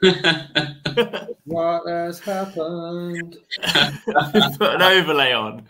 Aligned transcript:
what 1.44 1.88
has 1.88 2.20
happened? 2.20 3.36
Put 3.62 4.74
an 4.74 4.82
overlay 4.82 5.32
on. 5.32 5.66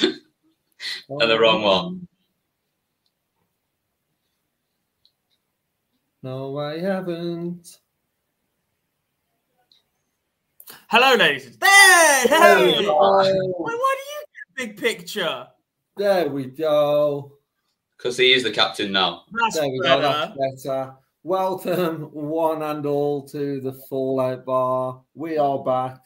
And 0.00 1.30
the 1.30 1.38
wrong 1.38 1.62
one. 1.62 2.08
No, 6.22 6.58
I 6.58 6.80
haven't. 6.80 7.78
Hello, 10.88 11.14
ladies. 11.14 11.56
There. 11.58 11.68
Hello. 11.70 12.58
There 12.58 12.78
we 12.78 12.84
go. 12.84 12.96
Why, 12.96 13.74
why 13.74 13.94
do 13.96 14.02
you 14.02 14.24
get 14.32 14.64
a 14.64 14.66
big 14.66 14.76
picture? 14.76 15.46
There 15.96 16.28
we 16.28 16.46
go. 16.46 17.38
Because 17.96 18.16
he 18.16 18.32
is 18.32 18.42
the 18.42 18.50
captain 18.50 18.90
now. 18.90 19.22
That's 19.32 19.56
There 19.56 19.68
we 19.68 19.80
go. 19.80 20.00
That's 20.00 20.64
better. 20.64 20.94
Welcome, 21.24 22.10
one 22.12 22.62
and 22.62 22.86
all, 22.86 23.26
to 23.30 23.60
the 23.60 23.72
Fallout 23.72 24.44
Bar. 24.44 25.02
We 25.14 25.36
are 25.36 25.58
back, 25.64 25.98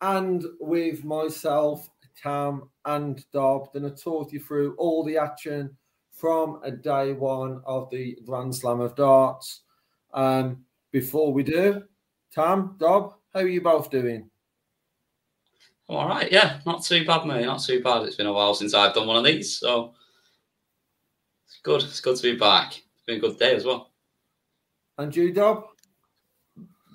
and 0.00 0.44
with 0.58 1.04
myself, 1.04 1.88
Cam, 2.20 2.68
and 2.84 3.24
Dob, 3.32 3.72
going 3.72 3.84
to 3.84 3.90
talk 4.02 4.32
you 4.32 4.40
through 4.40 4.74
all 4.74 5.04
the 5.04 5.16
action 5.16 5.70
from 6.10 6.58
a 6.64 6.72
day 6.72 7.12
one 7.12 7.62
of 7.64 7.88
the 7.90 8.18
Grand 8.26 8.52
Slam 8.52 8.80
of 8.80 8.96
Darts. 8.96 9.62
Um, 10.12 10.64
before 10.90 11.32
we 11.32 11.44
do, 11.44 11.84
Tam, 12.32 12.74
Dob, 12.80 13.14
how 13.32 13.40
are 13.40 13.48
you 13.48 13.60
both 13.60 13.88
doing? 13.88 14.28
All 15.88 16.08
right, 16.08 16.30
yeah, 16.32 16.58
not 16.66 16.82
too 16.82 17.06
bad, 17.06 17.24
mate. 17.24 17.46
Not 17.46 17.62
too 17.62 17.80
bad. 17.84 18.02
It's 18.02 18.16
been 18.16 18.26
a 18.26 18.32
while 18.32 18.56
since 18.56 18.74
I've 18.74 18.94
done 18.94 19.06
one 19.06 19.16
of 19.16 19.24
these, 19.24 19.58
so 19.58 19.94
it's 21.46 21.60
good. 21.62 21.84
It's 21.84 22.00
good 22.00 22.16
to 22.16 22.22
be 22.22 22.36
back. 22.36 22.72
It's 22.72 23.04
been 23.06 23.18
a 23.18 23.20
good 23.20 23.38
day 23.38 23.54
as 23.54 23.64
well. 23.64 23.92
And 24.98 25.14
you, 25.14 25.32
Dob? 25.32 25.64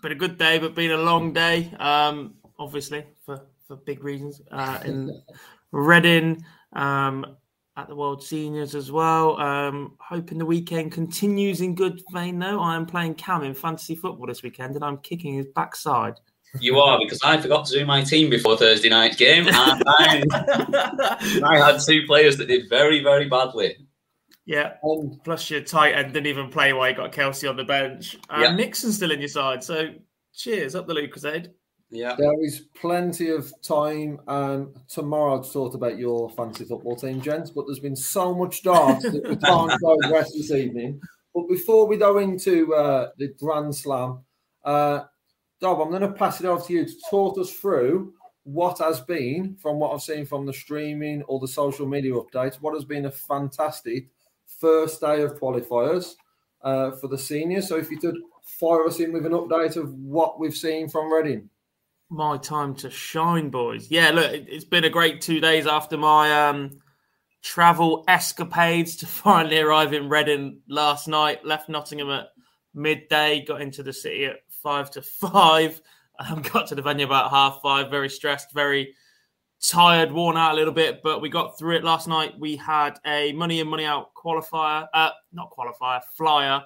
Been 0.02 0.14
a 0.14 0.16
good 0.16 0.38
day, 0.38 0.60
but 0.60 0.76
been 0.76 0.92
a 0.92 0.98
long 0.98 1.34
day. 1.34 1.74
Um, 1.80 2.36
obviously 2.60 3.06
for 3.26 3.42
for 3.68 3.78
big 3.78 4.04
reasons. 4.04 4.42
Uh, 4.52 4.80
in 4.86 5.22
Reading, 5.72 6.44
um, 6.74 7.38
at 7.78 7.88
the 7.88 7.96
World 7.96 8.24
Seniors 8.24 8.74
as 8.74 8.92
well. 8.92 9.40
Um, 9.40 9.96
hoping 10.00 10.40
the 10.40 10.46
weekend 10.46 10.92
continues 10.92 11.62
in 11.62 11.76
good 11.76 12.02
vein. 12.12 12.40
Though 12.40 12.60
I 12.60 12.76
am 12.76 12.86
playing 12.86 13.16
Cam 13.16 13.44
in 13.44 13.54
fantasy 13.54 13.96
football 13.96 14.28
this 14.28 14.42
weekend, 14.42 14.76
and 14.76 14.84
I'm 14.84 14.98
kicking 14.98 15.36
his 15.36 15.46
backside. 15.56 16.16
You 16.60 16.80
are 16.80 16.98
because 16.98 17.20
I 17.24 17.40
forgot 17.40 17.68
to 17.68 17.78
do 17.78 17.86
my 17.86 18.04
team 18.04 18.32
before 18.32 18.58
Thursday 18.58 18.90
night's 18.90 19.16
game, 19.16 19.48
and 19.48 19.56
I, 19.56 20.24
I 21.46 21.58
had 21.60 21.80
two 21.80 22.08
players 22.08 22.38
that 22.38 22.48
did 22.48 22.68
very, 22.68 23.04
very 23.04 23.30
badly. 23.30 23.78
Yeah. 24.50 24.78
Um, 24.84 25.22
Plus 25.24 25.52
your 25.52 25.62
tight 25.62 25.92
end 25.92 26.12
didn't 26.12 26.26
even 26.26 26.50
play 26.50 26.74
while 26.74 26.90
you 26.90 26.96
got 26.96 27.12
Kelce 27.12 27.48
on 27.48 27.56
the 27.56 27.64
bench. 27.64 28.18
And 28.32 28.42
Yeah. 28.42 28.56
Nixon's 28.56 28.96
still 28.96 29.12
in 29.12 29.20
your 29.20 29.28
side. 29.28 29.64
So 29.64 29.90
cheers 30.34 30.74
up 30.74 30.88
the 30.88 30.96
Lucas 30.96 31.24
Ed. 31.24 31.54
Yeah, 31.92 32.16
There 32.18 32.44
is 32.44 32.66
plenty 32.80 33.30
of 33.30 33.52
time 33.62 34.20
um, 34.28 34.74
tomorrow 34.88 35.44
to 35.44 35.52
talk 35.52 35.76
about 35.76 36.00
your 36.00 36.32
fantasy 36.32 36.66
football 36.66 36.96
team, 36.96 37.22
gents, 37.22 37.52
but 37.52 37.66
there's 37.68 37.80
been 37.80 37.96
so 37.96 38.34
much 38.34 38.64
darts 38.64 39.04
that 39.04 39.28
we 39.28 39.36
can't 39.36 39.72
progress 39.82 40.34
this 40.34 40.52
evening. 40.52 41.00
But 41.34 41.48
before 41.48 41.88
we 41.88 41.98
go 41.98 42.18
into 42.18 42.74
uh, 42.74 43.10
the 43.18 43.34
Grand 43.40 43.76
Slam, 43.76 44.20
uh, 44.64 45.02
Dob, 45.62 45.82
I'm 45.82 45.90
going 45.90 46.02
to 46.02 46.12
pass 46.12 46.40
it 46.40 46.46
over 46.48 46.64
to 46.66 46.74
you 46.74 46.86
to 46.86 46.94
talk 47.10 47.40
us 47.40 47.52
through 47.52 48.14
what 48.44 48.80
has 48.80 49.00
been, 49.02 49.56
from 49.62 49.80
what 49.80 49.94
I've 49.94 50.02
seen 50.02 50.26
from 50.26 50.46
the 50.46 50.54
streaming 50.54 51.22
or 51.24 51.40
the 51.40 51.48
social 51.48 51.88
media 51.88 52.14
updates, 52.14 52.56
what 52.56 52.74
has 52.74 52.86
been 52.86 53.06
a 53.06 53.12
fantastic 53.12 54.10
first 54.60 55.02
day 55.02 55.22
of 55.22 55.40
qualifiers 55.40 56.16
uh, 56.64 56.92
for 56.92 57.08
the 57.08 57.18
seniors. 57.18 57.68
So 57.68 57.78
if 57.78 57.90
you 57.90 57.98
could 57.98 58.18
fire 58.60 58.86
us 58.86 59.00
in 59.00 59.14
with 59.14 59.26
an 59.26 59.32
update 59.34 59.76
of 59.76 59.94
what 59.94 60.40
we've 60.40 60.56
seen 60.56 60.90
from 60.90 61.12
Reading. 61.12 61.50
My 62.10 62.38
time 62.38 62.74
to 62.78 62.90
shine, 62.90 63.50
boys. 63.50 63.92
Yeah, 63.92 64.10
look, 64.12 64.32
it- 64.32 64.48
it's 64.50 64.66
been 64.66 64.84
a 64.84 64.90
great 64.90 65.22
two 65.22 65.40
days 65.40 65.68
after 65.68 65.96
my 65.98 66.48
um, 66.50 66.80
travel 67.44 68.04
escapades 68.08 68.96
to 68.98 69.06
finally 69.08 69.60
arrive 69.60 69.94
in 69.94 70.10
Reading 70.10 70.62
last 70.68 71.08
night. 71.08 71.46
Left 71.46 71.70
Nottingham 71.70 72.10
at 72.10 72.30
midday, 72.74 73.44
got 73.46 73.62
into 73.62 73.84
the 73.84 73.94
city 73.94 74.26
at 74.26 74.38
five 74.64 74.90
to 74.92 75.02
five. 75.02 75.82
Um, 76.22 76.42
got 76.42 76.68
to 76.68 76.76
the 76.76 76.82
venue 76.82 77.06
about 77.06 77.30
half 77.32 77.62
five. 77.64 77.90
Very 77.90 78.10
stressed, 78.10 78.52
very 78.54 78.94
tired, 79.62 80.12
worn 80.12 80.38
out 80.38 80.54
a 80.54 80.56
little 80.56 80.74
bit, 80.74 81.02
but 81.04 81.22
we 81.22 81.30
got 81.30 81.58
through 81.58 81.76
it 81.76 81.84
last 81.84 82.08
night. 82.08 82.38
We 82.40 82.56
had 82.56 82.98
a 83.06 83.34
money 83.34 83.60
in, 83.60 83.68
money 83.68 83.86
out 83.86 84.14
qualifier, 84.14 84.88
uh, 84.94 85.12
not 85.34 85.52
qualifier, 85.52 86.02
flyer 86.16 86.62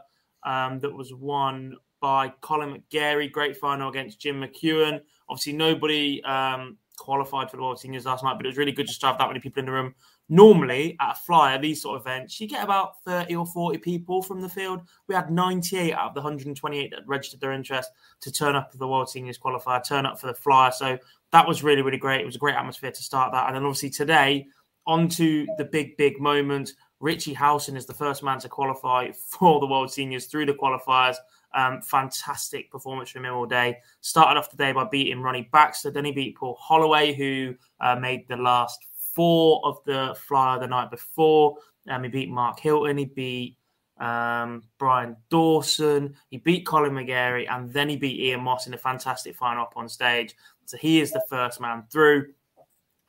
um, 0.45 0.79
that 0.79 0.93
was 0.93 1.13
won 1.13 1.75
by 2.01 2.29
Colin 2.41 2.83
McGarry. 2.91 3.31
Great 3.31 3.57
final 3.57 3.89
against 3.89 4.19
Jim 4.19 4.41
McEwan. 4.41 5.01
Obviously, 5.29 5.53
nobody 5.53 6.23
um, 6.23 6.77
qualified 6.97 7.49
for 7.49 7.57
the 7.57 7.63
World 7.63 7.79
Seniors 7.79 8.05
last 8.05 8.23
night, 8.23 8.35
but 8.37 8.45
it 8.45 8.49
was 8.49 8.57
really 8.57 8.71
good 8.71 8.87
just 8.87 9.01
to 9.01 9.07
have 9.07 9.17
that 9.17 9.27
many 9.27 9.39
people 9.39 9.59
in 9.59 9.65
the 9.65 9.71
room. 9.71 9.95
Normally, 10.29 10.95
at 11.01 11.13
a 11.13 11.15
flyer, 11.15 11.59
these 11.59 11.81
sort 11.81 11.99
of 11.99 12.01
events, 12.05 12.39
you 12.39 12.47
get 12.47 12.63
about 12.63 13.01
30 13.03 13.35
or 13.35 13.45
40 13.45 13.77
people 13.79 14.21
from 14.21 14.41
the 14.41 14.49
field. 14.49 14.81
We 15.07 15.15
had 15.15 15.29
98 15.29 15.93
out 15.93 16.09
of 16.09 16.13
the 16.13 16.21
128 16.21 16.91
that 16.91 17.07
registered 17.07 17.39
their 17.39 17.51
interest 17.51 17.89
to 18.21 18.31
turn 18.31 18.55
up 18.55 18.71
for 18.71 18.77
the 18.77 18.87
World 18.87 19.09
Seniors 19.09 19.37
qualifier, 19.37 19.85
turn 19.85 20.05
up 20.05 20.19
for 20.19 20.27
the 20.27 20.33
flyer. 20.33 20.71
So 20.71 20.97
that 21.33 21.47
was 21.47 21.63
really, 21.63 21.81
really 21.81 21.97
great. 21.97 22.21
It 22.21 22.25
was 22.25 22.35
a 22.35 22.39
great 22.39 22.55
atmosphere 22.55 22.91
to 22.91 23.03
start 23.03 23.33
that. 23.33 23.47
And 23.47 23.55
then 23.55 23.63
obviously 23.63 23.89
today, 23.89 24.47
on 24.85 25.09
to 25.09 25.47
the 25.57 25.65
big, 25.65 25.97
big 25.97 26.21
moment. 26.21 26.71
Richie 26.99 27.33
Howson 27.33 27.75
is 27.75 27.87
the 27.87 27.93
first 27.93 28.23
man 28.23 28.39
to 28.39 28.49
qualify 28.49 29.11
for 29.29 29.59
the 29.59 29.65
World 29.65 29.91
Seniors 29.91 30.27
through 30.27 30.45
the 30.45 30.53
qualifiers. 30.53 31.15
Um, 31.55 31.81
fantastic 31.81 32.71
performance 32.71 33.09
from 33.09 33.25
him 33.25 33.33
all 33.33 33.47
day. 33.47 33.79
Started 34.01 34.39
off 34.39 34.51
the 34.51 34.57
day 34.57 34.71
by 34.71 34.85
beating 34.85 35.21
Ronnie 35.21 35.49
Baxter. 35.51 35.91
Then 35.91 36.05
he 36.05 36.11
beat 36.11 36.37
Paul 36.37 36.57
Holloway, 36.59 37.13
who 37.13 37.55
uh, 37.79 37.95
made 37.95 38.27
the 38.27 38.37
last 38.37 38.85
four 39.13 39.59
of 39.63 39.77
the 39.85 40.15
flyer 40.19 40.59
the 40.59 40.67
night 40.67 40.91
before. 40.91 41.57
Um, 41.89 42.03
he 42.03 42.09
beat 42.09 42.29
Mark 42.29 42.59
Hilton. 42.59 42.97
He 42.97 43.05
beat 43.05 43.57
um, 43.97 44.63
Brian 44.77 45.15
Dawson. 45.29 46.15
He 46.29 46.37
beat 46.37 46.65
Colin 46.65 46.93
McGarry, 46.93 47.49
and 47.49 47.71
then 47.71 47.89
he 47.89 47.95
beat 47.95 48.19
Ian 48.19 48.41
Moss 48.41 48.67
in 48.67 48.73
a 48.73 48.77
fantastic 48.77 49.35
final 49.35 49.63
up 49.63 49.73
on 49.75 49.87
stage. 49.87 50.35
So 50.65 50.77
he 50.77 51.01
is 51.01 51.11
the 51.11 51.23
first 51.29 51.61
man 51.61 51.83
through. 51.91 52.27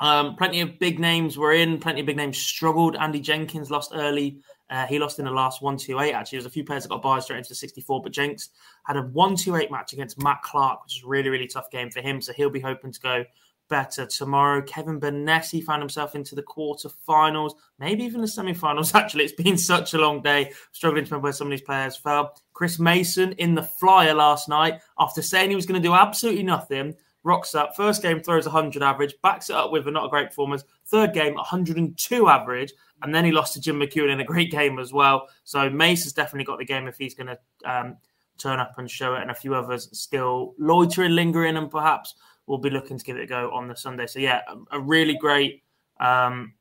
Um, 0.00 0.36
plenty 0.36 0.60
of 0.60 0.78
big 0.78 0.98
names 0.98 1.38
were 1.38 1.52
in. 1.52 1.78
Plenty 1.78 2.00
of 2.00 2.06
big 2.06 2.16
names 2.16 2.38
struggled. 2.38 2.96
Andy 2.96 3.20
Jenkins 3.20 3.70
lost 3.70 3.92
early. 3.94 4.40
Uh, 4.70 4.86
he 4.86 4.98
lost 4.98 5.18
in 5.18 5.24
the 5.24 5.30
last 5.30 5.62
1 5.62 5.76
2 5.76 6.00
8. 6.00 6.12
Actually, 6.12 6.38
there's 6.38 6.46
a 6.46 6.50
few 6.50 6.64
players 6.64 6.82
that 6.82 6.88
got 6.88 7.02
by 7.02 7.20
straight 7.20 7.38
into 7.38 7.50
the 7.50 7.54
64, 7.54 8.02
but 8.02 8.12
Jenks 8.12 8.50
had 8.84 8.96
a 8.96 9.02
1 9.02 9.36
2 9.36 9.56
8 9.56 9.70
match 9.70 9.92
against 9.92 10.22
Matt 10.22 10.42
Clark, 10.42 10.82
which 10.82 10.96
is 10.96 11.04
really, 11.04 11.28
really 11.28 11.46
tough 11.46 11.70
game 11.70 11.90
for 11.90 12.00
him. 12.00 12.20
So 12.20 12.32
he'll 12.32 12.50
be 12.50 12.60
hoping 12.60 12.92
to 12.92 13.00
go 13.00 13.24
better 13.68 14.06
tomorrow. 14.06 14.62
Kevin 14.62 15.00
Burness 15.00 15.64
found 15.64 15.80
himself 15.80 16.14
into 16.14 16.34
the 16.34 16.42
quarterfinals, 16.42 17.52
maybe 17.78 18.04
even 18.04 18.20
the 18.20 18.28
semi-finals. 18.28 18.94
Actually, 18.94 19.24
it's 19.24 19.42
been 19.42 19.58
such 19.58 19.94
a 19.94 19.98
long 19.98 20.22
day. 20.22 20.52
Struggling 20.72 21.04
to 21.04 21.10
remember 21.10 21.24
where 21.24 21.32
some 21.32 21.46
of 21.46 21.50
these 21.50 21.62
players 21.62 21.96
fell. 21.96 22.34
Chris 22.52 22.78
Mason 22.78 23.32
in 23.32 23.54
the 23.54 23.62
flyer 23.62 24.14
last 24.14 24.48
night 24.48 24.80
after 24.98 25.22
saying 25.22 25.50
he 25.50 25.56
was 25.56 25.66
going 25.66 25.80
to 25.80 25.88
do 25.88 25.94
absolutely 25.94 26.42
nothing 26.42 26.94
rocks 27.24 27.54
up. 27.54 27.74
First 27.74 28.02
game 28.02 28.20
throws 28.20 28.44
100 28.44 28.82
average, 28.82 29.14
backs 29.22 29.50
it 29.50 29.56
up 29.56 29.72
with 29.72 29.88
a 29.88 29.90
not 29.90 30.06
a 30.06 30.08
great 30.08 30.28
performance. 30.28 30.62
Third 30.86 31.12
game, 31.12 31.34
102 31.34 32.28
average, 32.28 32.72
and 33.02 33.14
then 33.14 33.24
he 33.24 33.32
lost 33.32 33.54
to 33.54 33.60
Jim 33.60 33.80
McEwan 33.80 34.12
in 34.12 34.20
a 34.20 34.24
great 34.24 34.50
game 34.50 34.78
as 34.78 34.92
well. 34.92 35.28
So 35.42 35.68
Mace 35.68 36.04
has 36.04 36.12
definitely 36.12 36.44
got 36.44 36.58
the 36.58 36.64
game 36.64 36.86
if 36.86 36.96
he's 36.96 37.14
going 37.14 37.26
to 37.26 37.38
um, 37.64 37.96
turn 38.38 38.60
up 38.60 38.78
and 38.78 38.88
show 38.88 39.14
it, 39.14 39.22
and 39.22 39.30
a 39.30 39.34
few 39.34 39.54
others 39.54 39.88
still 39.98 40.54
loitering, 40.58 41.12
lingering, 41.12 41.56
and 41.56 41.70
perhaps 41.70 42.14
will 42.46 42.58
be 42.58 42.70
looking 42.70 42.98
to 42.98 43.04
give 43.04 43.16
it 43.16 43.22
a 43.22 43.26
go 43.26 43.50
on 43.52 43.66
the 43.66 43.76
Sunday. 43.76 44.06
So 44.06 44.18
yeah, 44.18 44.42
a, 44.48 44.76
a 44.76 44.80
really 44.80 45.16
great 45.16 45.62
um, 45.98 46.52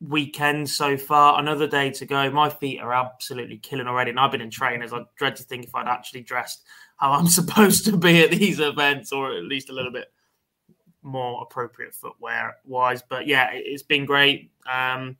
weekend 0.00 0.68
so 0.68 0.96
far. 0.96 1.40
Another 1.40 1.66
day 1.66 1.90
to 1.90 2.04
go. 2.04 2.30
My 2.30 2.50
feet 2.50 2.80
are 2.80 2.92
absolutely 2.92 3.56
killing 3.58 3.86
already, 3.86 4.10
and 4.10 4.20
I've 4.20 4.32
been 4.32 4.42
in 4.42 4.50
trainers. 4.50 4.92
I 4.92 5.00
dread 5.16 5.36
to 5.36 5.42
think 5.42 5.64
if 5.64 5.74
I'd 5.74 5.88
actually 5.88 6.22
dressed 6.22 6.64
how 6.96 7.12
I'm 7.12 7.28
supposed 7.28 7.84
to 7.86 7.96
be 7.96 8.22
at 8.22 8.30
these 8.30 8.60
events, 8.60 9.12
or 9.12 9.36
at 9.36 9.44
least 9.44 9.70
a 9.70 9.72
little 9.72 9.92
bit 9.92 10.12
more 11.02 11.42
appropriate 11.42 11.94
footwear 11.94 12.56
wise. 12.64 13.02
But 13.08 13.26
yeah, 13.26 13.50
it's 13.52 13.82
been 13.82 14.04
great. 14.04 14.50
Um, 14.70 15.16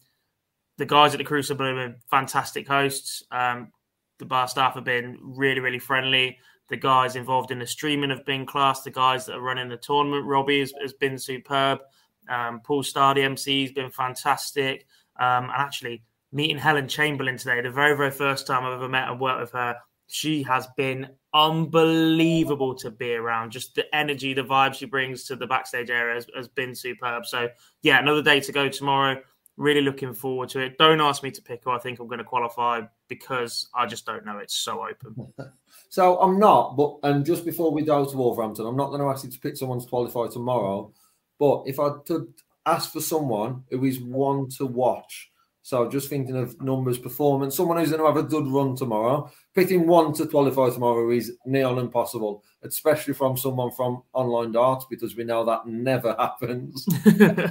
the 0.79 0.87
guys 0.87 1.15
at 1.15 1.19
the 1.19 1.25
Crucible 1.25 1.67
have 1.67 1.77
been 1.77 1.97
fantastic 2.11 2.69
hosts. 2.69 3.23
Um, 3.31 3.73
the 4.19 4.25
bar 4.25 4.49
staff 4.49 4.75
have 4.75 4.85
been 4.85 5.19
really, 5.21 5.61
really 5.61 5.79
friendly. 5.79 6.39
The 6.69 6.77
guys 6.77 7.17
involved 7.17 7.51
in 7.51 7.59
the 7.59 7.67
streaming 7.67 8.11
have 8.11 8.27
been 8.27 8.45
class. 8.45 8.83
The 8.83 8.91
guys 8.91 9.27
that 9.27 9.37
are 9.37 9.41
running 9.41 9.69
the 9.69 9.77
tournament, 9.77 10.27
Robbie, 10.27 10.61
has, 10.61 10.73
has 10.83 10.93
been 10.93 11.19
superb. 11.19 11.81
Um, 12.29 12.61
Paul 12.65 12.83
Starr, 12.83 13.15
the 13.15 13.23
MC, 13.23 13.63
has 13.63 13.73
been 13.73 13.91
fantastic. 13.91 14.87
Um, 15.19 15.45
and 15.45 15.53
actually, 15.53 16.03
meeting 16.33 16.59
Helen 16.59 16.89
Chamberlain 16.89 17.37
today, 17.37 17.61
the 17.61 17.71
very, 17.71 17.97
very 17.97 18.11
first 18.11 18.47
time 18.47 18.65
I've 18.65 18.75
ever 18.75 18.89
met 18.89 19.09
and 19.09 19.21
worked 19.21 19.41
with 19.41 19.53
her, 19.53 19.77
she 20.09 20.43
has 20.43 20.67
been 20.77 21.09
unbelievable 21.37 22.75
to 22.75 22.91
be 22.91 23.15
around. 23.15 23.51
Just 23.51 23.75
the 23.75 23.95
energy, 23.95 24.33
the 24.33 24.43
vibe 24.43 24.75
she 24.75 24.87
brings 24.87 25.25
to 25.25 25.37
the 25.37 25.47
backstage 25.47 25.91
area 25.91 26.15
has, 26.15 26.27
has, 26.35 26.49
been 26.49 26.75
superb. 26.75 27.27
So, 27.27 27.49
yeah, 27.83 27.99
another 27.99 28.23
day 28.23 28.41
to 28.41 28.53
go 28.53 28.69
tomorrow. 28.69 29.21
Really 29.59 29.83
looking 29.83 30.15
forward 30.15 30.49
to 30.51 30.61
it. 30.61 30.79
Don't 30.79 31.01
ask 31.01 31.23
me 31.23 31.31
to 31.31 31.43
pick 31.43 31.65
who 31.65 31.71
I 31.71 31.79
think 31.79 31.99
I'm 31.99 32.07
going 32.07 32.19
to 32.19 32.25
qualify 32.25 32.83
because 33.09 33.69
I 33.75 33.87
just 33.87 34.07
don't 34.07 34.25
know. 34.25 34.39
It's 34.39 34.55
so 34.55 34.87
open. 34.87 35.33
so 35.91 36.19
I'm 36.21 36.39
not, 36.39 36.77
but 36.77 36.97
and 37.03 37.25
just 37.25 37.45
before 37.45 37.71
we 37.71 37.83
go 37.83 38.05
to 38.05 38.17
Wolverhampton, 38.17 38.67
I'm 38.67 38.77
not 38.77 38.89
going 38.89 39.01
to 39.01 39.09
ask 39.09 39.25
you 39.25 39.31
to 39.31 39.41
pick 39.41 39.57
someone 39.57 39.81
to 39.81 39.87
qualify 39.87 40.27
tomorrow. 40.33 40.93
But 41.39 41.65
if 41.67 41.79
I 41.79 41.91
could 42.07 42.33
ask 42.65 42.93
for 42.93 43.01
someone 43.01 43.65
who 43.71 43.85
is 43.85 44.01
one 44.01 44.49
to 44.59 44.67
watch 44.67 45.31
so 45.67 45.89
just 45.89 46.09
thinking 46.09 46.37
of 46.37 46.63
numbers, 46.63 46.97
performance, 46.97 47.57
someone 47.57 47.79
who's 47.79 47.91
going 47.91 48.01
to 48.01 48.07
have 48.07 48.17
a 48.17 48.23
good 48.23 48.47
run 48.47 48.77
tomorrow. 48.77 49.29
Picking 49.53 49.89
one 49.89 50.13
to 50.13 50.29
qualify 50.29 50.71
tomorrow 50.71 51.11
is 51.11 51.33
near 51.45 51.67
impossible, 51.67 52.45
especially 52.63 53.15
from 53.15 53.37
someone 53.37 53.73
from 53.73 54.05
online 54.13 54.53
darts 54.53 54.87
because 54.89 55.17
we 55.17 55.25
know 55.25 55.45
that 55.45 55.67
never 55.67 56.15
happens. 56.21 56.85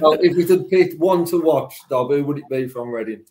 so 0.00 0.14
if 0.14 0.34
we 0.34 0.46
could 0.46 0.66
pick 0.70 0.94
one 0.96 1.26
to 1.26 1.42
watch, 1.42 1.78
Dobby, 1.90 2.22
would 2.22 2.38
it 2.38 2.48
be 2.48 2.68
from 2.68 2.88
Reading? 2.88 3.22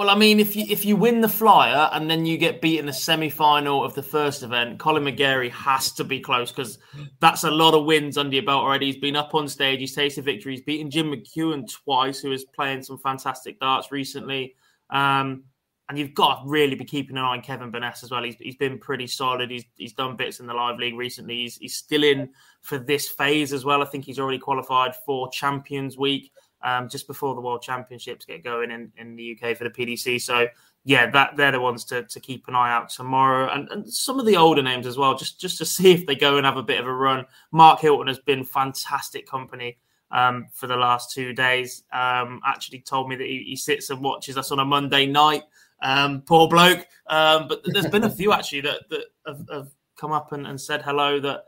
Well, 0.00 0.08
I 0.08 0.14
mean, 0.14 0.40
if 0.40 0.56
you 0.56 0.64
if 0.66 0.86
you 0.86 0.96
win 0.96 1.20
the 1.20 1.28
flyer 1.28 1.90
and 1.92 2.10
then 2.10 2.24
you 2.24 2.38
get 2.38 2.62
beat 2.62 2.78
in 2.78 2.86
the 2.86 2.92
semi 2.92 3.28
final 3.28 3.84
of 3.84 3.92
the 3.92 4.02
first 4.02 4.42
event, 4.42 4.78
Colin 4.78 5.04
McGarry 5.04 5.50
has 5.50 5.92
to 5.92 6.04
be 6.04 6.20
close 6.20 6.50
because 6.50 6.78
that's 7.18 7.44
a 7.44 7.50
lot 7.50 7.74
of 7.74 7.84
wins 7.84 8.16
under 8.16 8.34
your 8.34 8.46
belt 8.46 8.64
already. 8.64 8.86
He's 8.86 8.96
been 8.96 9.14
up 9.14 9.34
on 9.34 9.46
stage, 9.46 9.78
he's 9.78 9.94
tasted 9.94 10.24
victory, 10.24 10.52
he's 10.54 10.64
beaten 10.64 10.90
Jim 10.90 11.12
McEwan 11.12 11.70
twice, 11.70 12.18
who 12.18 12.32
is 12.32 12.46
playing 12.46 12.82
some 12.82 12.96
fantastic 12.96 13.60
darts 13.60 13.92
recently. 13.92 14.54
Um, 14.88 15.44
and 15.90 15.98
you've 15.98 16.14
got 16.14 16.44
to 16.44 16.48
really 16.48 16.76
be 16.76 16.86
keeping 16.86 17.18
an 17.18 17.24
eye 17.24 17.36
on 17.36 17.42
Kevin 17.42 17.70
Burness 17.70 18.02
as 18.02 18.10
well. 18.10 18.22
He's, 18.22 18.36
he's 18.36 18.56
been 18.56 18.78
pretty 18.78 19.06
solid. 19.06 19.50
He's, 19.50 19.64
he's 19.74 19.92
done 19.92 20.16
bits 20.16 20.40
in 20.40 20.46
the 20.46 20.54
live 20.54 20.78
league 20.78 20.96
recently. 20.96 21.42
He's, 21.42 21.58
he's 21.58 21.74
still 21.74 22.04
in 22.04 22.30
for 22.62 22.78
this 22.78 23.06
phase 23.06 23.52
as 23.52 23.66
well. 23.66 23.82
I 23.82 23.84
think 23.84 24.06
he's 24.06 24.18
already 24.18 24.38
qualified 24.38 24.94
for 25.04 25.28
Champions 25.28 25.98
Week 25.98 26.32
um, 26.62 26.88
just 26.88 27.06
before 27.06 27.34
the 27.34 27.40
World 27.40 27.62
Championships 27.62 28.24
get 28.24 28.44
going 28.44 28.70
in, 28.70 28.92
in 28.96 29.16
the 29.16 29.36
UK 29.36 29.56
for 29.56 29.64
the 29.64 29.70
PDC. 29.70 30.20
So 30.20 30.46
yeah, 30.84 31.10
that 31.10 31.36
they're 31.36 31.52
the 31.52 31.60
ones 31.60 31.84
to, 31.86 32.04
to 32.04 32.20
keep 32.20 32.48
an 32.48 32.54
eye 32.54 32.72
out 32.72 32.88
tomorrow, 32.88 33.52
and, 33.52 33.68
and 33.70 33.92
some 33.92 34.18
of 34.18 34.26
the 34.26 34.36
older 34.36 34.62
names 34.62 34.86
as 34.86 34.96
well, 34.96 35.14
just 35.14 35.40
just 35.40 35.58
to 35.58 35.66
see 35.66 35.92
if 35.92 36.06
they 36.06 36.14
go 36.14 36.36
and 36.36 36.46
have 36.46 36.56
a 36.56 36.62
bit 36.62 36.80
of 36.80 36.86
a 36.86 36.92
run. 36.92 37.26
Mark 37.52 37.80
Hilton 37.80 38.06
has 38.06 38.18
been 38.18 38.44
fantastic 38.44 39.26
company 39.26 39.78
um, 40.10 40.46
for 40.52 40.66
the 40.66 40.76
last 40.76 41.12
two 41.12 41.32
days. 41.32 41.84
Um, 41.92 42.40
actually 42.46 42.80
told 42.80 43.08
me 43.08 43.16
that 43.16 43.26
he, 43.26 43.44
he, 43.46 43.56
sits 43.56 43.90
and 43.90 44.02
watches 44.02 44.38
us 44.38 44.50
on 44.50 44.58
a 44.58 44.64
Monday 44.64 45.06
night. 45.06 45.42
Um, 45.82 46.22
poor 46.22 46.48
bloke. 46.48 46.86
Um, 47.06 47.48
but 47.48 47.60
there's 47.64 47.86
been 47.86 48.04
a 48.04 48.10
few 48.10 48.32
actually 48.32 48.62
that 48.62 48.88
that 48.88 49.04
have, 49.26 49.46
have 49.52 49.68
come 49.98 50.12
up 50.12 50.32
and, 50.32 50.46
and 50.46 50.58
said 50.58 50.82
hello 50.82 51.20
that 51.20 51.44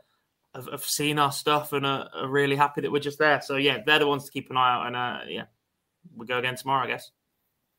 have, 0.55 0.67
have 0.71 0.83
seen 0.83 1.19
our 1.19 1.31
stuff 1.31 1.73
and 1.73 1.85
are, 1.85 2.09
are, 2.13 2.27
really 2.27 2.55
happy 2.55 2.81
that 2.81 2.91
we're 2.91 2.99
just 2.99 3.19
there. 3.19 3.41
So 3.41 3.57
yeah, 3.57 3.79
they're 3.85 3.99
the 3.99 4.07
ones 4.07 4.25
to 4.25 4.31
keep 4.31 4.49
an 4.49 4.57
eye 4.57 4.73
out. 4.73 4.87
And 4.87 4.95
uh, 4.95 5.19
yeah, 5.27 5.45
we 6.15 6.25
go 6.25 6.37
again 6.37 6.55
tomorrow, 6.55 6.85
I 6.85 6.87
guess. 6.87 7.11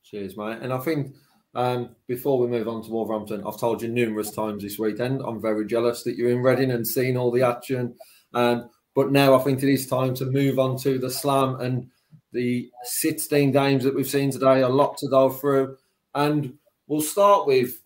Cheers, 0.05 0.37
mate. 0.37 0.59
And 0.61 0.73
I 0.73 0.79
think 0.79 1.15
um, 1.55 1.95
before 2.07 2.39
we 2.39 2.49
move 2.49 2.69
on 2.69 2.83
to 2.83 2.91
Wolverhampton, 2.91 3.45
I've 3.47 3.61
told 3.61 3.83
you 3.83 3.89
numerous 3.89 4.33
times 4.33 4.63
this 4.63 4.79
weekend. 4.79 5.23
I'm 5.23 5.41
very 5.41 5.67
jealous 5.67 6.03
that 6.03 6.17
you're 6.17 6.31
in 6.31 6.43
Reading 6.43 6.71
and 6.71 6.87
seeing 6.87 7.17
all 7.17 7.31
the 7.31 7.43
action. 7.43 7.95
Um, 8.33 8.71
but 8.95 9.13
now 9.13 9.35
I 9.35 9.43
think 9.43 9.63
it 9.63 9.73
is 9.73 9.87
time 9.87 10.15
to 10.17 10.27
move 10.27 10.59
on 10.59 10.79
to 10.79 10.99
the 10.99 11.11
slam 11.11 11.61
and 11.61 11.91
the 12.33 12.71
16 12.83 13.53
games 13.53 13.85
that 13.85 13.95
we've 13.95 14.09
seen 14.09 14.31
today. 14.31 14.61
A 14.63 14.69
lot 14.69 14.99
to 14.99 15.09
go 15.09 15.31
through. 15.31 15.77
And 16.15 16.55
we'll 16.87 17.01
start 17.01 17.47
with 17.47 17.81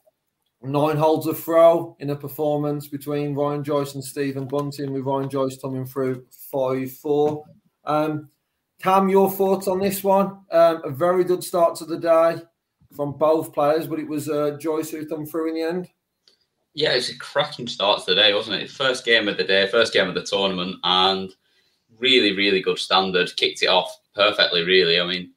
nine 0.62 0.96
holds 0.96 1.26
of 1.26 1.38
throw 1.38 1.96
in 2.00 2.10
a 2.10 2.16
performance 2.16 2.88
between 2.88 3.34
Ryan 3.34 3.62
Joyce 3.62 3.94
and 3.94 4.04
Stephen 4.04 4.46
Bunting, 4.46 4.92
with 4.92 5.04
Ryan 5.04 5.28
Joyce 5.28 5.58
coming 5.60 5.86
through 5.86 6.26
5 6.50 6.92
4. 6.92 7.44
Um, 7.84 8.28
your 8.84 9.30
thoughts 9.30 9.68
on 9.68 9.80
this 9.80 10.02
one? 10.02 10.40
Um, 10.50 10.82
a 10.84 10.90
very 10.90 11.24
good 11.24 11.42
start 11.42 11.76
to 11.76 11.84
the 11.84 11.98
day 11.98 12.42
from 12.94 13.12
both 13.12 13.52
players, 13.52 13.86
but 13.86 13.98
it 13.98 14.08
was 14.08 14.28
uh, 14.28 14.56
Joyce 14.60 14.90
who 14.90 15.06
come 15.06 15.26
through 15.26 15.48
in 15.48 15.54
the 15.54 15.62
end. 15.62 15.88
Yeah, 16.74 16.92
it's 16.92 17.10
a 17.10 17.18
cracking 17.18 17.66
start 17.66 18.04
to 18.04 18.14
the 18.14 18.20
day, 18.20 18.34
wasn't 18.34 18.62
it? 18.62 18.70
First 18.70 19.04
game 19.04 19.28
of 19.28 19.36
the 19.36 19.44
day, 19.44 19.66
first 19.66 19.92
game 19.92 20.08
of 20.08 20.14
the 20.14 20.22
tournament, 20.22 20.76
and 20.84 21.30
really, 21.98 22.36
really 22.36 22.60
good 22.60 22.78
standard. 22.78 23.34
Kicked 23.36 23.62
it 23.62 23.68
off 23.68 23.98
perfectly, 24.14 24.62
really. 24.62 25.00
I 25.00 25.06
mean, 25.06 25.32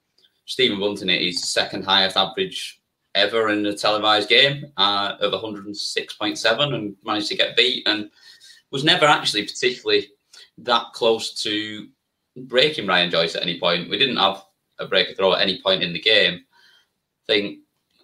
Stephen 0.45 0.79
Bunting, 0.79 1.09
he's 1.09 1.47
second 1.47 1.83
highest 1.83 2.17
average 2.17 2.80
ever 3.15 3.49
in 3.49 3.65
a 3.65 3.75
televised 3.75 4.29
game 4.29 4.65
uh, 4.77 5.15
of 5.19 5.33
106.7 5.33 6.73
and 6.73 6.95
managed 7.03 7.27
to 7.27 7.35
get 7.35 7.57
beat 7.57 7.87
and 7.87 8.09
was 8.71 8.83
never 8.83 9.05
actually 9.05 9.43
particularly 9.43 10.07
that 10.59 10.85
close 10.93 11.41
to 11.43 11.87
breaking 12.37 12.87
Ryan 12.87 13.11
Joyce 13.11 13.35
at 13.35 13.41
any 13.43 13.59
point. 13.59 13.89
We 13.89 13.97
didn't 13.97 14.17
have 14.17 14.43
a 14.79 14.87
break 14.87 15.09
of 15.09 15.17
throw 15.17 15.33
at 15.33 15.41
any 15.41 15.61
point 15.61 15.83
in 15.83 15.93
the 15.93 15.99
game. 15.99 16.35
I 16.35 17.33
think 17.33 17.59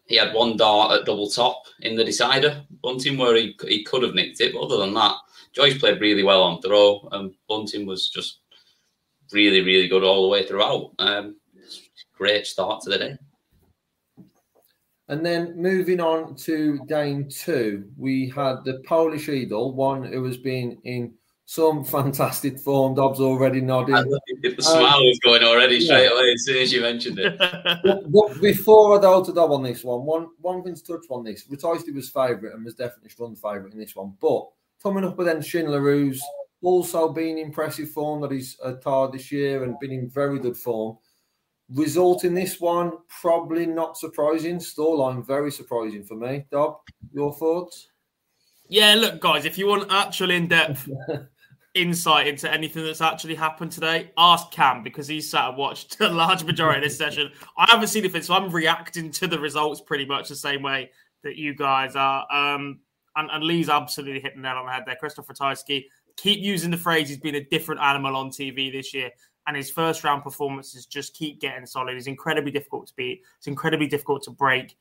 he 0.07 0.15
had 0.15 0.33
one 0.33 0.57
dart 0.57 0.91
at 0.91 1.05
double 1.05 1.29
top 1.29 1.63
in 1.81 1.95
the 1.95 2.03
decider, 2.03 2.63
Bunting, 2.81 3.17
where 3.17 3.35
he, 3.35 3.57
he 3.67 3.83
could 3.83 4.03
have 4.03 4.15
nicked 4.15 4.41
it. 4.41 4.53
But 4.53 4.61
other 4.61 4.77
than 4.77 4.93
that, 4.93 5.15
Joyce 5.53 5.77
played 5.77 6.01
really 6.01 6.23
well 6.23 6.43
on 6.43 6.61
throw, 6.61 7.07
and 7.11 7.33
Bunting 7.47 7.85
was 7.85 8.09
just 8.09 8.39
really, 9.31 9.61
really 9.61 9.87
good 9.87 10.03
all 10.03 10.23
the 10.23 10.29
way 10.29 10.45
throughout. 10.45 10.91
Um, 10.99 11.35
great 12.17 12.45
start 12.45 12.81
to 12.81 12.89
the 12.89 12.97
day. 12.97 13.17
And 15.09 15.25
then 15.25 15.55
moving 15.55 16.01
on 16.01 16.35
to 16.35 16.79
game 16.87 17.29
two, 17.29 17.89
we 17.97 18.29
had 18.29 18.65
the 18.65 18.81
Polish 18.85 19.29
Idol, 19.29 19.73
one 19.73 20.03
who 20.03 20.23
has 20.25 20.37
been 20.37 20.77
in 20.83 21.13
some 21.45 21.85
fantastic 21.85 22.59
form. 22.59 22.95
Dobbs 22.95 23.21
already 23.21 23.61
nodding. 23.61 23.95
The 23.95 24.55
smile 24.59 24.99
was 24.99 25.19
going 25.23 25.43
already 25.43 25.79
straight 25.79 26.03
yeah. 26.03 26.11
away 26.11 26.33
as 26.33 26.43
soon 26.43 26.57
as 26.57 26.73
you 26.73 26.81
mentioned 26.81 27.19
it. 27.19 27.37
but, 27.83 28.11
but, 28.11 28.41
before 28.41 28.97
I 28.97 29.01
go 29.01 29.23
to 29.23 29.33
Dobb 29.33 29.51
on 29.51 29.63
this 29.63 29.83
one, 29.83 30.05
one 30.05 30.27
one 30.41 30.61
thing 30.61 30.75
to 30.75 30.83
touch 30.83 31.05
on 31.09 31.23
this. 31.23 31.47
Ratajski 31.47 31.95
was 31.95 32.09
favourite 32.09 32.53
and 32.53 32.65
was 32.65 32.75
definitely 32.75 33.09
strong 33.09 33.35
favourite 33.35 33.71
in 33.71 33.79
this 33.79 33.95
one. 33.95 34.13
But 34.19 34.45
coming 34.83 35.05
up 35.05 35.17
against 35.19 35.49
Schindler, 35.49 35.79
who's 35.79 36.21
also 36.61 37.13
been 37.13 37.37
impressive 37.37 37.91
form 37.91 38.19
that 38.21 38.31
he's 38.31 38.57
uh, 38.61 38.73
tired 38.73 39.13
this 39.13 39.31
year 39.31 39.63
and 39.63 39.79
been 39.79 39.91
in 39.91 40.09
very 40.09 40.39
good 40.39 40.57
form. 40.57 40.97
Result 41.73 42.23
in 42.23 42.33
this 42.33 42.61
one, 42.61 42.93
probably 43.21 43.65
not 43.65 43.97
surprising. 43.97 44.57
Storyline, 44.57 45.25
very 45.25 45.51
surprising 45.51 46.03
for 46.03 46.15
me. 46.15 46.45
Dob, 46.49 46.77
your 47.11 47.33
thoughts? 47.33 47.89
Yeah, 48.69 48.95
look, 48.95 49.19
guys, 49.19 49.45
if 49.45 49.57
you 49.57 49.67
want 49.67 49.91
actual 49.91 50.31
in 50.31 50.47
depth 50.47 50.89
insight 51.73 52.27
into 52.27 52.51
anything 52.51 52.83
that's 52.83 53.01
actually 53.01 53.35
happened 53.35 53.71
today, 53.71 54.11
ask 54.17 54.49
Cam 54.51 54.81
because 54.83 55.07
he's 55.07 55.29
sat 55.29 55.49
and 55.49 55.57
watched 55.57 55.99
a 55.99 56.09
large 56.09 56.43
majority 56.43 56.79
of 56.79 56.83
this 56.83 56.97
session. 56.97 57.31
I 57.57 57.69
haven't 57.69 57.87
seen 57.87 58.05
it, 58.05 58.25
so 58.25 58.33
I'm 58.33 58.49
reacting 58.49 59.11
to 59.11 59.27
the 59.27 59.39
results 59.39 59.81
pretty 59.81 60.05
much 60.05 60.29
the 60.29 60.35
same 60.35 60.61
way 60.61 60.91
that 61.23 61.35
you 61.35 61.53
guys 61.53 61.95
are. 61.95 62.25
Um, 62.31 62.79
and, 63.15 63.29
and 63.31 63.43
Lee's 63.43 63.69
absolutely 63.69 64.21
hitting 64.21 64.41
the 64.41 64.47
nail 64.47 64.57
on 64.57 64.65
the 64.67 64.71
head 64.71 64.83
there. 64.85 64.95
Christopher 64.95 65.33
Ratajski, 65.33 65.85
keep 66.17 66.39
using 66.39 66.71
the 66.71 66.77
phrase 66.77 67.09
he's 67.09 67.17
been 67.17 67.35
a 67.35 67.43
different 67.45 67.81
animal 67.81 68.15
on 68.15 68.29
TV 68.29 68.71
this 68.71 68.93
year. 68.93 69.11
And 69.47 69.55
his 69.55 69.71
first 69.71 70.03
round 70.03 70.23
performances 70.23 70.85
just 70.85 71.13
keep 71.13 71.39
getting 71.39 71.65
solid. 71.65 71.93
He's 71.93 72.07
incredibly 72.07 72.51
difficult 72.51 72.87
to 72.87 72.93
beat. 72.95 73.23
It's 73.37 73.47
incredibly 73.47 73.87
difficult 73.87 74.23
to 74.23 74.31
break. 74.31 74.77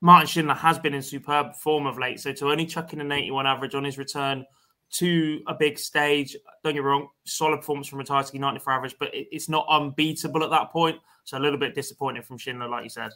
Martin 0.00 0.26
Schindler 0.26 0.54
has 0.54 0.78
been 0.78 0.94
in 0.94 1.02
superb 1.02 1.54
form 1.54 1.86
of 1.86 1.98
late. 1.98 2.20
So 2.20 2.32
to 2.32 2.50
only 2.50 2.66
chuck 2.66 2.92
in 2.92 3.00
an 3.00 3.12
81 3.12 3.46
average 3.46 3.74
on 3.74 3.84
his 3.84 3.98
return 3.98 4.44
to 4.90 5.40
a 5.46 5.54
big 5.54 5.78
stage. 5.78 6.36
Don't 6.64 6.74
get 6.74 6.82
wrong, 6.82 7.08
solid 7.24 7.58
performance 7.58 7.88
from 7.88 8.00
Ratajski, 8.00 8.38
94 8.38 8.72
average, 8.72 8.96
but 8.98 9.10
it's 9.12 9.48
not 9.48 9.66
unbeatable 9.68 10.42
at 10.42 10.50
that 10.50 10.70
point. 10.70 10.98
So 11.24 11.36
a 11.36 11.40
little 11.40 11.58
bit 11.58 11.74
disappointing 11.74 12.22
from 12.22 12.38
Schindler, 12.38 12.68
like 12.68 12.84
you 12.84 12.90
said. 12.90 13.12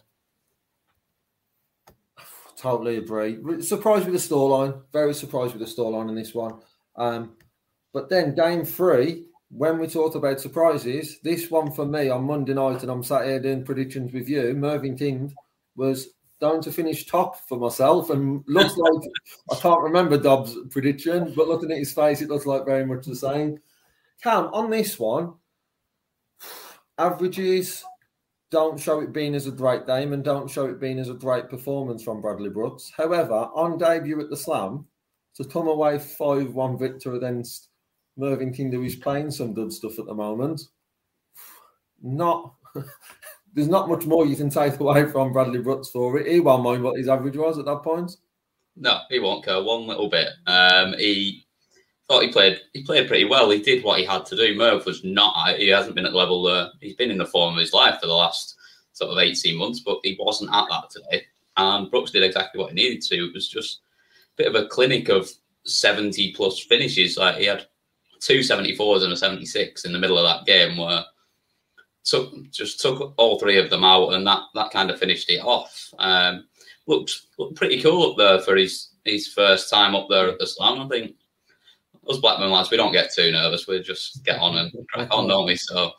Totally 2.57 2.99
agree. 2.99 3.63
Surprised 3.63 4.07
with 4.07 4.15
the 4.15 4.35
scoreline. 4.35 4.83
Very 4.93 5.15
surprised 5.15 5.55
with 5.55 5.67
the 5.67 5.83
scoreline 5.83 6.09
in 6.09 6.15
this 6.15 6.35
one. 6.35 6.61
Um, 6.97 7.37
but 7.93 8.09
then 8.11 8.35
game 8.35 8.65
three, 8.65 9.27
when 9.55 9.79
we 9.79 9.87
talked 9.87 10.17
about 10.17 10.41
surprises, 10.41 11.19
this 11.23 11.51
one 11.51 11.71
for 11.71 11.85
me 11.85 12.09
on 12.09 12.25
Monday 12.25 12.55
night, 12.55 12.83
and 12.83 12.91
I'm 12.91 13.03
sat 13.03 13.27
here 13.27 13.39
doing 13.39 13.65
predictions 13.65 14.13
with 14.13 14.29
you, 14.29 14.55
Mervyn 14.55 14.97
King 14.97 15.35
was 15.77 16.09
down 16.41 16.63
to 16.63 16.73
finish 16.73 17.07
top 17.07 17.37
for 17.49 17.59
myself 17.59 18.09
and 18.11 18.43
looks 18.49 18.77
like 18.79 19.03
I 19.51 19.57
can't 19.57 19.83
remember 19.83 20.17
Dobbs' 20.17 20.57
prediction, 20.71 21.35
but 21.37 21.49
looking 21.49 21.71
at 21.71 21.79
his 21.79 21.93
face, 21.93 22.23
it 22.23 22.31
looks 22.31 22.47
like 22.47 22.65
very 22.65 22.87
much 22.87 23.05
the 23.05 23.15
same. 23.15 23.59
Cam, 24.23 24.47
on 24.55 24.71
this 24.71 24.99
one, 24.99 25.35
averages 26.97 27.85
don't 28.51 28.81
show 28.81 29.01
it 29.01 29.13
being 29.13 29.35
as 29.35 29.47
a 29.47 29.53
great 29.53 29.87
game 29.87 30.15
and 30.15 30.25
don't 30.25 30.51
show 30.51 30.67
it 30.67 30.81
being 30.81 30.99
as 30.99 31.11
a 31.11 31.15
great 31.15 31.51
performance 31.51 32.03
from 32.03 32.21
Bradley 32.23 32.51
Brooks. 32.51 32.91
However, 32.97 33.49
on 33.55 33.77
debut 33.77 34.21
at 34.21 34.31
the 34.31 34.37
Slam, 34.37 34.87
to 35.35 35.45
come 35.45 35.69
away 35.69 35.99
5 35.99 36.55
1 36.55 36.79
victor 36.79 37.15
against 37.15 37.69
Mervyn 38.17 38.53
King, 38.53 38.73
who 38.73 38.83
is 38.83 38.97
playing 38.97 39.31
some 39.31 39.55
good 39.55 39.73
stuff 39.73 39.99
at 39.99 40.07
the 40.07 40.15
moment, 40.15 40.63
not 42.03 42.55
there's 43.55 43.69
not 43.69 43.89
much 43.89 44.07
more 44.07 44.27
you 44.27 44.37
can 44.37 44.51
take 44.51 44.81
away 44.81 45.07
from 45.07 45.33
Bradley 45.33 45.61
Brooks 45.61 45.91
for 45.91 46.19
it. 46.19 46.27
He 46.27 46.41
won't 46.41 46.63
mind 46.63 46.83
what 46.83 46.99
his 46.99 47.09
average 47.09 47.37
was 47.37 47.59
at 47.59 47.65
that 47.67 47.83
point. 47.83 48.13
No, 48.77 49.01
he 49.11 49.19
won't 49.19 49.45
care 49.45 49.63
one 49.63 49.87
little 49.87 50.09
bit. 50.09 50.29
Um, 50.47 50.95
he 50.95 51.47
thought 52.09 52.23
he 52.23 52.33
played 52.33 52.61
he 52.73 52.83
played 52.85 53.09
pretty 53.09 53.25
well. 53.25 53.51
He 53.51 53.61
did 53.61 53.85
what 53.85 53.99
he 53.99 54.05
had 54.05 54.25
to 54.27 54.37
do. 54.37 54.57
Merv 54.57 54.87
was 54.87 55.05
not. 55.05 55.57
He 55.57 55.69
hasn't 55.69 55.95
been 55.95 56.07
at 56.07 56.13
the 56.13 56.19
level. 56.19 56.47
Uh, 56.47 56.69
he's 56.81 56.97
been 56.97 57.11
in 57.11 57.19
the 57.19 57.27
form 57.27 57.55
of 57.55 57.61
his 57.61 57.73
life 57.73 58.01
for 58.01 58.07
the 58.07 58.15
last 58.15 58.57
sort 58.93 59.11
of 59.11 59.19
eighteen 59.19 59.57
months, 59.59 59.81
but 59.81 59.99
he 60.03 60.17
wasn't 60.19 60.55
at 60.55 60.67
that 60.71 60.91
today. 60.91 61.25
And 61.57 61.91
Brooks 61.91 62.11
did 62.11 62.23
exactly 62.23 62.61
what 62.61 62.71
he 62.71 62.75
needed 62.75 63.03
to. 63.03 63.27
It 63.27 63.35
was 63.35 63.49
just 63.49 63.81
a 64.39 64.43
bit 64.43 64.47
of 64.47 64.55
a 64.55 64.69
clinic 64.69 65.11
of 65.11 65.31
seventy 65.65 66.33
plus 66.33 66.61
finishes. 66.61 67.19
Like 67.19 67.37
he 67.37 67.45
had 67.45 67.67
two 68.23 68.39
74s 68.39 69.03
and 69.03 69.13
a 69.13 69.17
76 69.17 69.85
in 69.85 69.93
the 69.93 69.99
middle 69.99 70.17
of 70.17 70.25
that 70.25 70.47
game 70.47 70.79
where 70.79 71.05
took 72.05 72.51
just 72.51 72.81
took 72.81 73.15
all 73.17 73.39
three 73.39 73.59
of 73.59 73.71
them 73.71 73.85
out, 73.85 74.11
and 74.11 74.27
that 74.27 74.43
that 74.55 74.71
kind 74.71 74.91
of 74.91 74.99
finished 74.99 75.31
it 75.31 75.41
off. 75.41 75.93
Um, 75.99 76.47
looked 76.87 77.13
looked 77.39 77.57
pretty 77.57 77.83
cool 77.83 78.11
up 78.11 78.19
there 78.19 78.41
for 78.41 78.57
his 78.57 78.91
his 79.05 79.29
first 79.29 79.71
time 79.71 79.95
up 79.95 80.07
there 80.09 80.29
at 80.29 80.39
the 80.39 80.47
slam. 80.47 80.81
I 80.81 80.89
think 80.89 81.15
us 82.09 82.19
Blackburn 82.19 82.51
lads, 82.51 82.71
we 82.71 82.77
don't 82.77 82.93
get 82.93 83.13
too 83.13 83.31
nervous. 83.31 83.67
We 83.67 83.81
just 83.81 84.25
get 84.25 84.39
on 84.41 84.57
and 84.57 84.73
crack 84.93 85.09
on, 85.13 85.29
don't 85.29 85.47
we? 85.47 85.57
So. 85.57 85.93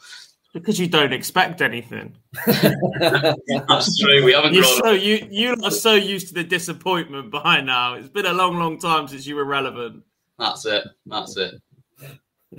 Because 0.53 0.79
you 0.79 0.87
don't 0.87 1.13
expect 1.13 1.63
anything. 1.63 2.15
That's 2.45 3.99
true. 3.99 4.23
We 4.23 4.33
haven't. 4.33 4.53
You're 4.53 4.63
so 4.63 4.93
up. 4.93 5.01
you 5.01 5.27
you 5.31 5.55
are 5.63 5.71
so 5.71 5.95
used 5.95 6.27
to 6.27 6.35
the 6.35 6.43
disappointment 6.43 7.31
by 7.31 7.59
now. 7.61 7.95
It's 7.95 8.09
been 8.09 8.27
a 8.27 8.33
long, 8.33 8.59
long 8.59 8.77
time 8.77 9.07
since 9.07 9.25
you 9.25 9.35
were 9.35 9.45
relevant. 9.45 10.03
That's 10.37 10.67
it. 10.67 10.83
That's 11.07 11.37
it. 11.37 11.55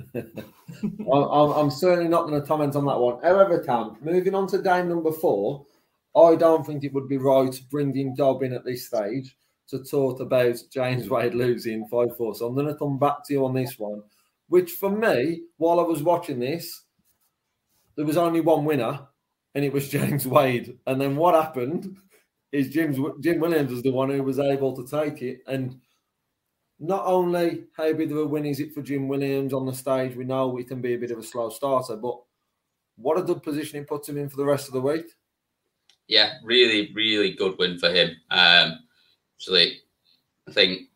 I'm, 0.15 1.51
I'm, 1.51 1.71
certainly 1.71 2.09
not 2.09 2.27
going 2.27 2.39
to 2.39 2.47
comment 2.47 2.75
on 2.75 2.85
that 2.85 2.97
one. 2.97 3.21
However, 3.21 3.63
Cam, 3.63 3.97
moving 4.01 4.35
on 4.35 4.47
to 4.47 4.59
game 4.59 4.89
number 4.89 5.11
four, 5.11 5.65
I 6.15 6.35
don't 6.35 6.65
think 6.65 6.83
it 6.83 6.93
would 6.93 7.07
be 7.07 7.17
right 7.17 7.59
bringing 7.69 8.15
Dobbin 8.15 8.53
at 8.53 8.65
this 8.65 8.87
stage 8.87 9.35
to 9.67 9.83
talk 9.83 10.19
about 10.19 10.55
James 10.71 11.09
Wade 11.09 11.33
losing 11.33 11.87
5 11.87 12.17
4. 12.17 12.35
So 12.35 12.47
I'm 12.47 12.55
going 12.55 12.67
to 12.67 12.75
come 12.75 12.99
back 12.99 13.25
to 13.25 13.33
you 13.33 13.45
on 13.45 13.53
this 13.53 13.77
one, 13.79 14.03
which 14.47 14.71
for 14.71 14.89
me, 14.89 15.43
while 15.57 15.79
I 15.79 15.83
was 15.83 16.03
watching 16.03 16.39
this, 16.39 16.83
there 17.95 18.05
was 18.05 18.17
only 18.17 18.41
one 18.41 18.65
winner, 18.65 18.99
and 19.55 19.65
it 19.65 19.73
was 19.73 19.89
James 19.95 20.27
Wade. 20.27 20.77
And 20.85 21.01
then 21.01 21.15
what 21.15 21.35
happened 21.35 21.97
is 22.51 22.69
Jim's, 22.69 22.97
Jim 23.21 23.39
Williams 23.39 23.71
was 23.71 23.83
the 23.83 23.91
one 23.91 24.09
who 24.09 24.23
was 24.23 24.39
able 24.39 24.75
to 24.75 24.85
take 24.85 25.21
it. 25.21 25.39
And 25.47 25.79
not 26.79 27.05
only 27.05 27.63
how 27.77 27.93
big 27.93 28.11
of 28.11 28.17
a 28.17 28.25
win 28.25 28.45
is 28.45 28.59
it 28.59 28.73
for 28.73 28.81
Jim 28.81 29.07
Williams 29.07 29.53
on 29.53 29.65
the 29.65 29.73
stage, 29.73 30.15
we 30.15 30.25
know 30.25 30.57
it 30.57 30.67
can 30.67 30.81
be 30.81 30.93
a 30.93 30.99
bit 30.99 31.11
of 31.11 31.19
a 31.19 31.23
slow 31.23 31.49
starter, 31.49 31.95
but 31.95 32.19
what 32.97 33.17
a 33.17 33.23
good 33.23 33.43
position 33.43 33.79
it 33.79 33.87
puts 33.87 34.09
him 34.09 34.17
in 34.17 34.29
for 34.29 34.37
the 34.37 34.45
rest 34.45 34.67
of 34.67 34.73
the 34.73 34.81
week. 34.81 35.05
Yeah, 36.07 36.33
really, 36.43 36.91
really 36.93 37.33
good 37.33 37.57
win 37.57 37.77
for 37.79 37.89
him. 37.89 38.09
Um, 38.29 38.79
actually, 39.37 39.81
I 40.47 40.51
think, 40.51 40.89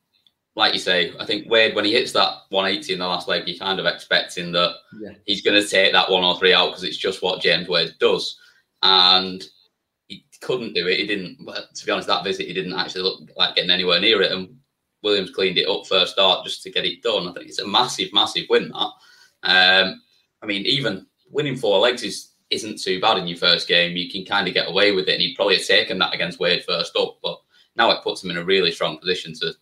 like 0.56 0.74
you 0.74 0.80
say, 0.80 1.14
I 1.20 1.26
think 1.26 1.50
Wade, 1.50 1.76
when 1.76 1.86
he 1.86 1.94
hits 1.94 2.12
that 2.12 2.34
180 2.50 2.94
in 2.94 3.00
the 3.00 3.08
last 3.08 3.28
leg, 3.28 3.48
you're 3.48 3.58
kind 3.58 3.80
of 3.80 3.86
expecting 3.86 4.52
that 4.52 4.76
yeah. 5.00 5.12
he's 5.26 5.42
going 5.42 5.60
to 5.60 5.68
take 5.68 5.94
that 5.94 6.12
one 6.12 6.24
or 6.24 6.38
three 6.38 6.54
out 6.54 6.68
because 6.68 6.84
it's 6.84 6.98
just 6.98 7.24
what 7.24 7.42
James 7.42 7.68
Wade 7.68 7.96
does. 8.00 8.38
And 8.84 9.44
he 10.08 10.26
couldn't 10.42 10.74
do 10.74 10.88
it. 10.88 11.00
He 11.00 11.08
didn't, 11.08 11.38
to 11.76 11.86
be 11.86 11.92
honest, 11.92 12.08
that 12.08 12.24
visit, 12.24 12.48
he 12.48 12.54
didn't 12.54 12.74
actually 12.74 13.04
look 13.04 13.22
like 13.38 13.56
getting 13.56 13.72
anywhere 13.72 14.00
near 14.00 14.22
it. 14.22 14.32
And 14.32 14.59
Williams 15.04 15.32
cleaned 15.32 15.58
it 15.58 15.70
up 15.70 15.86
first 15.88 16.14
start 16.14 16.46
just 16.46 16.64
to 16.64 16.72
get 16.72 16.86
it 16.86 17.02
done. 17.02 17.28
I 17.28 17.34
think 17.34 17.48
it's 17.48 17.60
a 17.60 17.68
massive, 17.68 18.12
massive 18.14 18.46
win. 18.50 18.70
That. 18.70 18.92
Um, 19.44 20.02
I 20.42 20.46
mean, 20.46 20.66
even 20.66 21.06
winning 21.30 21.56
four 21.56 21.80
legs 21.80 22.04
is 22.04 22.32
isn't 22.50 22.82
too 22.82 23.00
bad 23.00 23.18
in 23.18 23.28
your 23.28 23.38
first 23.38 23.68
game. 23.68 23.96
You 23.96 24.10
can 24.10 24.26
kind 24.26 24.48
of 24.48 24.54
get 24.54 24.70
away 24.70 24.92
with 24.92 25.08
it, 25.08 25.14
and 25.14 25.22
he'd 25.22 25.36
probably 25.36 25.58
have 25.58 25.66
taken 25.66 26.00
that 26.00 26.14
against 26.14 26.40
Wade 26.40 26.64
first 26.66 26.96
up. 26.96 27.20
But 27.22 27.40
now 27.76 27.92
it 27.92 28.04
puts 28.04 28.24
him 28.24 28.32
in 28.32 28.38
a 28.38 28.44
really 28.44 28.72
strong 28.72 28.98
position 28.98 29.34
to 29.36 29.54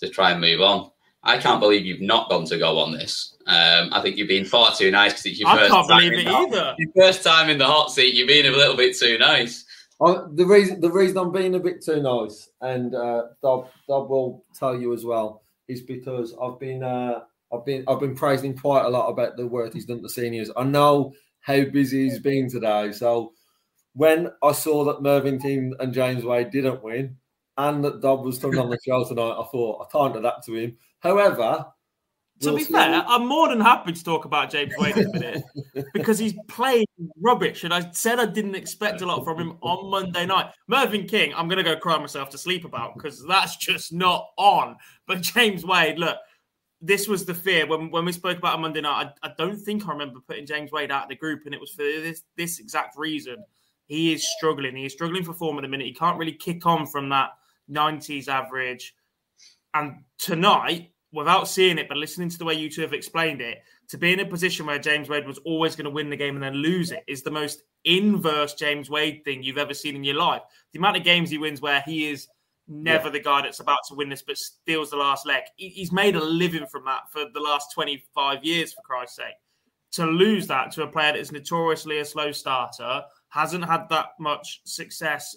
to 0.00 0.08
try 0.08 0.30
and 0.30 0.40
move 0.40 0.60
on. 0.60 0.90
I 1.24 1.38
can't 1.38 1.60
believe 1.60 1.86
you've 1.86 2.00
not 2.00 2.28
gone 2.28 2.44
to 2.46 2.58
go 2.58 2.78
on 2.78 2.92
this. 2.92 3.36
Um, 3.46 3.90
I 3.92 4.00
think 4.02 4.16
you've 4.16 4.28
been 4.28 4.44
far 4.44 4.74
too 4.74 4.90
nice 4.90 5.12
because 5.12 5.26
it's 5.26 5.38
your 5.38 5.48
I 5.48 5.58
first 5.58 5.70
can't 5.70 5.88
believe 5.88 6.12
it 6.14 6.24
the, 6.24 6.30
either. 6.30 6.74
Your 6.78 6.90
first 6.96 7.22
time 7.22 7.48
in 7.48 7.58
the 7.58 7.66
hot 7.66 7.92
seat, 7.92 8.14
you've 8.14 8.28
been 8.28 8.46
a 8.46 8.56
little 8.56 8.76
bit 8.76 8.96
too 8.96 9.18
nice. 9.18 9.64
The 10.02 10.44
reason 10.44 10.80
the 10.80 10.90
reason 10.90 11.16
I'm 11.16 11.30
being 11.30 11.54
a 11.54 11.60
bit 11.60 11.84
too 11.84 12.02
nice, 12.02 12.50
and 12.60 12.92
uh, 12.94 13.24
Dob, 13.40 13.68
Dob 13.88 14.10
will 14.10 14.44
tell 14.52 14.76
you 14.78 14.92
as 14.92 15.04
well, 15.04 15.42
is 15.68 15.80
because 15.80 16.34
I've 16.42 16.58
been 16.58 16.82
uh, 16.82 17.20
I've 17.52 17.64
been 17.64 17.84
I've 17.86 18.00
been 18.00 18.16
praising 18.16 18.56
quite 18.56 18.84
a 18.84 18.88
lot 18.88 19.08
about 19.08 19.36
the 19.36 19.46
work 19.46 19.74
he's 19.74 19.86
done 19.86 20.02
to 20.02 20.08
seniors. 20.08 20.50
I 20.56 20.64
know 20.64 21.12
how 21.40 21.64
busy 21.66 22.04
he's 22.04 22.18
been 22.18 22.50
today, 22.50 22.90
so 22.90 23.32
when 23.94 24.30
I 24.42 24.52
saw 24.52 24.84
that 24.84 25.02
Mervyn 25.02 25.38
King 25.38 25.74
and 25.78 25.94
James 25.94 26.24
Wade 26.24 26.50
didn't 26.50 26.82
win, 26.82 27.16
and 27.56 27.84
that 27.84 28.00
Dob 28.00 28.24
was 28.24 28.40
coming 28.40 28.58
on 28.58 28.70
the 28.70 28.78
show 28.84 29.04
tonight, 29.04 29.38
I 29.38 29.44
thought 29.52 29.86
I 29.86 29.92
can't 29.92 30.14
do 30.14 30.20
that 30.22 30.42
to 30.46 30.54
him. 30.54 30.76
However, 30.98 31.66
to 32.42 32.56
be 32.56 32.64
fair, 32.64 33.04
I'm 33.06 33.26
more 33.26 33.48
than 33.48 33.60
happy 33.60 33.92
to 33.92 34.04
talk 34.04 34.24
about 34.24 34.50
James 34.50 34.72
Wade 34.78 34.96
in 34.96 35.06
a 35.06 35.12
minute 35.12 35.44
because 35.94 36.18
he's 36.18 36.34
playing 36.48 36.86
rubbish. 37.20 37.64
And 37.64 37.72
I 37.72 37.90
said 37.92 38.18
I 38.18 38.26
didn't 38.26 38.54
expect 38.54 39.00
a 39.00 39.06
lot 39.06 39.24
from 39.24 39.38
him 39.38 39.58
on 39.60 39.90
Monday 39.90 40.26
night. 40.26 40.52
Mervyn 40.68 41.06
King, 41.06 41.32
I'm 41.34 41.48
going 41.48 41.58
to 41.58 41.64
go 41.64 41.76
cry 41.76 41.98
myself 41.98 42.30
to 42.30 42.38
sleep 42.38 42.64
about 42.64 42.94
because 42.94 43.24
that's 43.26 43.56
just 43.56 43.92
not 43.92 44.28
on. 44.36 44.76
But 45.06 45.20
James 45.20 45.64
Wade, 45.64 45.98
look, 45.98 46.18
this 46.80 47.06
was 47.06 47.24
the 47.24 47.34
fear 47.34 47.66
when, 47.66 47.90
when 47.90 48.04
we 48.04 48.12
spoke 48.12 48.38
about 48.38 48.54
on 48.54 48.62
Monday 48.62 48.80
night. 48.80 49.12
I, 49.22 49.28
I 49.28 49.32
don't 49.38 49.56
think 49.56 49.86
I 49.86 49.92
remember 49.92 50.20
putting 50.26 50.46
James 50.46 50.72
Wade 50.72 50.90
out 50.90 51.04
of 51.04 51.08
the 51.08 51.16
group, 51.16 51.42
and 51.46 51.54
it 51.54 51.60
was 51.60 51.70
for 51.70 51.82
this, 51.82 52.22
this 52.36 52.58
exact 52.58 52.98
reason. 52.98 53.36
He 53.86 54.12
is 54.12 54.28
struggling. 54.36 54.76
He 54.76 54.86
is 54.86 54.92
struggling 54.92 55.24
for 55.24 55.32
form 55.32 55.58
at 55.58 55.62
the 55.62 55.68
minute. 55.68 55.86
He 55.86 55.94
can't 55.94 56.18
really 56.18 56.32
kick 56.32 56.66
on 56.66 56.86
from 56.86 57.08
that 57.10 57.30
90s 57.70 58.28
average. 58.28 58.94
And 59.74 60.02
tonight, 60.18 60.91
without 61.12 61.46
seeing 61.46 61.78
it, 61.78 61.88
but 61.88 61.98
listening 61.98 62.28
to 62.30 62.38
the 62.38 62.44
way 62.44 62.54
you 62.54 62.70
two 62.70 62.80
have 62.80 62.94
explained 62.94 63.40
it, 63.40 63.58
to 63.88 63.98
be 63.98 64.12
in 64.12 64.20
a 64.20 64.26
position 64.26 64.66
where 64.66 64.78
James 64.78 65.08
Wade 65.08 65.26
was 65.26 65.38
always 65.44 65.76
going 65.76 65.84
to 65.84 65.90
win 65.90 66.10
the 66.10 66.16
game 66.16 66.34
and 66.34 66.42
then 66.42 66.54
lose 66.54 66.90
it 66.90 67.04
is 67.06 67.22
the 67.22 67.30
most 67.30 67.62
inverse 67.84 68.54
James 68.54 68.88
Wade 68.88 69.22
thing 69.24 69.42
you've 69.42 69.58
ever 69.58 69.74
seen 69.74 69.94
in 69.94 70.04
your 70.04 70.16
life. 70.16 70.42
The 70.72 70.78
amount 70.78 70.96
of 70.96 71.04
games 71.04 71.30
he 71.30 71.38
wins 71.38 71.60
where 71.60 71.82
he 71.84 72.08
is 72.08 72.28
never 72.66 73.06
yeah. 73.06 73.12
the 73.12 73.20
guy 73.20 73.42
that's 73.42 73.60
about 73.60 73.80
to 73.88 73.94
win 73.94 74.08
this 74.08 74.22
but 74.22 74.38
steals 74.38 74.90
the 74.90 74.96
last 74.96 75.26
leg. 75.26 75.42
He's 75.56 75.92
made 75.92 76.16
a 76.16 76.24
living 76.24 76.66
from 76.66 76.84
that 76.86 77.12
for 77.12 77.26
the 77.32 77.40
last 77.40 77.72
25 77.74 78.44
years, 78.44 78.72
for 78.72 78.82
Christ's 78.82 79.16
sake. 79.16 79.34
To 79.92 80.06
lose 80.06 80.46
that 80.46 80.70
to 80.72 80.84
a 80.84 80.86
player 80.86 81.12
that 81.12 81.18
is 81.18 81.32
notoriously 81.32 81.98
a 81.98 82.04
slow 82.04 82.32
starter, 82.32 83.02
hasn't 83.28 83.66
had 83.66 83.88
that 83.90 84.10
much 84.18 84.62
success 84.64 85.36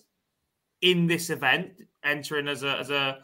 in 0.81 1.07
this 1.07 1.29
event, 1.29 1.71
entering 2.05 2.47
as 2.47 2.63
a, 2.63 2.77
as 2.77 2.89
a 2.89 3.19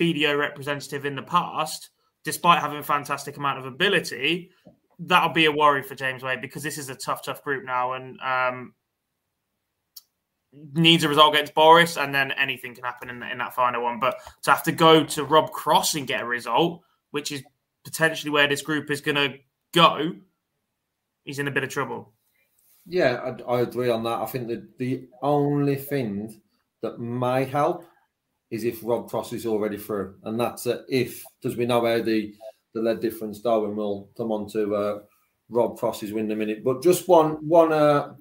BDO 0.00 0.36
representative 0.36 1.04
in 1.04 1.14
the 1.14 1.22
past, 1.22 1.90
despite 2.24 2.60
having 2.60 2.78
a 2.78 2.82
fantastic 2.82 3.36
amount 3.36 3.58
of 3.58 3.66
ability, 3.66 4.50
that'll 4.98 5.30
be 5.30 5.46
a 5.46 5.52
worry 5.52 5.82
for 5.82 5.94
James 5.94 6.22
Wade 6.22 6.40
because 6.40 6.62
this 6.62 6.78
is 6.78 6.88
a 6.88 6.94
tough, 6.94 7.24
tough 7.24 7.42
group 7.42 7.64
now 7.64 7.94
and 7.94 8.20
um, 8.20 8.74
needs 10.74 11.04
a 11.04 11.08
result 11.08 11.34
against 11.34 11.54
Boris, 11.54 11.96
and 11.96 12.14
then 12.14 12.32
anything 12.32 12.74
can 12.74 12.84
happen 12.84 13.08
in, 13.08 13.22
in 13.22 13.38
that 13.38 13.54
final 13.54 13.82
one. 13.82 13.98
But 13.98 14.16
to 14.42 14.50
have 14.50 14.62
to 14.64 14.72
go 14.72 15.04
to 15.04 15.24
Rob 15.24 15.50
Cross 15.50 15.94
and 15.94 16.06
get 16.06 16.22
a 16.22 16.26
result, 16.26 16.82
which 17.10 17.32
is 17.32 17.42
potentially 17.84 18.30
where 18.30 18.48
this 18.48 18.62
group 18.62 18.90
is 18.90 19.00
going 19.00 19.16
to 19.16 19.38
go, 19.72 20.12
he's 21.24 21.38
in 21.38 21.48
a 21.48 21.52
bit 21.52 21.64
of 21.64 21.70
trouble. 21.70 22.12
Yeah, 22.86 23.34
I, 23.48 23.54
I 23.54 23.60
agree 23.60 23.90
on 23.90 24.02
that. 24.04 24.20
I 24.20 24.26
think 24.26 24.48
that 24.48 24.78
the 24.78 25.08
only 25.22 25.76
thing 25.76 26.40
that 26.82 26.98
might 26.98 27.48
help 27.48 27.86
is 28.52 28.64
if 28.64 28.80
Rob 28.82 29.08
Cross 29.08 29.32
is 29.32 29.46
already 29.46 29.78
through, 29.78 30.14
and 30.24 30.38
that's 30.38 30.66
a 30.66 30.84
if 30.88 31.24
because 31.40 31.56
we 31.56 31.66
know 31.66 31.84
how 31.84 32.00
the 32.02 32.34
the 32.74 32.82
leg 32.82 33.00
difference 33.00 33.40
Darwin 33.40 33.74
we'll 33.74 34.08
come 34.16 34.30
on 34.30 34.48
to 34.50 34.76
uh, 34.76 34.98
Rob 35.48 35.78
Cross's 35.78 36.12
win 36.12 36.26
in 36.26 36.30
a 36.32 36.36
minute. 36.36 36.62
But 36.62 36.82
just 36.82 37.08
one 37.08 37.46
one 37.48 37.72
uh, 37.72 38.14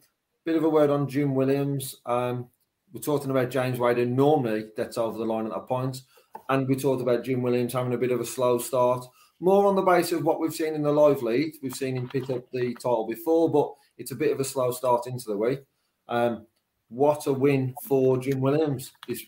bit 0.46 0.56
of 0.56 0.64
a 0.64 0.70
word 0.70 0.90
on 0.90 1.10
Jim 1.10 1.36
Williams. 1.36 1.98
Um, 2.06 2.48
we're 2.94 3.02
talking 3.02 3.30
about 3.30 3.52
James 3.52 3.78
Wade, 3.78 3.98
who 3.98 4.06
normally 4.06 4.66
gets 4.76 4.98
over 4.98 5.18
the 5.18 5.26
line 5.26 5.46
at 5.46 5.52
that 5.52 5.68
point, 5.68 6.02
and 6.50 6.68
we 6.68 6.76
talked 6.76 7.02
about 7.02 7.26
Jim 7.26 7.42
Williams 7.42 7.74
having 7.74 7.94
a 7.94 7.98
bit 7.98 8.12
of 8.12 8.22
a 8.22 8.26
slow 8.26 8.58
start. 8.58 9.06
More 9.42 9.66
on 9.66 9.76
the 9.76 9.82
basis 9.82 10.14
of 10.14 10.24
what 10.24 10.40
we've 10.40 10.54
seen 10.54 10.76
in 10.76 10.82
the 10.82 10.92
live 10.92 11.24
league. 11.24 11.56
We've 11.62 11.74
seen 11.74 11.98
him 11.98 12.08
pick 12.08 12.30
up 12.30 12.50
the 12.52 12.74
title 12.76 13.08
before, 13.08 13.52
but 13.52 13.74
it's 13.98 14.12
a 14.12 14.16
bit 14.16 14.32
of 14.32 14.40
a 14.40 14.46
slow 14.46 14.72
start 14.72 15.08
into 15.08 15.26
the 15.28 15.38
week. 15.38 15.60
Um, 16.08 16.46
what 16.90 17.26
a 17.28 17.34
win 17.34 17.74
for 17.84 18.18
Jim 18.18 18.40
Williams! 18.40 18.92
It's 19.08 19.24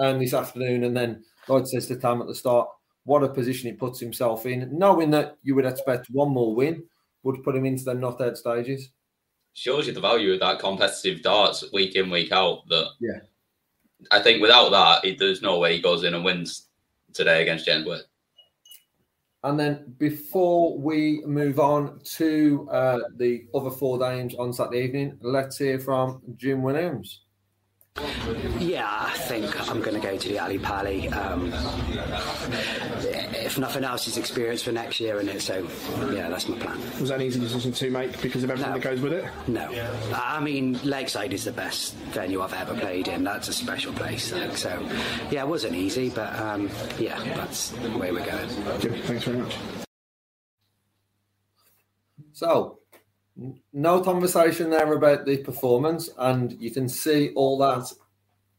um, 0.00 0.18
this 0.18 0.34
afternoon. 0.34 0.84
And 0.84 0.96
then 0.96 1.24
Lloyd 1.48 1.68
says 1.68 1.86
to 1.88 1.96
Tam 1.96 2.20
at 2.20 2.26
the 2.26 2.34
start, 2.34 2.68
what 3.04 3.22
a 3.22 3.28
position 3.28 3.70
he 3.70 3.76
puts 3.76 3.98
himself 3.98 4.44
in, 4.44 4.68
knowing 4.76 5.10
that 5.12 5.38
you 5.42 5.54
would 5.54 5.64
expect 5.64 6.10
one 6.10 6.30
more 6.30 6.54
win 6.54 6.84
would 7.22 7.42
put 7.42 7.56
him 7.56 7.64
into 7.64 7.84
the 7.84 7.94
not 7.94 8.18
dead 8.18 8.36
stages. 8.36 8.90
Shows 9.54 9.86
you 9.86 9.92
the 9.92 10.00
value 10.00 10.34
of 10.34 10.40
that 10.40 10.58
competitive 10.58 11.22
darts 11.22 11.64
week 11.72 11.96
in, 11.96 12.10
week 12.10 12.32
out. 12.32 12.68
That 12.68 12.90
yeah, 13.00 13.20
I 14.10 14.20
think 14.20 14.42
without 14.42 14.70
that, 14.70 15.18
there's 15.18 15.42
no 15.42 15.58
way 15.58 15.74
he 15.74 15.82
goes 15.82 16.04
in 16.04 16.14
and 16.14 16.24
wins 16.24 16.68
today 17.12 17.42
against 17.42 17.64
James 17.64 17.86
Wade. 17.86 18.02
And 19.44 19.58
then 19.58 19.94
before 19.98 20.78
we 20.78 21.22
move 21.24 21.58
on 21.58 22.00
to 22.16 22.68
uh, 22.70 22.98
the 23.16 23.46
other 23.54 23.70
four 23.70 23.98
games 23.98 24.34
on 24.34 24.52
Saturday 24.52 24.82
evening, 24.82 25.16
let's 25.22 25.56
hear 25.58 25.78
from 25.78 26.20
Jim 26.36 26.62
Williams. 26.62 27.22
Yeah, 28.58 28.88
I 28.88 29.16
think 29.18 29.70
I'm 29.70 29.80
going 29.80 29.94
to 29.94 30.06
go 30.06 30.16
to 30.16 30.28
the 30.28 30.38
Ali 30.38 30.58
Pali. 30.58 31.08
Um, 31.08 31.52
if 33.34 33.58
nothing 33.58 33.84
else, 33.84 34.06
it's 34.06 34.16
experience 34.16 34.62
for 34.62 34.72
next 34.72 35.00
year, 35.00 35.18
and 35.18 35.28
it. 35.28 35.40
So, 35.40 35.66
yeah, 36.12 36.28
that's 36.28 36.48
my 36.48 36.58
plan. 36.58 36.78
Was 37.00 37.08
that 37.08 37.16
an 37.16 37.22
easy 37.22 37.40
decision 37.40 37.72
to 37.72 37.90
make 37.90 38.20
because 38.20 38.44
of 38.44 38.50
everything 38.50 38.72
no. 38.72 38.78
that 38.78 38.84
goes 38.84 39.00
with 39.00 39.12
it? 39.12 39.24
No, 39.46 39.70
I 40.14 40.40
mean 40.40 40.78
Lakeside 40.84 41.32
is 41.32 41.44
the 41.44 41.52
best 41.52 41.94
venue 42.12 42.42
I've 42.42 42.54
ever 42.54 42.74
played 42.74 43.08
in. 43.08 43.24
That's 43.24 43.48
a 43.48 43.52
special 43.52 43.92
place. 43.92 44.32
Like, 44.32 44.56
so, 44.56 44.86
yeah, 45.30 45.42
it 45.42 45.48
wasn't 45.48 45.74
easy, 45.74 46.10
but 46.10 46.34
um, 46.38 46.70
yeah, 46.98 47.22
that's 47.34 47.70
the 47.70 47.96
way 47.96 48.12
we're 48.12 48.26
going. 48.26 48.48
Good. 48.80 49.04
Thanks 49.04 49.24
very 49.24 49.38
much. 49.38 49.56
So, 52.32 52.77
no 53.72 54.00
conversation 54.00 54.70
there 54.70 54.92
about 54.92 55.24
the 55.24 55.38
performance, 55.38 56.10
and 56.18 56.52
you 56.60 56.70
can 56.70 56.88
see 56.88 57.30
all 57.34 57.58
that 57.58 57.92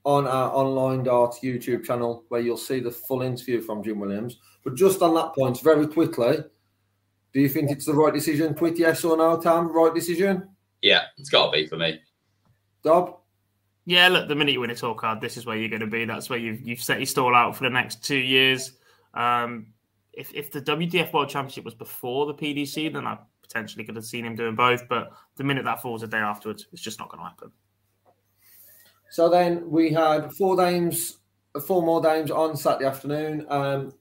on 0.05 0.25
our 0.25 0.49
online 0.51 1.03
dart 1.03 1.35
YouTube 1.43 1.85
channel 1.85 2.23
where 2.29 2.41
you'll 2.41 2.57
see 2.57 2.79
the 2.79 2.91
full 2.91 3.21
interview 3.21 3.61
from 3.61 3.83
Jim 3.83 3.99
Williams. 3.99 4.37
But 4.63 4.75
just 4.75 5.01
on 5.01 5.13
that 5.15 5.33
point, 5.35 5.61
very 5.61 5.87
quickly, 5.87 6.37
do 7.33 7.41
you 7.41 7.49
think 7.49 7.69
it's 7.69 7.85
the 7.85 7.93
right 7.93 8.13
decision? 8.13 8.53
Quick 8.53 8.77
yes 8.77 9.03
or 9.03 9.17
no, 9.17 9.39
Tam? 9.39 9.71
Right 9.71 9.93
decision? 9.93 10.49
Yeah, 10.81 11.03
it's 11.17 11.29
got 11.29 11.47
to 11.47 11.51
be 11.51 11.67
for 11.67 11.77
me. 11.77 11.99
Dob? 12.83 13.17
Yeah, 13.85 14.07
look, 14.07 14.27
the 14.27 14.35
minute 14.35 14.53
you 14.53 14.61
win 14.61 14.69
a 14.69 14.75
tour 14.75 14.95
card, 14.95 15.19
this 15.19 15.35
is 15.35 15.45
where 15.45 15.57
you're 15.57 15.69
going 15.69 15.81
to 15.81 15.87
be. 15.87 16.05
That's 16.05 16.29
where 16.29 16.39
you've, 16.39 16.61
you've 16.61 16.81
set 16.81 16.99
your 16.99 17.05
stall 17.05 17.35
out 17.35 17.55
for 17.55 17.63
the 17.63 17.69
next 17.69 18.03
two 18.03 18.17
years. 18.17 18.73
Um, 19.13 19.73
if, 20.13 20.33
if 20.33 20.51
the 20.51 20.61
WDF 20.61 21.11
World 21.11 21.29
Championship 21.29 21.65
was 21.65 21.73
before 21.73 22.25
the 22.25 22.33
PDC, 22.33 22.93
then 22.93 23.05
I 23.05 23.17
potentially 23.49 23.83
could 23.83 23.95
have 23.95 24.05
seen 24.05 24.25
him 24.25 24.35
doing 24.35 24.55
both. 24.55 24.87
But 24.87 25.11
the 25.35 25.43
minute 25.43 25.65
that 25.65 25.81
falls 25.81 26.03
a 26.03 26.07
day 26.07 26.17
afterwards, 26.17 26.67
it's 26.71 26.81
just 26.81 26.99
not 26.99 27.09
going 27.09 27.23
to 27.23 27.29
happen. 27.29 27.51
So 29.11 29.27
then 29.27 29.69
we 29.69 29.91
had 29.91 30.31
four 30.33 30.55
games, 30.55 31.17
four 31.65 31.81
more 31.81 31.99
games 31.99 32.29
on 32.29 32.55
Saturday 32.55 32.85
afternoon. 32.85 33.45
Um, 33.49 33.93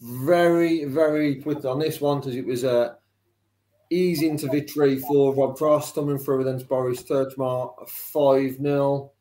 very, 0.00 0.84
very 0.84 1.36
quick 1.36 1.64
on 1.64 1.78
this 1.78 2.00
one 2.00 2.20
because 2.20 2.36
it 2.36 2.46
was 2.46 2.64
a 2.64 2.96
ease 3.90 4.22
into 4.22 4.48
victory 4.48 4.98
for 4.98 5.34
Rob 5.34 5.56
Cross 5.56 5.92
coming 5.92 6.18
through 6.18 6.42
against 6.42 6.68
Boris 6.68 7.02
Krčmar 7.02 7.88
5 7.88 8.56
0. 8.56 9.12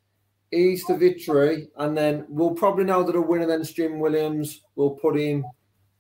Ease 0.51 0.85
to 0.85 0.95
victory, 0.95 1.67
and 1.77 1.97
then 1.97 2.25
we'll 2.29 2.53
probably 2.53 2.85
know 2.85 3.03
that 3.03 3.15
a 3.15 3.21
winner 3.21 3.45
against 3.45 3.75
Jim 3.75 3.99
Williams 3.99 4.61
will 4.75 4.91
put 4.91 5.17
him 5.17 5.43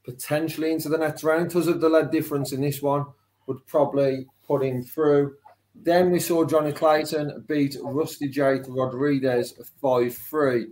potentially 0.03 0.71
into 0.71 0.87
the 0.87 0.97
next 0.97 1.23
round 1.23 1.47
because 1.47 1.67
of 1.67 1.81
the 1.81 1.89
leg 1.89 2.11
difference 2.11 2.51
in 2.51 2.61
this 2.61 2.81
one 2.81 3.05
would 3.47 3.65
probably 3.67 4.27
put 4.45 4.63
him 4.63 4.83
through. 4.83 5.35
Then 5.73 6.11
we 6.11 6.19
saw 6.19 6.45
Johnny 6.45 6.71
Clayton 6.71 7.45
beat 7.47 7.75
Rusty 7.81 8.29
Jake 8.29 8.63
Rodriguez 8.67 9.53
5 9.81 10.15
3. 10.15 10.67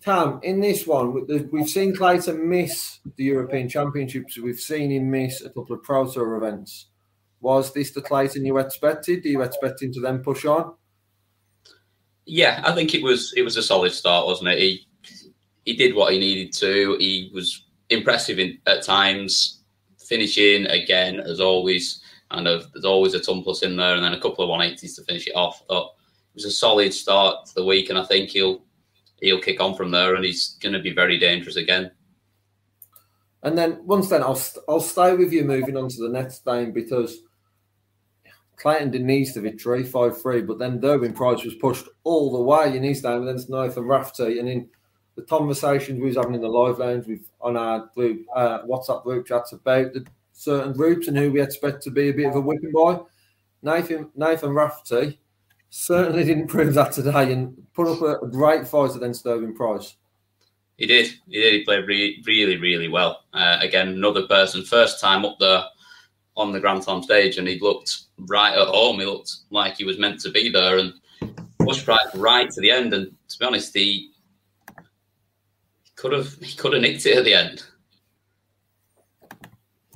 Tam, 0.00 0.38
in 0.44 0.60
this 0.60 0.86
one, 0.86 1.26
we've 1.50 1.68
seen 1.68 1.94
Clayton 1.94 2.48
miss 2.48 3.00
the 3.16 3.24
European 3.24 3.68
Championships. 3.68 4.38
We've 4.38 4.60
seen 4.60 4.92
him 4.92 5.10
miss 5.10 5.40
a 5.40 5.48
couple 5.48 5.74
of 5.74 5.82
Pro 5.82 6.06
Tour 6.06 6.36
events. 6.36 6.86
Was 7.40 7.72
this 7.72 7.90
the 7.90 8.00
Clayton 8.00 8.46
you 8.46 8.58
expected? 8.58 9.22
Do 9.22 9.28
you 9.28 9.42
expect 9.42 9.82
him 9.82 9.92
to 9.94 10.00
then 10.00 10.20
push 10.20 10.44
on? 10.44 10.74
Yeah, 12.26 12.62
I 12.64 12.74
think 12.74 12.94
it 12.94 13.02
was 13.02 13.32
it 13.36 13.42
was 13.42 13.56
a 13.56 13.62
solid 13.62 13.92
start, 13.92 14.26
wasn't 14.26 14.50
it? 14.50 14.58
He 14.58 14.86
he 15.64 15.76
did 15.76 15.94
what 15.94 16.12
he 16.12 16.18
needed 16.18 16.52
to. 16.54 16.96
He 16.98 17.30
was 17.34 17.64
impressive 17.90 18.38
in, 18.38 18.58
at 18.66 18.82
times 18.82 19.57
finishing 20.08 20.66
again 20.66 21.20
as 21.20 21.40
always. 21.40 22.02
And 22.30 22.46
there's 22.46 22.84
always 22.84 23.14
a 23.14 23.20
ton 23.20 23.42
plus 23.42 23.62
in 23.62 23.76
there, 23.76 23.94
and 23.94 24.04
then 24.04 24.12
a 24.12 24.20
couple 24.20 24.44
of 24.44 24.60
180s 24.60 24.96
to 24.96 25.04
finish 25.04 25.26
it 25.26 25.36
off. 25.36 25.62
But 25.66 25.84
it 25.84 26.34
was 26.34 26.44
a 26.44 26.50
solid 26.50 26.92
start 26.92 27.46
to 27.46 27.54
the 27.54 27.64
week, 27.64 27.88
and 27.88 27.98
I 27.98 28.04
think 28.04 28.30
he'll 28.30 28.64
he'll 29.20 29.40
kick 29.40 29.60
on 29.60 29.74
from 29.74 29.90
there, 29.90 30.14
and 30.14 30.24
he's 30.24 30.58
going 30.60 30.74
to 30.74 30.78
be 30.78 30.92
very 30.92 31.18
dangerous 31.18 31.56
again. 31.56 31.90
And 33.42 33.56
then 33.56 33.80
once 33.86 34.08
then, 34.08 34.22
I'll 34.22 34.40
I'll 34.68 34.80
stay 34.80 35.14
with 35.14 35.32
you 35.32 35.44
moving 35.44 35.76
on 35.76 35.88
to 35.88 36.02
the 36.02 36.08
next 36.08 36.44
game 36.44 36.72
because 36.72 37.18
Clayton 38.56 38.90
did 38.90 39.04
needs 39.04 39.32
the 39.32 39.40
victory 39.40 39.84
five 39.84 40.20
three, 40.20 40.42
but 40.42 40.58
then 40.58 40.80
Gerwyn 40.80 41.14
Price 41.14 41.44
was 41.44 41.54
pushed 41.54 41.86
all 42.04 42.32
the 42.32 42.42
way 42.42 42.76
in 42.76 42.82
his 42.82 43.00
game 43.00 43.22
against 43.22 43.48
Nathan 43.48 43.84
Rafferty, 43.84 44.38
and 44.38 44.48
in 44.48 44.68
the 45.18 45.24
conversations 45.24 45.98
we 45.98 46.06
was 46.06 46.16
having 46.16 46.34
in 46.34 46.40
the 46.40 46.48
live 46.48 46.78
lounge 46.78 47.06
with 47.08 47.28
on 47.40 47.56
our 47.56 47.90
group, 47.92 48.24
uh, 48.36 48.62
WhatsApp 48.62 49.02
group 49.02 49.26
chats 49.26 49.50
about 49.50 49.92
the 49.92 50.06
certain 50.32 50.72
groups 50.72 51.08
and 51.08 51.18
who 51.18 51.32
we 51.32 51.42
expect 51.42 51.82
to 51.82 51.90
be 51.90 52.08
a 52.08 52.12
bit 52.12 52.28
of 52.28 52.36
a 52.36 52.40
whipping 52.40 52.70
boy. 52.70 53.00
Nathan 53.60 54.10
Nathan 54.14 54.54
Rafferty 54.54 55.18
certainly 55.70 56.22
didn't 56.22 56.46
prove 56.46 56.72
that 56.74 56.92
today 56.92 57.32
and 57.32 57.60
put 57.74 57.88
up 57.88 58.22
a, 58.22 58.26
great 58.28 58.68
fight 58.68 58.94
against 58.94 59.24
Gerwyn 59.24 59.56
Price. 59.56 59.96
He 60.76 60.86
did. 60.86 61.12
He 61.26 61.40
did. 61.40 61.54
He 61.54 61.64
played 61.64 61.88
re- 61.88 62.22
really, 62.24 62.56
really 62.56 62.86
well. 62.86 63.24
Uh, 63.34 63.58
again, 63.60 63.88
another 63.88 64.28
person, 64.28 64.62
first 64.62 65.00
time 65.00 65.24
up 65.24 65.36
there 65.40 65.64
on 66.36 66.52
the 66.52 66.60
Grand 66.60 66.84
Slam 66.84 67.02
stage, 67.02 67.38
and 67.38 67.48
he 67.48 67.58
looked 67.58 68.02
right 68.28 68.56
at 68.56 68.68
home. 68.68 69.00
He 69.00 69.04
looked 69.06 69.32
like 69.50 69.76
he 69.76 69.84
was 69.84 69.98
meant 69.98 70.20
to 70.20 70.30
be 70.30 70.48
there, 70.48 70.78
and 70.78 70.94
pushed 71.58 71.88
right 71.88 72.06
right 72.14 72.48
to 72.48 72.60
the 72.60 72.70
end. 72.70 72.94
And 72.94 73.12
to 73.28 73.38
be 73.40 73.44
honest, 73.44 73.76
he 73.76 74.12
could 75.98 76.12
have 76.12 76.32
he 76.40 76.56
could 76.56 76.72
have 76.72 76.82
nicked 76.82 77.04
it 77.06 77.18
at 77.18 77.24
the 77.24 77.34
end. 77.34 77.64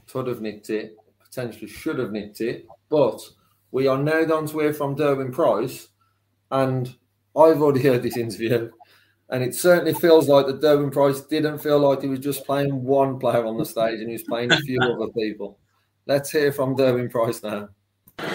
Could 0.09 0.27
have 0.27 0.41
nicked 0.41 0.69
it. 0.69 0.97
Potentially 1.21 1.69
should 1.69 1.99
have 1.99 2.11
nicked 2.11 2.41
it. 2.41 2.67
But 2.91 3.21
we 3.71 3.87
are 3.87 3.97
now 3.97 4.25
down 4.25 4.47
to 4.49 4.59
hear 4.59 4.75
from 4.75 4.97
Gerwyn 4.97 5.33
Price, 5.33 5.89
and 6.51 6.89
I've 7.37 7.63
already 7.63 7.83
heard 7.83 8.03
this 8.03 8.17
interview. 8.17 8.71
And 9.31 9.43
it 9.43 9.55
certainly 9.55 9.95
feels 9.95 10.29
like 10.29 10.47
that 10.47 10.61
Gerwyn 10.61 10.93
Price 10.93 11.23
didn't 11.23 11.59
feel 11.59 11.79
like 11.79 12.03
he 12.03 12.09
was 12.09 12.19
just 12.19 12.45
playing 12.45 12.85
one 12.85 13.19
player 13.19 13.47
on 13.47 13.57
the 13.57 13.65
stage 13.65 14.01
and 14.01 14.09
he 14.09 14.13
was 14.13 14.25
playing 14.25 14.53
a 14.53 14.61
few 14.61 14.79
other 14.83 15.11
people. 15.17 15.59
Let's 16.05 16.31
hear 16.31 16.53
from 16.53 16.77
Gerwyn 16.77 17.11
Price 17.11 17.43
now. 17.43 17.71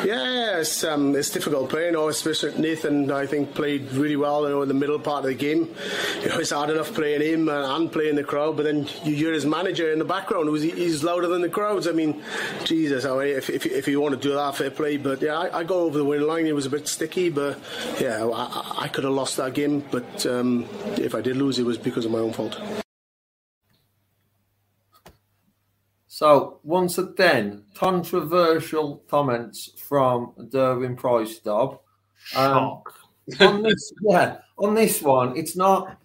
Yeah, 0.04 0.60
it's 0.60 0.84
um, 0.84 1.16
it's 1.16 1.30
difficult 1.30 1.70
playing. 1.70 1.88
You 1.88 1.92
know, 1.94 2.08
especially 2.10 2.58
Nathan, 2.60 3.12
I 3.12 3.26
think 3.26 3.54
played 3.54 3.92
really 3.94 4.16
well. 4.16 4.44
You 4.44 4.50
know, 4.50 4.62
in 4.62 4.68
the 4.68 4.74
middle 4.74 5.00
part 5.00 5.24
of 5.24 5.30
the 5.30 5.36
game, 5.36 5.74
you 6.22 6.30
know, 6.30 6.40
it's 6.40 6.52
hard 6.52 6.70
enough 6.70 6.94
playing 6.94 7.22
him 7.22 7.50
and 7.50 7.92
playing 7.92 8.16
the 8.16 8.24
crowd. 8.24 8.58
But 8.58 8.64
then 8.64 8.88
you 9.04 9.16
hear 9.16 9.34
his 9.34 9.46
manager 9.46 9.92
in 9.92 10.00
the 10.00 10.06
background, 10.06 10.50
who's 10.50 10.62
he's 10.62 11.04
louder 11.04 11.28
than 11.28 11.42
the 11.42 11.50
crowds. 11.50 11.88
I 11.88 11.92
mean, 11.92 12.22
Jesus, 12.64 13.06
I 13.06 13.18
mean, 13.18 13.36
if, 13.36 13.50
if, 13.50 13.66
if 13.66 13.88
you 13.88 14.02
want 14.02 14.16
to 14.16 14.22
do 14.22 14.34
that, 14.34 14.56
fair 14.56 14.72
play. 14.72 14.98
But 14.98 15.22
yeah, 15.22 15.38
I, 15.38 15.60
I 15.60 15.64
go 15.64 15.82
over 15.82 15.98
the 15.98 16.06
win 16.06 16.26
line. 16.28 16.48
It 16.48 16.56
was 16.56 16.66
a 16.66 16.70
bit 16.70 16.88
sticky, 16.88 17.30
but 17.30 17.60
yeah, 18.00 18.26
I, 18.26 18.84
I 18.84 18.88
could 18.88 19.04
have 19.04 19.14
lost 19.14 19.38
that 19.38 19.54
game. 19.54 19.84
But 19.92 20.26
um, 20.26 20.68
if 20.98 21.16
I 21.16 21.22
did 21.22 21.38
lose, 21.38 21.60
it 21.60 21.66
was 21.66 21.78
because 21.78 22.06
of 22.06 22.12
my 22.12 22.20
own 22.20 22.34
fault. 22.34 22.60
So 26.18 26.62
once 26.64 26.98
again, 26.98 27.66
controversial 27.76 29.04
comments 29.08 29.70
from 29.88 30.34
Gerwyn 30.50 30.98
Price, 30.98 31.38
Dob. 31.38 31.80
Um, 32.36 32.82
on 33.40 33.62
this, 33.62 33.94
yeah, 34.02 34.38
on 34.58 34.74
this 34.74 35.00
one, 35.04 35.38
it's 35.38 35.56
not. 35.56 35.96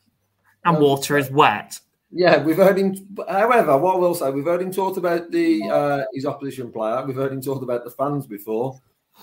And 0.67 0.79
water 0.79 1.17
is 1.17 1.31
wet. 1.31 1.81
Yeah, 2.11 2.43
we've 2.43 2.59
heard 2.59 2.77
him. 2.77 2.95
However, 3.27 3.79
what 3.79 3.95
I 3.95 3.99
will 4.01 4.15
say, 4.15 4.31
we've 4.31 4.45
heard 4.45 4.61
him 4.61 4.71
talk 4.71 4.99
about 4.99 5.31
the 5.31 5.63
uh, 5.71 6.05
his 6.13 6.27
opposition 6.27 6.71
player. 6.71 7.07
We've 7.07 7.17
heard 7.17 7.33
him 7.33 7.41
talk 7.41 7.63
about 7.63 7.85
the 7.85 7.91
fans 7.91 8.27
before. 8.27 8.79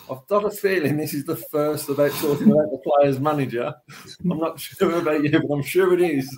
I've 0.09 0.25
got 0.25 0.43
a 0.43 0.49
feeling 0.49 0.97
this 0.97 1.13
is 1.13 1.23
the 1.23 1.35
first 1.35 1.87
about 1.89 2.13
talking 2.13 2.49
about 2.49 2.71
the 2.71 2.81
player's 2.83 3.19
manager. 3.19 3.75
I'm 4.21 4.39
not 4.39 4.59
sure 4.59 4.97
about 4.97 5.23
you, 5.23 5.29
but 5.39 5.53
I'm 5.53 5.61
sure 5.61 5.93
it 5.93 6.01
is. 6.01 6.35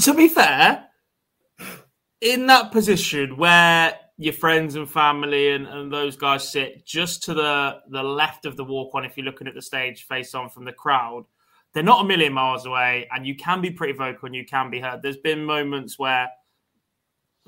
To 0.00 0.12
be 0.12 0.26
fair, 0.26 0.86
in 2.20 2.46
that 2.46 2.72
position 2.72 3.36
where 3.36 3.94
your 4.18 4.32
friends 4.32 4.76
and 4.76 4.88
family 4.90 5.50
and, 5.50 5.66
and 5.66 5.92
those 5.92 6.16
guys 6.16 6.48
sit 6.48 6.86
just 6.86 7.22
to 7.24 7.34
the, 7.34 7.80
the 7.88 8.02
left 8.02 8.46
of 8.46 8.56
the 8.56 8.64
walk 8.64 8.94
on, 8.94 9.04
if 9.04 9.16
you're 9.16 9.26
looking 9.26 9.46
at 9.46 9.54
the 9.54 9.62
stage 9.62 10.06
face 10.06 10.34
on 10.34 10.48
from 10.48 10.64
the 10.64 10.72
crowd, 10.72 11.24
they're 11.74 11.82
not 11.82 12.04
a 12.04 12.08
million 12.08 12.32
miles 12.32 12.64
away, 12.64 13.06
and 13.12 13.26
you 13.26 13.34
can 13.34 13.60
be 13.60 13.70
pretty 13.70 13.92
vocal 13.92 14.26
and 14.26 14.34
you 14.34 14.46
can 14.46 14.70
be 14.70 14.80
heard. 14.80 15.02
There's 15.02 15.18
been 15.18 15.44
moments 15.44 15.98
where, 15.98 16.28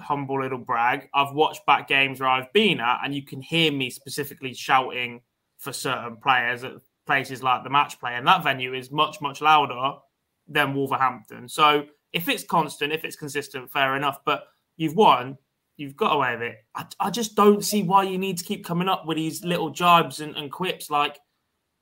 humble 0.00 0.42
little 0.42 0.58
brag, 0.58 1.08
I've 1.14 1.32
watched 1.32 1.64
back 1.64 1.88
games 1.88 2.20
where 2.20 2.28
I've 2.28 2.52
been 2.52 2.78
at, 2.78 3.00
and 3.02 3.14
you 3.14 3.24
can 3.24 3.40
hear 3.40 3.72
me 3.72 3.88
specifically 3.88 4.52
shouting 4.52 5.22
for 5.56 5.72
certain 5.72 6.16
players 6.16 6.62
at 6.62 6.72
places 7.06 7.42
like 7.42 7.64
the 7.64 7.70
match 7.70 7.98
play, 7.98 8.14
and 8.14 8.26
that 8.26 8.44
venue 8.44 8.74
is 8.74 8.90
much, 8.90 9.22
much 9.22 9.40
louder 9.40 9.98
than 10.46 10.74
Wolverhampton. 10.74 11.48
So 11.48 11.86
if 12.12 12.28
it's 12.28 12.44
constant, 12.44 12.92
if 12.92 13.04
it's 13.04 13.16
consistent, 13.16 13.70
fair 13.70 13.96
enough. 13.96 14.20
But 14.26 14.44
you've 14.78 14.96
won, 14.96 15.36
you've 15.76 15.96
got 15.96 16.14
away 16.14 16.32
with 16.32 16.42
it. 16.42 16.56
I, 16.74 16.86
I, 16.98 17.10
just 17.10 17.36
don't 17.36 17.62
see 17.64 17.82
why 17.82 18.04
you 18.04 18.16
need 18.16 18.38
to 18.38 18.44
keep 18.44 18.64
coming 18.64 18.88
up 18.88 19.06
with 19.06 19.16
these 19.16 19.44
little 19.44 19.70
jibes 19.70 20.20
and, 20.20 20.34
and 20.36 20.50
quips 20.50 20.88
like 20.88 21.18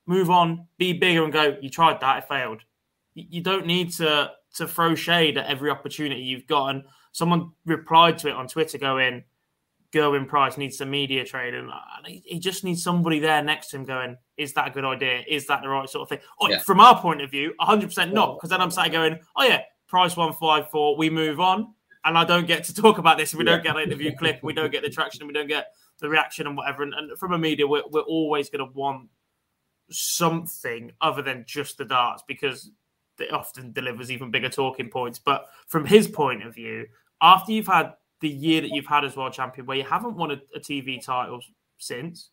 move 0.05 0.29
on, 0.29 0.67
be 0.77 0.91
bigger, 0.91 1.23
and 1.23 1.31
go. 1.31 1.57
You 1.61 1.69
tried 1.69 2.01
that, 2.01 2.17
it 2.23 2.27
failed. 2.27 2.61
You, 3.13 3.25
you 3.29 3.41
don't 3.41 3.65
need 3.65 3.93
to 3.93 4.31
to 4.55 4.67
throw 4.67 4.95
shade 4.95 5.37
at 5.37 5.45
every 5.45 5.69
opportunity 5.69 6.21
you've 6.21 6.47
got. 6.47 6.67
And 6.67 6.83
someone 7.11 7.51
replied 7.65 8.17
to 8.19 8.29
it 8.29 8.33
on 8.33 8.47
Twitter, 8.47 8.77
going, 8.77 9.23
Gerwyn 9.93 10.27
Price 10.27 10.57
needs 10.57 10.77
some 10.77 10.89
media 10.89 11.23
training. 11.23 11.69
He 12.05 12.39
just 12.39 12.63
needs 12.63 12.81
somebody 12.81 13.19
there 13.19 13.43
next 13.43 13.69
to 13.69 13.77
him 13.77 13.85
going, 13.85 14.17
is 14.35 14.53
that 14.53 14.69
a 14.69 14.71
good 14.71 14.85
idea? 14.85 15.23
Is 15.27 15.45
that 15.47 15.61
the 15.61 15.69
right 15.69 15.87
sort 15.87 16.03
of 16.03 16.09
thing? 16.09 16.27
Oh, 16.41 16.49
yeah. 16.49 16.59
From 16.59 16.79
our 16.79 16.99
point 16.99 17.21
of 17.21 17.29
view, 17.29 17.53
100% 17.61 18.13
not. 18.13 18.37
Because 18.37 18.49
then 18.49 18.61
I'm 18.61 18.71
sat 18.71 18.91
going, 18.91 19.19
oh, 19.35 19.43
yeah, 19.43 19.61
Price 19.87 20.17
154, 20.17 20.97
we 20.97 21.09
move 21.09 21.39
on 21.39 21.73
and 22.07 22.17
I 22.17 22.23
don't 22.23 22.47
get 22.47 22.63
to 22.65 22.73
talk 22.73 22.99
about 22.99 23.17
this. 23.17 23.35
We 23.35 23.43
yeah. 23.43 23.51
don't 23.51 23.63
get 23.63 23.75
an 23.75 23.83
interview 23.83 24.15
clip. 24.15 24.41
We 24.41 24.53
don't 24.53 24.71
get 24.71 24.81
the 24.81 24.89
traction. 24.89 25.27
We 25.27 25.33
don't 25.33 25.47
get 25.47 25.73
the 25.99 26.07
reaction 26.07 26.47
and 26.47 26.55
whatever. 26.55 26.83
And, 26.83 26.93
and 26.93 27.19
from 27.19 27.33
a 27.33 27.37
media, 27.37 27.67
we're, 27.67 27.83
we're 27.91 28.01
always 28.01 28.49
going 28.49 28.65
to 28.65 28.73
want 28.73 29.09
something 29.89 30.93
other 31.01 31.21
than 31.21 31.43
just 31.45 31.77
the 31.77 31.83
darts 31.83 32.23
because 32.25 32.71
it 33.19 33.33
often 33.33 33.73
delivers 33.73 34.09
even 34.09 34.31
bigger 34.31 34.47
talking 34.47 34.89
points. 34.89 35.19
But 35.19 35.47
from 35.67 35.85
his 35.85 36.07
point 36.07 36.43
of 36.43 36.55
view, 36.55 36.85
after 37.21 37.51
you've 37.51 37.67
had 37.67 37.93
the 38.21 38.29
year 38.29 38.61
that 38.61 38.69
you've 38.69 38.87
had 38.87 39.03
as 39.03 39.17
world 39.17 39.33
champion, 39.33 39.67
where 39.67 39.77
you 39.77 39.83
haven't 39.83 40.15
won 40.15 40.31
a, 40.31 40.41
a 40.55 40.59
TV 40.61 41.03
title 41.03 41.41
since 41.77 42.29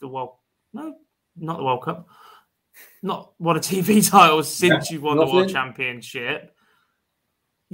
the 0.00 0.08
world, 0.08 0.34
no, 0.74 0.96
not 1.36 1.56
the 1.56 1.64
World 1.64 1.82
Cup, 1.82 2.06
not 3.02 3.32
won 3.38 3.56
a 3.56 3.60
TV 3.60 4.06
title 4.10 4.42
since 4.42 4.90
yeah, 4.90 4.94
you've 4.94 5.02
won 5.02 5.16
nothing. 5.16 5.30
the 5.30 5.36
world 5.36 5.50
championship 5.50 6.53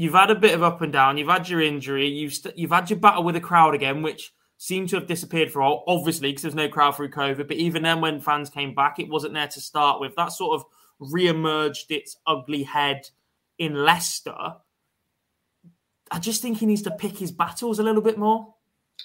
You've 0.00 0.14
had 0.14 0.30
a 0.30 0.34
bit 0.34 0.54
of 0.54 0.62
up 0.62 0.80
and 0.80 0.90
down. 0.90 1.18
You've 1.18 1.28
had 1.28 1.46
your 1.46 1.60
injury. 1.60 2.08
You've 2.08 2.32
st- 2.32 2.56
you've 2.56 2.70
had 2.70 2.88
your 2.88 2.98
battle 2.98 3.22
with 3.22 3.34
the 3.34 3.40
crowd 3.42 3.74
again, 3.74 4.00
which 4.00 4.32
seemed 4.56 4.88
to 4.88 4.96
have 4.96 5.06
disappeared 5.06 5.52
for 5.52 5.60
all, 5.60 5.84
obviously 5.86 6.30
because 6.30 6.40
there's 6.40 6.54
no 6.54 6.70
crowd 6.70 6.96
through 6.96 7.10
COVID. 7.10 7.46
But 7.46 7.58
even 7.58 7.82
then, 7.82 8.00
when 8.00 8.18
fans 8.18 8.48
came 8.48 8.74
back, 8.74 8.98
it 8.98 9.10
wasn't 9.10 9.34
there 9.34 9.48
to 9.48 9.60
start 9.60 10.00
with. 10.00 10.16
That 10.16 10.32
sort 10.32 10.58
of 10.58 10.64
re-emerged 11.00 11.90
its 11.90 12.16
ugly 12.26 12.62
head 12.62 13.10
in 13.58 13.74
Leicester. 13.74 14.54
I 16.10 16.18
just 16.18 16.40
think 16.40 16.56
he 16.56 16.64
needs 16.64 16.80
to 16.82 16.92
pick 16.92 17.18
his 17.18 17.30
battles 17.30 17.78
a 17.78 17.82
little 17.82 18.00
bit 18.00 18.16
more. 18.16 18.54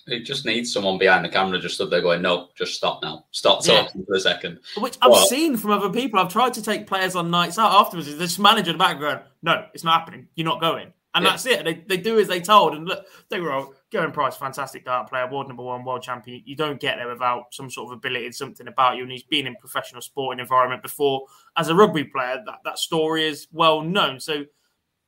He 0.08 0.22
just 0.22 0.46
needs 0.46 0.72
someone 0.72 0.98
behind 0.98 1.26
the 1.26 1.30
camera 1.30 1.60
just 1.60 1.76
stood 1.76 1.90
there 1.90 2.02
going, 2.02 2.22
no, 2.22 2.50
just 2.56 2.76
stop 2.76 3.02
now. 3.02 3.26
Stop 3.32 3.64
talking 3.64 4.02
yeah. 4.02 4.06
for 4.08 4.16
a 4.16 4.20
second. 4.20 4.60
Which 4.78 4.98
I've 5.02 5.12
well, 5.12 5.26
seen 5.26 5.58
from 5.58 5.72
other 5.72 5.90
people. 5.90 6.20
I've 6.20 6.32
tried 6.32 6.54
to 6.56 6.62
take 6.62 6.88
players 6.88 7.16
on 7.16 7.32
nights 7.32 7.58
out 7.58 7.72
afterwards. 7.72 8.16
This 8.18 8.40
manager 8.40 8.72
in 8.72 8.78
the 8.78 8.84
background, 8.84 9.22
no, 9.42 9.66
it's 9.74 9.84
not 9.84 10.00
happening. 10.00 10.28
You're 10.36 10.46
not 10.46 10.62
going. 10.62 10.94
And 11.16 11.24
yeah. 11.24 11.32
that's 11.32 11.46
it. 11.46 11.64
They, 11.64 11.76
they 11.88 11.98
do 11.98 12.20
as 12.20 12.28
they 12.28 12.42
told. 12.42 12.76
And 12.76 12.86
look, 12.88 13.06
they 13.30 13.40
were 13.40 13.54
all 13.54 13.74
Gerwyn 13.90 14.12
Price, 14.12 14.36
fantastic 14.36 14.84
dart 14.84 15.08
player, 15.08 15.32
world 15.32 15.48
number 15.48 15.64
one, 15.64 15.86
world 15.86 16.04
champion. 16.04 16.44
You 16.46 16.58
don't 16.58 16.80
get 16.80 16.98
there 16.98 17.08
without 17.08 17.54
some 17.54 17.72
sort 17.72 17.92
of 17.92 17.98
ability 17.98 18.26
and 18.26 18.36
something 18.36 18.68
about 18.68 18.98
you. 18.98 19.04
And 19.04 19.12
he's 19.12 19.24
been 19.24 19.48
in 19.48 19.56
professional 19.56 20.02
sporting 20.02 20.42
environment 20.42 20.84
before. 20.84 21.26
As 21.56 21.70
a 21.70 21.76
rugby 21.76 22.04
player, 22.04 22.44
that, 22.46 22.60
that 22.66 22.78
story 22.78 23.26
is 23.26 23.48
well 23.54 23.82
known. 23.82 24.20
So 24.20 24.44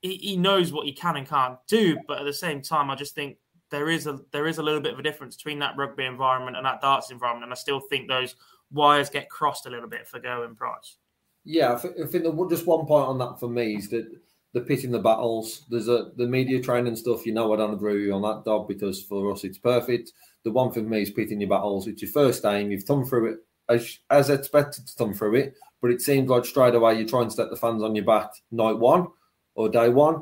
he, 0.02 0.15
he 0.15 0.38
knows 0.38 0.71
what 0.71 0.86
he 0.86 0.93
can 0.93 1.17
and 1.17 1.28
can't 1.28 1.58
do. 1.67 1.97
But 2.08 2.19
at 2.19 2.23
the 2.23 2.32
same 2.32 2.62
time, 2.62 2.89
I 2.89 2.95
just 2.95 3.13
think 3.13 3.36
there 3.69 3.89
is 3.89 4.08
a 4.08 4.19
there 4.32 4.47
is 4.47 4.58
a 4.58 4.63
little 4.63 4.82
bit 4.82 4.93
of 4.93 4.99
a 4.99 5.03
difference 5.03 5.36
between 5.36 5.60
that 5.60 5.75
rugby 5.77 6.06
environment 6.06 6.58
and 6.58 6.65
that 6.65 6.82
darts 6.82 7.12
environment, 7.12 7.45
and 7.45 7.53
I 7.53 7.56
still 7.56 7.80
think 7.80 8.08
those 8.08 8.36
wires 8.71 9.10
get 9.10 9.30
crossed 9.30 9.65
a 9.65 9.69
little 9.69 9.89
bit 9.89 10.08
for 10.08 10.19
Gerwyn 10.19 10.56
Price. 10.56 10.97
Yeah, 11.43 11.73
I 11.73 11.77
think, 11.77 11.95
think 12.10 12.49
just 12.49 12.67
one 12.67 12.86
point 12.86 13.08
on 13.08 13.17
that 13.19 13.39
for 13.39 13.47
me 13.47 13.75
is 13.75 13.89
that 13.89 14.08
the 14.53 14.62
pitting 14.62 14.91
the 14.91 14.99
battles. 14.99 15.65
There's 15.69 15.88
a 15.88 16.12
the 16.15 16.27
media 16.27 16.62
training 16.62 16.95
stuff. 16.95 17.25
You 17.25 17.34
know, 17.34 17.53
I 17.53 17.58
don't 17.58 17.73
agree 17.73 17.93
with 17.93 18.03
you 18.03 18.13
on 18.13 18.21
that, 18.23 18.43
Dob, 18.45 18.67
because 18.67 19.01
for 19.03 19.32
us 19.32 19.43
it's 19.43 19.58
perfect. 19.58 20.12
The 20.43 20.51
one 20.51 20.71
thing 20.71 20.84
for 20.84 20.89
me 20.89 21.01
is 21.01 21.12
pitting 21.12 21.41
your 21.41 21.49
battles. 21.49 21.88
It's 21.88 22.01
your 22.01 22.12
first 22.12 22.43
game. 22.43 22.71
You've 22.71 22.88
come 22.88 23.06
through 23.06 23.34
it 23.34 23.38
as 23.69 23.99
as 24.10 24.30
expected 24.30 24.88
to 24.88 24.95
come 24.97 25.13
through 25.13 25.36
it, 25.36 25.53
but 25.82 25.91
it 25.91 26.01
seems 26.01 26.30
like 26.30 26.45
straight 26.45 26.75
away 26.75 26.95
you're 26.95 27.08
trying 27.08 27.30
to 27.30 27.36
set 27.36 27.49
the 27.49 27.56
fans 27.56 27.84
on 27.84 27.95
your 27.95 28.06
back 28.06 28.32
night 28.51 28.77
one 28.77 29.08
or 29.56 29.69
day 29.69 29.89
one, 29.89 30.21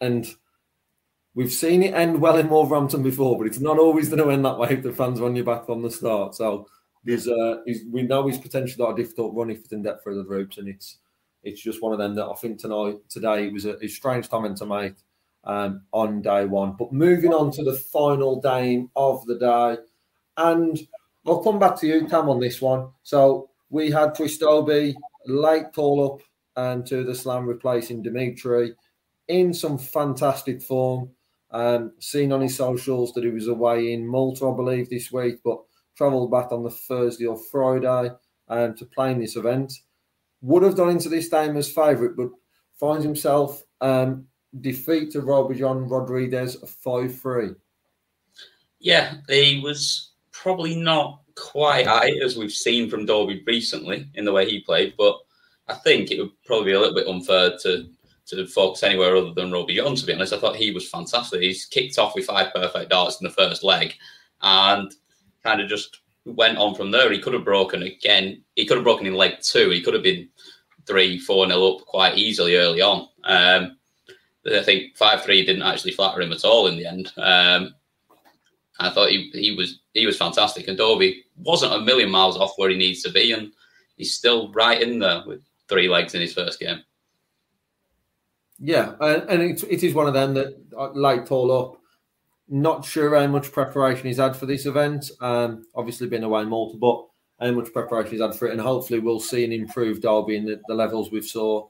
and 0.00 0.26
We've 1.36 1.52
seen 1.52 1.82
it 1.82 1.92
end 1.92 2.22
well 2.22 2.38
in 2.38 2.48
Wolverhampton 2.48 3.02
before, 3.02 3.36
but 3.36 3.46
it's 3.46 3.60
not 3.60 3.78
always 3.78 4.08
going 4.08 4.22
to 4.22 4.30
end 4.30 4.46
that 4.46 4.58
way 4.58 4.70
if 4.70 4.82
the 4.82 4.90
fans 4.90 5.20
are 5.20 5.26
on 5.26 5.36
your 5.36 5.44
back 5.44 5.66
from 5.66 5.82
the 5.82 5.90
start. 5.90 6.34
So 6.34 6.66
there's, 7.04 7.28
uh, 7.28 7.58
we 7.90 8.02
know 8.02 8.26
he's 8.26 8.38
potentially 8.38 8.82
got 8.82 8.98
a 8.98 9.02
difficult 9.02 9.34
run 9.34 9.50
if 9.50 9.58
it's 9.58 9.72
in 9.72 9.82
depth 9.82 10.02
for 10.02 10.14
the 10.14 10.24
groups, 10.24 10.56
and 10.56 10.66
it's 10.66 10.96
it's 11.42 11.60
just 11.60 11.82
one 11.82 11.92
of 11.92 11.98
them 11.98 12.14
that 12.14 12.24
I 12.24 12.34
think 12.36 12.58
tonight 12.58 12.96
today 13.10 13.50
was 13.50 13.66
a, 13.66 13.76
a 13.84 13.86
strange 13.86 14.30
comment 14.30 14.56
to 14.56 14.66
make 14.66 14.94
um, 15.44 15.82
on 15.92 16.22
day 16.22 16.46
one. 16.46 16.74
But 16.78 16.94
moving 16.94 17.34
on 17.34 17.50
to 17.52 17.62
the 17.62 17.74
final 17.74 18.40
game 18.40 18.90
of 18.96 19.24
the 19.26 19.38
day, 19.38 19.82
and 20.38 20.78
I'll 21.26 21.44
come 21.44 21.58
back 21.58 21.78
to 21.80 21.86
you, 21.86 22.08
Tam, 22.08 22.30
on 22.30 22.40
this 22.40 22.62
one. 22.62 22.88
So 23.02 23.50
we 23.68 23.90
had 23.90 24.14
Chris 24.14 24.38
Dobey 24.38 24.94
late 25.26 25.72
call 25.74 26.14
up 26.14 26.22
and 26.56 26.86
to 26.86 27.04
the 27.04 27.14
slam 27.14 27.46
replacing 27.46 28.02
Dimitri 28.02 28.72
in 29.28 29.52
some 29.52 29.76
fantastic 29.76 30.62
form. 30.62 31.10
Um, 31.56 31.92
seen 32.00 32.32
on 32.32 32.42
his 32.42 32.54
socials 32.54 33.14
that 33.14 33.24
he 33.24 33.30
was 33.30 33.48
away 33.48 33.94
in 33.94 34.06
Malta, 34.06 34.46
I 34.46 34.54
believe, 34.54 34.90
this 34.90 35.10
week, 35.10 35.36
but 35.42 35.58
travelled 35.96 36.30
back 36.30 36.52
on 36.52 36.62
the 36.62 36.68
Thursday 36.68 37.24
or 37.24 37.38
Friday 37.50 38.10
um, 38.48 38.74
to 38.76 38.84
play 38.84 39.10
in 39.10 39.18
this 39.18 39.36
event. 39.36 39.72
Would 40.42 40.64
have 40.64 40.76
gone 40.76 40.90
into 40.90 41.08
this 41.08 41.30
game 41.30 41.56
as 41.56 41.72
favourite, 41.72 42.14
but 42.14 42.28
finds 42.78 43.02
himself 43.02 43.62
um, 43.80 44.26
defeat 44.60 45.12
to 45.12 45.22
Rowby-John 45.22 45.88
Rodriguez 45.88 46.56
5 46.84 47.18
3. 47.18 47.48
Yeah, 48.78 49.14
he 49.26 49.62
was 49.64 50.10
probably 50.32 50.76
not 50.76 51.22
quite 51.36 51.86
high 51.86 52.12
as 52.22 52.36
we've 52.36 52.52
seen 52.52 52.90
from 52.90 53.06
Dobey 53.06 53.42
recently 53.46 54.10
in 54.12 54.26
the 54.26 54.32
way 54.32 54.46
he 54.46 54.60
played, 54.60 54.92
but 54.98 55.16
I 55.68 55.74
think 55.74 56.10
it 56.10 56.20
would 56.20 56.32
probably 56.44 56.66
be 56.66 56.72
a 56.72 56.80
little 56.80 56.94
bit 56.94 57.08
unfair 57.08 57.56
to 57.62 57.88
to 58.28 58.46
focus 58.46 58.82
anywhere 58.82 59.16
other 59.16 59.32
than 59.32 59.52
Rowby-John, 59.52 59.94
to 59.94 60.06
be 60.06 60.12
honest. 60.12 60.32
I 60.32 60.38
thought 60.38 60.56
he 60.56 60.72
was 60.72 60.88
fantastic. 60.88 61.40
He's 61.40 61.64
kicked 61.64 61.98
off 61.98 62.14
with 62.14 62.26
five 62.26 62.52
perfect 62.52 62.90
darts 62.90 63.20
in 63.20 63.24
the 63.26 63.32
first 63.32 63.62
leg 63.62 63.94
and 64.42 64.92
kind 65.42 65.60
of 65.60 65.68
just 65.68 66.00
went 66.24 66.58
on 66.58 66.74
from 66.74 66.90
there. 66.90 67.12
He 67.12 67.20
could 67.20 67.34
have 67.34 67.44
broken 67.44 67.82
again. 67.84 68.42
He 68.56 68.66
could 68.66 68.76
have 68.76 68.84
broken 68.84 69.06
in 69.06 69.14
leg 69.14 69.34
two. 69.40 69.70
He 69.70 69.80
could 69.80 69.94
have 69.94 70.02
been 70.02 70.28
three, 70.86 71.18
four 71.18 71.46
nil 71.46 71.76
up 71.76 71.86
quite 71.86 72.16
easily 72.16 72.56
early 72.56 72.82
on. 72.82 73.08
Um, 73.24 73.78
I 74.52 74.62
think 74.62 74.96
five 74.96 75.22
three 75.22 75.44
didn't 75.44 75.62
actually 75.62 75.92
flatter 75.92 76.20
him 76.20 76.32
at 76.32 76.44
all 76.44 76.66
in 76.66 76.76
the 76.76 76.86
end. 76.86 77.12
Um, 77.16 77.74
I 78.78 78.90
thought 78.90 79.10
he, 79.10 79.30
he 79.32 79.52
was 79.52 79.80
he 79.94 80.06
was 80.06 80.16
fantastic, 80.16 80.68
and 80.68 80.78
Dobey 80.78 81.22
wasn't 81.36 81.74
a 81.74 81.80
million 81.80 82.10
miles 82.10 82.36
off 82.36 82.52
where 82.56 82.70
he 82.70 82.76
needs 82.76 83.02
to 83.02 83.10
be, 83.10 83.32
and 83.32 83.52
he's 83.96 84.12
still 84.12 84.52
right 84.52 84.80
in 84.80 84.98
there 84.98 85.22
with 85.26 85.40
three 85.68 85.88
legs 85.88 86.14
in 86.14 86.20
his 86.20 86.34
first 86.34 86.60
game. 86.60 86.82
Yeah, 88.58 88.94
and 89.00 89.42
it, 89.42 89.62
it 89.64 89.82
is 89.82 89.94
one 89.94 90.06
of 90.06 90.14
them 90.14 90.34
that, 90.34 90.56
uh, 90.76 90.90
like 90.94 91.26
Tall 91.26 91.52
Up, 91.52 91.80
not 92.48 92.84
sure 92.84 93.18
how 93.18 93.26
much 93.26 93.52
preparation 93.52 94.06
he's 94.06 94.16
had 94.16 94.36
for 94.36 94.46
this 94.46 94.66
event. 94.66 95.10
Um, 95.20 95.64
obviously, 95.74 96.06
been 96.06 96.24
away 96.24 96.44
Malta, 96.44 96.78
but 96.78 97.06
how 97.38 97.50
much 97.52 97.72
preparation 97.72 98.12
he's 98.12 98.20
had 98.20 98.34
for 98.34 98.48
it, 98.48 98.52
and 98.52 98.60
hopefully, 98.60 99.00
we'll 99.00 99.20
see 99.20 99.44
an 99.44 99.52
improved 99.52 100.02
Dobey 100.02 100.36
in 100.36 100.46
the, 100.46 100.60
the 100.68 100.74
levels 100.74 101.10
we've 101.10 101.24
saw. 101.24 101.68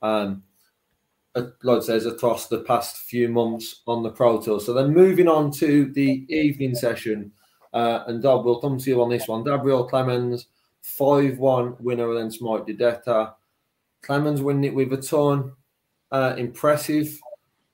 Um, 0.00 0.42
like 1.62 1.82
says 1.82 2.06
across 2.06 2.48
the 2.48 2.60
past 2.60 2.96
few 2.96 3.28
months 3.28 3.82
on 3.86 4.02
the 4.02 4.10
Pro 4.10 4.40
Tour. 4.40 4.60
So 4.60 4.74
then 4.74 4.92
moving 4.92 5.28
on 5.28 5.50
to 5.52 5.90
the 5.92 6.26
evening 6.28 6.74
session, 6.74 7.32
uh, 7.72 8.04
and 8.06 8.22
Dob, 8.22 8.44
we'll 8.44 8.60
come 8.60 8.78
to 8.78 8.90
you 8.90 9.02
on 9.02 9.08
this 9.08 9.28
one. 9.28 9.44
Gabriel 9.44 9.84
Clemens, 9.84 10.46
5 10.82 11.38
1 11.38 11.76
winner 11.80 12.10
against 12.10 12.42
Mike 12.42 12.66
De 12.66 12.74
Decker. 12.74 13.32
Clemens 14.02 14.42
winning 14.42 14.64
it 14.64 14.74
with 14.74 14.92
a 14.92 14.96
ton. 14.98 15.52
Uh, 16.12 16.34
impressive 16.36 17.18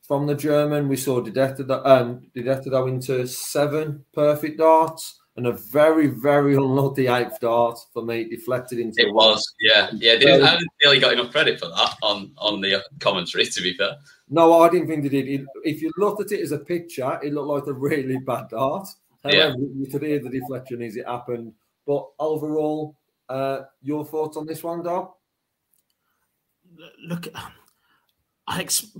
from 0.09 0.27
the 0.27 0.35
German. 0.35 0.89
We 0.89 0.97
saw 0.97 1.21
De 1.21 1.31
Decker, 1.31 1.67
um, 1.85 2.23
De 2.35 2.43
Decker 2.43 2.71
go 2.71 2.87
into 2.87 3.27
seven 3.27 4.05
perfect 4.15 4.59
darts 4.59 5.19
and 5.37 5.47
a 5.47 5.53
very, 5.53 6.07
very 6.07 6.55
unlucky 6.57 7.09
eighth 7.09 7.41
dart 7.41 7.79
for 7.93 8.03
me 8.03 8.25
deflected 8.25 8.79
into. 8.79 9.07
It 9.07 9.13
was, 9.15 9.55
yeah, 9.61 9.91
yeah. 9.95 10.17
Didn't, 10.17 10.43
I 10.43 10.53
didn't 10.55 10.71
really 10.83 10.99
got 10.99 11.13
enough 11.13 11.31
credit 11.31 11.61
for 11.61 11.67
that 11.67 11.95
on 12.03 12.33
on 12.39 12.61
the 12.61 12.83
commentary. 13.01 13.45
To 13.45 13.63
be 13.63 13.75
fair, 13.75 13.97
no, 14.29 14.61
I 14.61 14.69
didn't 14.69 14.89
think 14.89 15.05
he 15.05 15.09
did. 15.09 15.29
It, 15.29 15.47
if 15.65 15.83
you 15.83 15.93
looked 15.97 16.21
at 16.21 16.33
it 16.33 16.41
as 16.41 16.53
a 16.53 16.59
picture, 16.59 17.19
it 17.23 17.33
looked 17.33 17.49
like 17.49 17.67
a 17.67 17.79
really 17.79 18.19
bad 18.19 18.49
dart. 18.49 18.89
However, 19.23 19.37
yeah. 19.37 19.55
you 19.77 19.87
could 19.91 20.03
hear 20.03 20.21
the 20.21 20.31
deflection 20.31 20.83
as 20.83 20.97
it 20.97 21.07
happened. 21.07 21.53
But 21.87 22.07
overall, 22.19 22.97
uh, 23.29 23.63
your 23.83 24.05
thoughts 24.05 24.37
on 24.37 24.47
this 24.47 24.63
one, 24.63 24.83
Dob? 24.83 25.13
Look, 27.07 27.29
I 28.49 28.61
ex- 28.61 28.97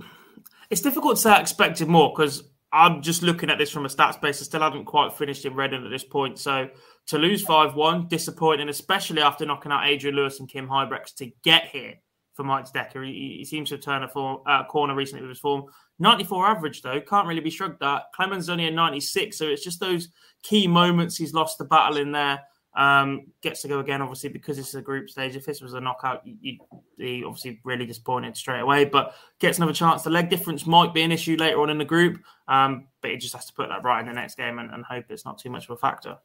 it's 0.69 0.81
difficult 0.81 1.15
to 1.15 1.21
say 1.21 1.31
I 1.31 1.41
expected 1.41 1.87
more 1.87 2.13
because 2.15 2.43
I'm 2.71 3.01
just 3.01 3.23
looking 3.23 3.49
at 3.49 3.57
this 3.57 3.71
from 3.71 3.85
a 3.85 3.89
stats 3.89 4.21
base. 4.21 4.41
I 4.41 4.45
still 4.45 4.61
haven't 4.61 4.85
quite 4.85 5.13
finished 5.13 5.43
in 5.45 5.55
Reading 5.55 5.83
at 5.83 5.89
this 5.89 6.03
point. 6.03 6.37
So 6.37 6.69
to 7.07 7.17
lose 7.17 7.41
5 7.43 7.73
1, 7.73 8.07
disappointing, 8.07 8.69
especially 8.69 9.21
after 9.21 9.45
knocking 9.45 9.71
out 9.71 9.87
Adrian 9.87 10.15
Lewis 10.15 10.39
and 10.39 10.47
Kim 10.47 10.67
Huybrechts 10.67 11.15
to 11.15 11.31
get 11.43 11.65
here 11.65 11.95
for 12.35 12.43
Mike 12.43 12.71
Decker. 12.71 13.03
He, 13.03 13.37
he, 13.39 13.45
seems 13.45 13.69
to 13.69 13.75
have 13.75 13.83
turned 13.83 14.03
a 14.03 14.07
form, 14.07 14.41
uh, 14.45 14.63
corner 14.65 14.95
recently 14.95 15.23
with 15.23 15.31
his 15.31 15.39
form. 15.39 15.65
94 15.97 16.47
average, 16.47 16.81
though, 16.83 17.01
can't 17.01 17.27
really 17.27 17.41
be 17.41 17.49
shrugged 17.49 17.83
at. 17.83 18.03
Clemens 18.13 18.49
only 18.49 18.67
a 18.67 18.71
96. 18.71 19.37
So 19.37 19.47
it's 19.47 19.63
just 19.63 19.79
those 19.79 20.09
key 20.43 20.67
moments 20.67 21.17
he's 21.17 21.33
lost 21.33 21.57
the 21.57 21.65
battle 21.65 21.97
in 21.97 22.11
there. 22.11 22.39
Um, 22.79 23.25
gets 23.41 23.61
to 23.63 23.67
go 23.67 23.79
again, 23.79 24.01
obviously, 24.01 24.29
because 24.29 24.55
this 24.55 24.69
is 24.69 24.75
a 24.75 24.81
group 24.81 25.09
stage. 25.09 25.35
If 25.35 25.45
this 25.45 25.59
was 25.59 25.73
a 25.73 25.81
knockout, 25.81 26.21
you'd 26.25 26.59
be 26.97 27.25
obviously 27.25 27.59
really 27.65 27.85
disappointed 27.85 28.37
straight 28.37 28.61
away. 28.61 28.85
But 28.85 29.15
gets 29.39 29.57
another 29.57 29.73
chance. 29.73 30.03
The 30.03 30.09
leg 30.09 30.29
difference 30.29 30.65
might 30.65 30.93
be 30.93 31.01
an 31.01 31.11
issue 31.11 31.35
later 31.35 31.59
on 31.61 31.69
in 31.69 31.77
the 31.77 31.83
group, 31.83 32.21
um, 32.47 32.87
but 33.01 33.11
he 33.11 33.17
just 33.17 33.35
has 33.35 33.45
to 33.47 33.53
put 33.53 33.67
that 33.67 33.83
right 33.83 33.99
in 33.99 34.05
the 34.05 34.13
next 34.13 34.35
game 34.35 34.59
and, 34.59 34.71
and 34.71 34.85
hope 34.85 35.03
it's 35.09 35.25
not 35.25 35.37
too 35.37 35.49
much 35.49 35.65
of 35.65 35.71
a 35.71 35.77
factor. 35.77 36.17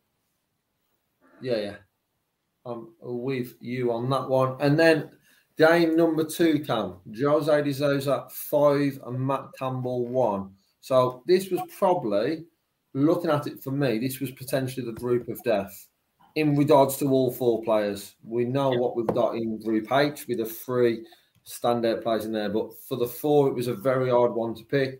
Yeah, 1.41 1.57
yeah. 1.57 1.77
I'm 2.65 2.93
with 3.01 3.57
you 3.61 3.91
on 3.91 4.09
that 4.11 4.29
one. 4.29 4.57
And 4.61 4.79
then 4.79 5.11
game 5.59 5.97
number 5.97 6.23
two, 6.23 6.61
Cam. 6.61 7.01
Jose 7.21 7.63
de 7.63 7.75
Sousa 7.75 8.29
five 8.31 9.01
and 9.05 9.19
Matt 9.19 9.47
Campbell 9.59 10.07
one. 10.07 10.53
So 10.81 11.25
this 11.27 11.51
was 11.51 11.63
probably, 11.77 12.45
looking 12.93 13.31
at 13.31 13.49
it 13.49 13.61
for 13.61 13.73
me, 13.73 13.99
this 13.99 14.21
was 14.21 14.31
potentially 14.31 14.87
the 14.87 14.93
group 14.93 15.29
of 15.29 15.43
death 15.43 15.89
in 16.35 16.57
regards 16.57 16.97
to 16.97 17.09
all 17.11 17.33
four 17.33 17.63
players, 17.63 18.15
we 18.25 18.45
know 18.45 18.71
what 18.71 18.97
we've 18.97 19.07
got 19.07 19.37
in 19.37 19.61
Group 19.63 19.91
H 19.93 20.27
with 20.27 20.39
the 20.39 20.47
three 20.47 21.07
standout 21.47 22.03
players 22.03 22.25
in 22.25 22.33
there. 22.33 22.49
But 22.49 22.75
for 22.89 22.97
the 22.97 23.07
four, 23.07 23.49
it 23.49 23.55
was 23.55 23.69
a 23.69 23.75
very 23.75 24.11
hard 24.11 24.35
one 24.35 24.55
to 24.55 24.65
pick. 24.65 24.99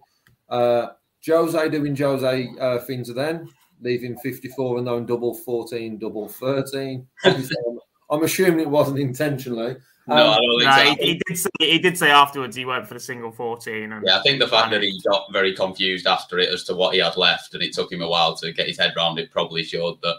Uh, 0.49 0.89
Jose 1.27 1.69
doing 1.71 1.97
Jose 1.97 2.49
uh, 2.61 2.79
things 2.81 3.13
then, 3.13 3.49
leaving 3.81 4.17
54 4.19 4.79
and 4.79 4.87
then 4.87 5.07
double 5.07 5.35
14, 5.35 5.99
double 5.99 6.29
13. 6.29 7.07
I'm 8.11 8.23
assuming 8.23 8.61
it 8.61 8.69
wasn't 8.69 8.99
intentionally. 8.99 9.77
Um, 10.07 10.17
no, 10.19 10.31
I 10.33 10.37
don't 10.37 10.61
think 10.61 10.71
no, 10.71 10.77
so. 10.77 10.83
He, 10.83 11.07
he, 11.07 11.21
did 11.27 11.39
say, 11.39 11.51
he 11.61 11.79
did 11.79 11.99
say 11.99 12.11
afterwards 12.11 12.55
he 12.55 12.67
went 12.67 12.87
for 12.87 12.95
the 12.95 13.01
single 13.01 13.33
14. 13.33 13.93
And, 13.93 14.07
yeah, 14.07 14.19
I 14.19 14.23
think 14.23 14.39
the 14.39 14.47
fact 14.47 14.71
that 14.71 14.83
he 14.83 15.01
got 15.11 15.33
very 15.33 15.55
confused 15.55 16.07
after 16.07 16.39
it 16.39 16.51
as 16.51 16.65
to 16.65 16.75
what 16.75 16.95
he 16.95 17.01
had 17.01 17.17
left 17.17 17.55
and 17.55 17.63
it 17.63 17.73
took 17.73 17.91
him 17.91 18.03
a 18.03 18.09
while 18.09 18.37
to 18.37 18.53
get 18.53 18.69
his 18.69 18.79
head 18.79 18.93
around 18.97 19.19
it 19.19 19.31
probably 19.31 19.65
showed 19.65 20.01
that 20.03 20.17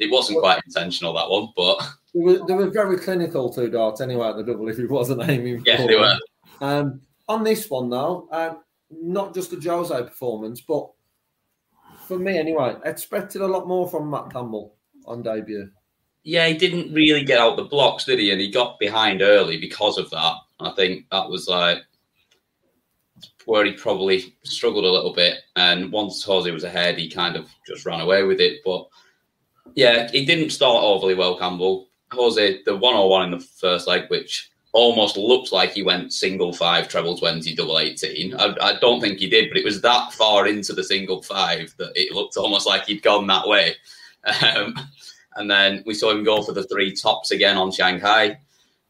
it 0.00 0.10
wasn't 0.10 0.40
quite 0.40 0.60
intentional 0.66 1.12
that 1.14 1.30
one, 1.30 1.48
but 1.56 1.78
they 2.14 2.20
were, 2.20 2.46
they 2.46 2.54
were 2.54 2.70
very 2.70 2.98
clinical 2.98 3.52
two 3.52 3.70
darts 3.70 4.00
anyway 4.00 4.28
at 4.28 4.36
the 4.36 4.42
double 4.42 4.68
if 4.68 4.76
he 4.78 4.86
wasn't 4.86 5.28
aiming. 5.28 5.62
Yeah, 5.64 5.86
they 5.86 5.96
were. 5.96 6.16
Um, 6.60 7.00
on 7.28 7.44
this 7.44 7.70
one 7.70 7.90
though, 7.90 8.28
uh, 8.32 8.54
not 8.90 9.34
just 9.34 9.52
a 9.52 9.60
Jose 9.60 9.94
performance, 9.94 10.60
but 10.60 10.90
for 12.08 12.18
me 12.18 12.38
anyway, 12.38 12.74
expected 12.84 13.40
a 13.40 13.46
lot 13.46 13.68
more 13.68 13.88
from 13.88 14.10
Matt 14.10 14.32
Campbell 14.32 14.74
on 15.06 15.22
debut. 15.22 15.70
Yeah, 16.22 16.48
he 16.48 16.54
didn't 16.54 16.92
really 16.92 17.24
get 17.24 17.38
out 17.38 17.56
the 17.56 17.64
blocks, 17.64 18.04
did 18.04 18.18
he? 18.18 18.30
And 18.30 18.40
he 18.40 18.50
got 18.50 18.78
behind 18.78 19.22
early 19.22 19.58
because 19.58 19.96
of 19.96 20.10
that. 20.10 20.34
I 20.58 20.70
think 20.72 21.06
that 21.10 21.28
was 21.28 21.48
like 21.48 21.78
where 23.46 23.64
he 23.64 23.72
probably 23.72 24.34
struggled 24.44 24.84
a 24.84 24.90
little 24.90 25.14
bit. 25.14 25.38
And 25.56 25.90
once 25.90 26.22
Jose 26.24 26.50
was 26.50 26.64
ahead, 26.64 26.98
he 26.98 27.08
kind 27.08 27.36
of 27.36 27.48
just 27.66 27.86
ran 27.86 28.00
away 28.00 28.22
with 28.24 28.40
it. 28.40 28.60
But 28.64 28.86
yeah, 29.74 30.10
he 30.10 30.24
didn't 30.24 30.50
start 30.50 30.82
overly 30.82 31.14
well, 31.14 31.38
Campbell. 31.38 31.88
Jose, 32.12 32.62
the 32.64 32.76
101 32.76 33.24
in 33.24 33.30
the 33.30 33.40
first 33.40 33.86
leg, 33.86 34.08
which 34.08 34.50
almost 34.72 35.16
looked 35.16 35.52
like 35.52 35.72
he 35.72 35.82
went 35.82 36.12
single 36.12 36.52
five, 36.52 36.88
treble 36.88 37.16
20, 37.16 37.54
double 37.54 37.78
18. 37.78 38.34
I, 38.34 38.54
I, 38.60 38.78
don't 38.80 39.00
think 39.00 39.18
he 39.18 39.28
did, 39.28 39.48
but 39.48 39.58
it 39.58 39.64
was 39.64 39.80
that 39.80 40.12
far 40.12 40.46
into 40.46 40.72
the 40.72 40.84
single 40.84 41.22
five 41.22 41.74
that 41.78 41.92
it 41.96 42.12
looked 42.12 42.36
almost 42.36 42.66
like 42.66 42.86
he'd 42.86 43.02
gone 43.02 43.26
that 43.26 43.46
way. 43.46 43.76
Um, 44.24 44.74
and 45.36 45.50
then 45.50 45.82
we 45.86 45.94
saw 45.94 46.10
him 46.10 46.24
go 46.24 46.42
for 46.42 46.52
the 46.52 46.64
three 46.64 46.94
tops 46.94 47.30
again 47.30 47.56
on 47.56 47.72
Shanghai. 47.72 48.38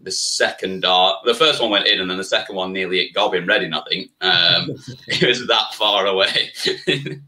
The 0.00 0.10
second 0.10 0.80
dart, 0.80 1.18
the 1.24 1.34
first 1.34 1.60
one 1.60 1.70
went 1.70 1.86
in, 1.86 2.00
and 2.00 2.10
then 2.10 2.16
the 2.16 2.24
second 2.24 2.56
one 2.56 2.72
nearly 2.72 2.98
hit 2.98 3.14
Gob 3.14 3.34
in 3.34 3.46
Reading, 3.46 3.74
I 3.74 3.82
think. 3.88 4.10
Um, 4.22 4.70
it 5.06 5.26
was 5.26 5.46
that 5.46 5.74
far 5.74 6.06
away. 6.06 6.50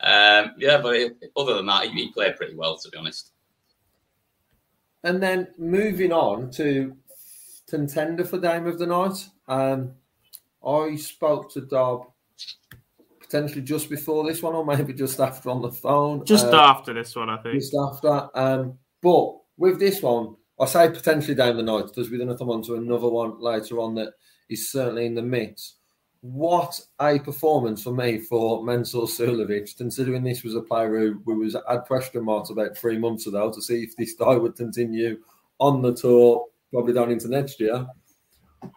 Um, 0.00 0.52
yeah, 0.58 0.78
but 0.82 0.96
it, 0.96 1.16
other 1.36 1.54
than 1.54 1.66
that, 1.66 1.84
he, 1.84 2.04
he, 2.04 2.12
played 2.12 2.36
pretty 2.36 2.54
well, 2.54 2.76
to 2.76 2.88
be 2.90 2.98
honest. 2.98 3.32
And 5.02 5.22
then 5.22 5.48
moving 5.58 6.12
on 6.12 6.50
to 6.52 6.96
contender 7.68 8.24
for 8.24 8.38
game 8.38 8.66
of 8.66 8.78
the 8.78 8.86
night, 8.86 9.28
um, 9.48 9.92
I 10.66 10.96
spoke 10.96 11.52
to 11.52 11.60
Dob 11.62 12.06
potentially 13.20 13.62
just 13.62 13.90
before 13.90 14.26
this 14.26 14.42
one, 14.42 14.54
or 14.54 14.64
maybe 14.64 14.92
just 14.92 15.20
after 15.20 15.50
on 15.50 15.62
the 15.62 15.70
phone. 15.70 16.24
Just 16.24 16.46
uh, 16.46 16.56
after 16.56 16.92
this 16.92 17.14
one, 17.16 17.30
I 17.30 17.36
think. 17.38 17.54
Just 17.54 17.74
after. 17.74 18.28
Um, 18.34 18.78
but 19.02 19.36
with 19.56 19.78
this 19.78 20.02
one, 20.02 20.36
I 20.60 20.66
say 20.66 20.88
potentially 20.88 21.34
down 21.34 21.56
the 21.56 21.62
night 21.62 21.86
because 21.86 22.10
we're 22.10 22.18
going 22.18 22.30
to 22.30 22.38
come 22.38 22.50
on 22.50 22.62
to 22.62 22.74
another 22.74 23.08
one 23.08 23.40
later 23.40 23.80
on 23.80 23.94
that 23.96 24.14
is 24.48 24.70
certainly 24.70 25.06
in 25.06 25.14
the 25.14 25.22
mix 25.22 25.76
what 26.24 26.80
a 27.02 27.18
performance 27.18 27.82
for 27.82 27.92
me 27.92 28.18
for 28.18 28.62
Mensur 28.62 29.06
Suljovic, 29.06 29.76
considering 29.76 30.24
this 30.24 30.42
was 30.42 30.54
a 30.54 30.62
player 30.62 30.98
who, 30.98 31.34
was 31.34 31.54
had 31.68 31.82
question 31.82 32.24
marks 32.24 32.48
about 32.48 32.78
three 32.78 32.96
months 32.96 33.26
ago 33.26 33.52
to 33.52 33.60
see 33.60 33.82
if 33.82 33.94
this 33.94 34.14
guy 34.18 34.34
would 34.34 34.56
continue 34.56 35.18
on 35.58 35.82
the 35.82 35.92
tour, 35.92 36.46
probably 36.72 36.94
down 36.94 37.10
into 37.10 37.28
next 37.28 37.60
year. 37.60 37.86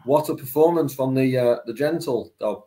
What 0.03 0.27
a 0.27 0.36
performance 0.36 0.93
from 0.93 1.13
the 1.13 1.38
uh, 1.38 1.55
the 1.65 1.73
gentle 1.73 2.33
dog. 2.38 2.63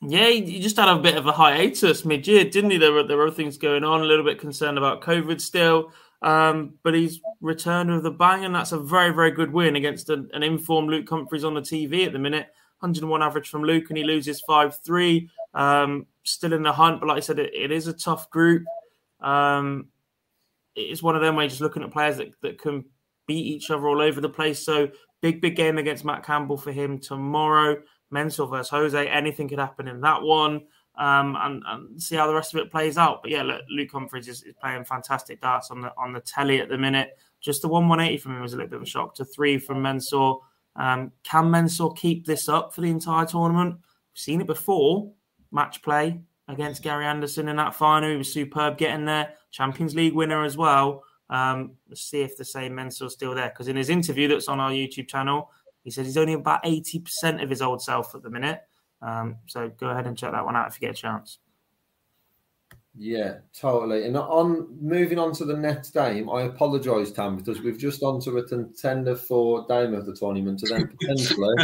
Yeah, 0.00 0.30
he 0.30 0.58
just 0.58 0.78
had 0.78 0.88
a 0.88 0.98
bit 0.98 1.16
of 1.16 1.26
a 1.26 1.32
hiatus 1.32 2.04
mid-year, 2.04 2.46
didn't 2.46 2.72
he? 2.72 2.78
There 2.78 2.90
were 2.90 3.04
there 3.04 3.18
were 3.18 3.30
things 3.30 3.56
going 3.56 3.84
on, 3.84 4.00
a 4.00 4.04
little 4.04 4.24
bit 4.24 4.40
concerned 4.40 4.78
about 4.78 5.02
COVID 5.02 5.40
still, 5.40 5.92
um, 6.22 6.74
but 6.82 6.94
he's 6.94 7.20
returned 7.40 7.94
with 7.94 8.04
a 8.06 8.10
bang, 8.10 8.44
and 8.44 8.52
that's 8.52 8.72
a 8.72 8.80
very 8.80 9.14
very 9.14 9.30
good 9.30 9.52
win 9.52 9.76
against 9.76 10.10
an, 10.10 10.28
an 10.32 10.42
informed 10.42 10.90
Luke 10.90 11.08
Humphries 11.08 11.44
on 11.44 11.54
the 11.54 11.60
TV 11.60 12.04
at 12.04 12.12
the 12.12 12.18
minute. 12.18 12.48
101 12.82 13.22
average 13.22 13.48
from 13.48 13.62
Luke, 13.62 13.86
and 13.88 13.96
he 13.96 14.04
loses 14.04 14.40
5 14.42 14.76
3. 14.84 15.30
Um, 15.54 16.06
still 16.24 16.52
in 16.52 16.62
the 16.62 16.72
hunt, 16.72 17.00
but 17.00 17.08
like 17.08 17.18
I 17.18 17.20
said, 17.20 17.38
it, 17.38 17.54
it 17.54 17.70
is 17.70 17.86
a 17.86 17.92
tough 17.92 18.30
group. 18.30 18.64
Um, 19.20 19.86
it's 20.74 21.02
one 21.02 21.16
of 21.16 21.22
them 21.22 21.36
where 21.36 21.44
you're 21.44 21.50
just 21.50 21.60
looking 21.60 21.82
at 21.82 21.90
players 21.90 22.16
that, 22.16 22.32
that 22.42 22.58
can 22.58 22.84
beat 23.26 23.46
each 23.46 23.70
other 23.70 23.86
all 23.86 24.00
over 24.00 24.20
the 24.20 24.28
place. 24.28 24.64
So, 24.64 24.90
big, 25.20 25.40
big 25.40 25.56
game 25.56 25.78
against 25.78 26.04
Matt 26.04 26.24
Campbell 26.24 26.56
for 26.56 26.72
him 26.72 26.98
tomorrow. 26.98 27.76
Mensur 28.12 28.48
versus 28.48 28.70
Jose. 28.70 29.08
Anything 29.08 29.48
could 29.48 29.58
happen 29.58 29.88
in 29.88 30.00
that 30.02 30.22
one. 30.22 30.62
Um, 30.98 31.36
and, 31.40 31.62
and, 31.66 32.02
see 32.02 32.16
how 32.16 32.26
the 32.26 32.34
rest 32.34 32.52
of 32.52 32.60
it 32.60 32.70
plays 32.70 32.98
out. 32.98 33.22
But 33.22 33.30
yeah, 33.30 33.42
look, 33.42 33.62
Luke 33.70 33.90
Humphries 33.90 34.28
is, 34.28 34.42
is, 34.42 34.54
playing 34.60 34.84
fantastic 34.84 35.40
darts 35.40 35.70
on 35.70 35.80
the 35.80 35.90
on 35.96 36.12
the 36.12 36.20
telly 36.20 36.60
at 36.60 36.68
the 36.68 36.76
minute. 36.76 37.18
Just 37.40 37.62
the 37.62 37.68
one 37.68 37.88
180 37.88 38.22
from 38.22 38.36
him 38.36 38.42
was 38.42 38.52
a 38.52 38.56
little 38.56 38.68
bit 38.68 38.76
of 38.76 38.82
a 38.82 38.86
shock. 38.86 39.14
To 39.14 39.24
three 39.24 39.56
from 39.56 39.82
Mensur. 39.82 40.38
Um, 40.76 41.12
can 41.22 41.44
Mensur 41.44 41.96
keep 41.96 42.26
this 42.26 42.48
up 42.48 42.74
for 42.74 42.80
the 42.80 42.90
entire 42.90 43.26
tournament? 43.26 43.74
We've 43.74 44.20
seen 44.20 44.40
it 44.40 44.46
before. 44.46 45.12
Match 45.50 45.82
play 45.82 46.20
against 46.48 46.82
Gary 46.82 47.04
Anderson 47.04 47.48
in 47.48 47.56
that 47.56 47.74
final. 47.74 48.10
He 48.10 48.16
was 48.16 48.32
superb 48.32 48.78
getting 48.78 49.04
there. 49.04 49.34
Champions 49.50 49.94
League 49.94 50.14
winner 50.14 50.44
as 50.44 50.56
well. 50.56 51.04
Um, 51.30 51.72
let's 51.88 52.02
see 52.02 52.22
if 52.22 52.36
the 52.36 52.44
same 52.44 52.72
Mensur's 52.72 53.12
still 53.12 53.34
there. 53.34 53.48
Because 53.48 53.68
in 53.68 53.76
his 53.76 53.90
interview 53.90 54.28
that's 54.28 54.48
on 54.48 54.60
our 54.60 54.70
YouTube 54.70 55.08
channel, 55.08 55.50
he 55.82 55.90
said 55.90 56.06
he's 56.06 56.16
only 56.16 56.34
about 56.34 56.64
80% 56.64 57.42
of 57.42 57.50
his 57.50 57.62
old 57.62 57.82
self 57.82 58.14
at 58.14 58.22
the 58.22 58.30
minute. 58.30 58.62
Um, 59.00 59.36
so 59.46 59.68
go 59.68 59.88
ahead 59.88 60.06
and 60.06 60.16
check 60.16 60.32
that 60.32 60.44
one 60.44 60.56
out 60.56 60.68
if 60.68 60.80
you 60.80 60.86
get 60.86 60.96
a 60.96 61.00
chance. 61.00 61.38
Yeah, 62.94 63.38
totally. 63.58 64.04
And 64.04 64.16
on 64.16 64.68
moving 64.80 65.18
on 65.18 65.32
to 65.34 65.44
the 65.44 65.56
next 65.56 65.90
game, 65.90 66.28
I 66.28 66.42
apologise, 66.42 67.10
Tam, 67.10 67.36
because 67.36 67.62
we've 67.62 67.78
just 67.78 68.02
on 68.02 68.20
to 68.22 68.38
a 68.38 68.46
contender 68.46 69.16
for 69.16 69.66
Dame 69.66 69.94
of 69.94 70.04
the 70.04 70.14
tournament, 70.14 70.62
and 70.62 70.70
then 70.70 70.96
potentially 70.98 71.54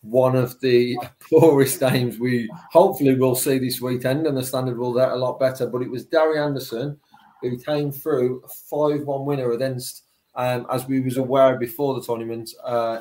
one 0.00 0.34
of 0.36 0.58
the 0.60 0.96
poorest 1.30 1.80
games 1.80 2.18
we 2.18 2.50
hopefully 2.70 3.14
will 3.14 3.34
see 3.34 3.58
this 3.58 3.80
weekend, 3.80 4.26
and 4.26 4.36
the 4.36 4.42
standard 4.42 4.78
will 4.78 4.94
get 4.94 5.10
a 5.10 5.16
lot 5.16 5.38
better. 5.38 5.66
But 5.66 5.82
it 5.82 5.90
was 5.90 6.06
Gary 6.06 6.38
Anderson 6.38 6.98
who 7.42 7.58
came 7.58 7.92
through 7.92 8.42
a 8.44 8.48
5 8.48 9.02
1 9.02 9.24
winner 9.26 9.52
against, 9.52 10.04
um, 10.34 10.66
as 10.70 10.86
we 10.86 11.00
was 11.00 11.18
aware 11.18 11.58
before 11.58 11.94
the 11.94 12.02
tournament, 12.02 12.50
uh, 12.64 13.00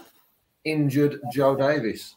injured 0.65 1.21
Joe 1.31 1.55
Davis. 1.55 2.15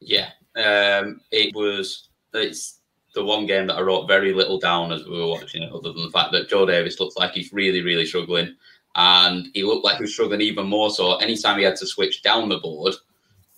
Yeah, 0.00 0.28
um, 0.56 1.22
it 1.30 1.54
was. 1.54 2.08
It's 2.34 2.80
the 3.14 3.24
one 3.24 3.46
game 3.46 3.66
that 3.66 3.76
I 3.76 3.80
wrote 3.80 4.06
very 4.06 4.32
little 4.32 4.58
down 4.58 4.92
as 4.92 5.04
we 5.04 5.18
were 5.18 5.28
watching 5.28 5.62
it, 5.62 5.72
other 5.72 5.92
than 5.92 6.02
the 6.02 6.10
fact 6.10 6.32
that 6.32 6.48
Joe 6.48 6.66
Davis 6.66 7.00
looks 7.00 7.16
like 7.16 7.32
he's 7.32 7.52
really, 7.52 7.82
really 7.82 8.06
struggling, 8.06 8.54
and 8.94 9.48
he 9.54 9.62
looked 9.62 9.84
like 9.84 9.96
he 9.96 10.02
was 10.02 10.12
struggling 10.12 10.40
even 10.40 10.66
more. 10.66 10.90
So 10.90 11.16
anytime 11.16 11.58
he 11.58 11.64
had 11.64 11.76
to 11.76 11.86
switch 11.86 12.22
down 12.22 12.48
the 12.48 12.58
board, 12.58 12.94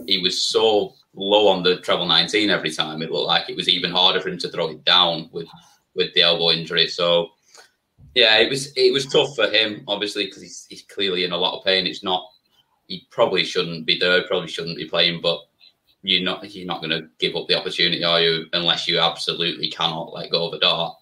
he 0.06 0.18
was 0.18 0.42
so 0.42 0.94
low 1.14 1.48
on 1.48 1.62
the 1.62 1.80
treble 1.80 2.06
19 2.06 2.50
every 2.50 2.70
time. 2.70 3.02
It 3.02 3.10
looked 3.10 3.26
like 3.26 3.48
it 3.48 3.56
was 3.56 3.68
even 3.68 3.90
harder 3.90 4.20
for 4.20 4.28
him 4.28 4.38
to 4.38 4.48
throw 4.48 4.70
it 4.70 4.84
down 4.84 5.28
with 5.32 5.48
with 5.94 6.14
the 6.14 6.22
elbow 6.22 6.50
injury. 6.50 6.86
So 6.86 7.30
yeah, 8.14 8.38
it 8.38 8.48
was 8.48 8.72
it 8.76 8.92
was 8.92 9.06
tough 9.06 9.34
for 9.34 9.48
him, 9.48 9.84
obviously, 9.88 10.26
because 10.26 10.42
he's, 10.42 10.66
he's 10.68 10.82
clearly 10.82 11.24
in 11.24 11.32
a 11.32 11.36
lot 11.36 11.58
of 11.58 11.64
pain. 11.64 11.86
It's 11.86 12.02
not 12.02 12.28
he 12.86 13.06
probably 13.10 13.44
shouldn't 13.44 13.86
be 13.86 13.98
there, 13.98 14.26
probably 14.26 14.48
shouldn't 14.48 14.76
be 14.76 14.88
playing, 14.88 15.20
but 15.20 15.40
you're 16.02 16.22
not 16.22 16.48
you're 16.54 16.66
not 16.66 16.82
going 16.82 16.90
to 16.90 17.08
give 17.18 17.36
up 17.36 17.46
the 17.48 17.58
opportunity, 17.58 18.02
are 18.04 18.20
you? 18.20 18.46
Unless 18.52 18.88
you 18.88 18.98
absolutely 18.98 19.70
cannot 19.70 20.12
let 20.12 20.30
go 20.30 20.48
of 20.48 20.54
a 20.54 20.58
dart. 20.58 20.96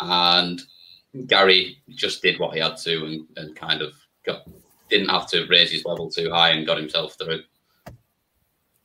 And 0.00 0.62
Gary 1.26 1.78
just 1.90 2.22
did 2.22 2.38
what 2.38 2.54
he 2.54 2.60
had 2.60 2.76
to, 2.78 3.04
and, 3.04 3.26
and 3.36 3.56
kind 3.56 3.82
of 3.82 3.92
got 4.24 4.42
didn't 4.88 5.08
have 5.08 5.26
to 5.28 5.46
raise 5.48 5.70
his 5.70 5.84
level 5.84 6.10
too 6.10 6.30
high 6.30 6.50
and 6.50 6.66
got 6.66 6.78
himself 6.78 7.16
through. 7.18 7.40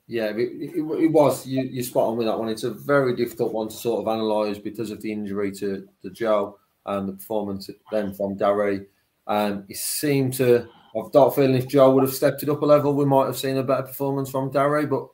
Yeah, 0.07 0.31
it, 0.31 0.39
it, 0.39 0.75
it 0.75 1.11
was. 1.11 1.45
You, 1.45 1.63
you 1.63 1.83
spot 1.83 2.09
on 2.09 2.17
with 2.17 2.27
that 2.27 2.37
one. 2.37 2.49
It's 2.49 2.63
a 2.63 2.71
very 2.71 3.15
difficult 3.15 3.53
one 3.53 3.69
to 3.69 3.73
sort 3.73 4.01
of 4.01 4.13
analyse 4.13 4.57
because 4.57 4.91
of 4.91 5.01
the 5.01 5.11
injury 5.11 5.51
to, 5.53 5.87
to 6.01 6.09
Joe 6.09 6.57
and 6.85 7.07
the 7.07 7.13
performance 7.13 7.69
then 7.91 8.13
from 8.13 8.35
Gary. 8.35 8.87
Um, 9.27 9.63
he 9.67 9.73
seemed 9.73 10.33
to. 10.33 10.67
I've 10.97 11.13
got 11.13 11.27
a 11.27 11.31
feeling 11.31 11.55
if 11.55 11.69
Joe 11.69 11.91
would 11.91 12.03
have 12.03 12.13
stepped 12.13 12.43
it 12.43 12.49
up 12.49 12.61
a 12.61 12.65
level, 12.65 12.93
we 12.93 13.05
might 13.05 13.27
have 13.27 13.37
seen 13.37 13.55
a 13.55 13.63
better 13.63 13.83
performance 13.83 14.29
from 14.29 14.51
Gary, 14.51 14.85
but 14.85 15.07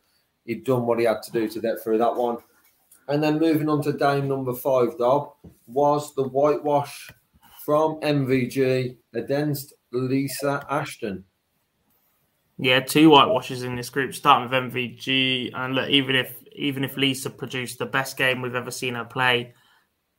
he'd 0.47 0.63
done 0.63 0.87
what 0.87 0.97
he 0.97 1.05
had 1.05 1.21
to 1.21 1.31
do 1.31 1.47
to 1.47 1.61
get 1.61 1.83
through 1.83 1.99
that 1.99 2.15
one. 2.15 2.37
And 3.07 3.21
then 3.21 3.39
moving 3.39 3.69
on 3.69 3.83
to 3.83 3.93
game 3.93 4.27
number 4.27 4.53
five, 4.53 4.97
Dob, 4.97 5.33
was 5.67 6.15
the 6.15 6.23
whitewash 6.23 7.09
from 7.63 7.99
MVG 8.01 8.97
against 9.13 9.73
Lisa 9.91 10.65
Ashton. 10.69 11.23
Yeah, 12.57 12.79
two 12.79 13.09
whitewashes 13.09 13.63
in 13.63 13.75
this 13.75 13.89
group, 13.89 14.15
starting 14.15 14.49
with 14.49 14.73
MVG. 14.73 15.51
And 15.53 15.75
look, 15.75 15.89
even 15.89 16.15
if 16.15 16.35
even 16.53 16.83
if 16.83 16.97
Lisa 16.97 17.29
produced 17.29 17.77
the 17.77 17.85
best 17.85 18.17
game 18.17 18.41
we've 18.41 18.55
ever 18.55 18.71
seen 18.71 18.95
her 18.95 19.05
play 19.05 19.53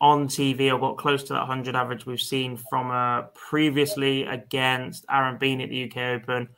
on 0.00 0.28
TV, 0.28 0.72
or 0.72 0.78
got 0.78 0.98
close 0.98 1.24
to 1.24 1.32
that 1.32 1.46
hundred 1.46 1.74
average 1.74 2.06
we've 2.06 2.20
seen 2.20 2.56
from 2.70 2.90
her 2.90 3.28
previously 3.34 4.22
against 4.24 5.04
Aaron 5.10 5.36
Bean 5.36 5.60
at 5.60 5.68
the 5.68 5.90
UK 5.90 5.96
Open, 6.20 6.48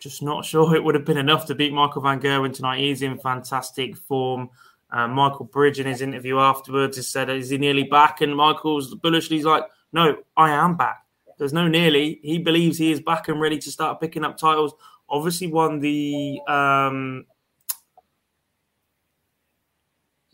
just 0.00 0.22
not 0.22 0.44
sure 0.44 0.74
it 0.76 0.82
would 0.82 0.96
have 0.96 1.04
been 1.04 1.16
enough 1.16 1.46
to 1.46 1.54
beat 1.54 1.72
Michael 1.72 2.02
Van 2.02 2.20
Gerwen 2.20 2.52
tonight. 2.52 2.80
He's 2.80 3.02
in 3.02 3.18
fantastic 3.18 3.96
form. 3.96 4.50
Uh, 4.90 5.06
Michael 5.06 5.44
Bridge 5.44 5.78
in 5.78 5.86
his 5.86 6.00
interview 6.00 6.40
afterwards 6.40 6.96
has 6.96 7.06
said, 7.06 7.30
"Is 7.30 7.50
he 7.50 7.58
nearly 7.58 7.84
back?" 7.84 8.20
And 8.22 8.34
Michael's 8.34 8.92
bullishly 8.96 9.36
he's 9.36 9.46
like, 9.46 9.64
"No, 9.92 10.16
I 10.36 10.50
am 10.50 10.76
back." 10.76 11.04
There's 11.38 11.52
no 11.52 11.68
nearly. 11.68 12.18
He 12.22 12.38
believes 12.38 12.76
he 12.76 12.90
is 12.90 13.00
back 13.00 13.28
and 13.28 13.40
ready 13.40 13.58
to 13.58 13.70
start 13.70 14.00
picking 14.00 14.24
up 14.24 14.36
titles 14.36 14.74
obviously 15.10 15.48
won 15.48 15.80
the 15.80 16.40
um, 16.46 17.26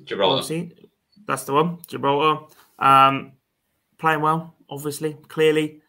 Gibraltar. 0.05 0.69
That's 1.27 1.45
the 1.45 1.55
one, 1.55 1.79
Gibraltar. 1.87 2.45
Um, 2.79 3.33
playing 3.99 4.21
well, 4.21 4.55
obviously, 4.69 5.15
clearly. 5.29 5.81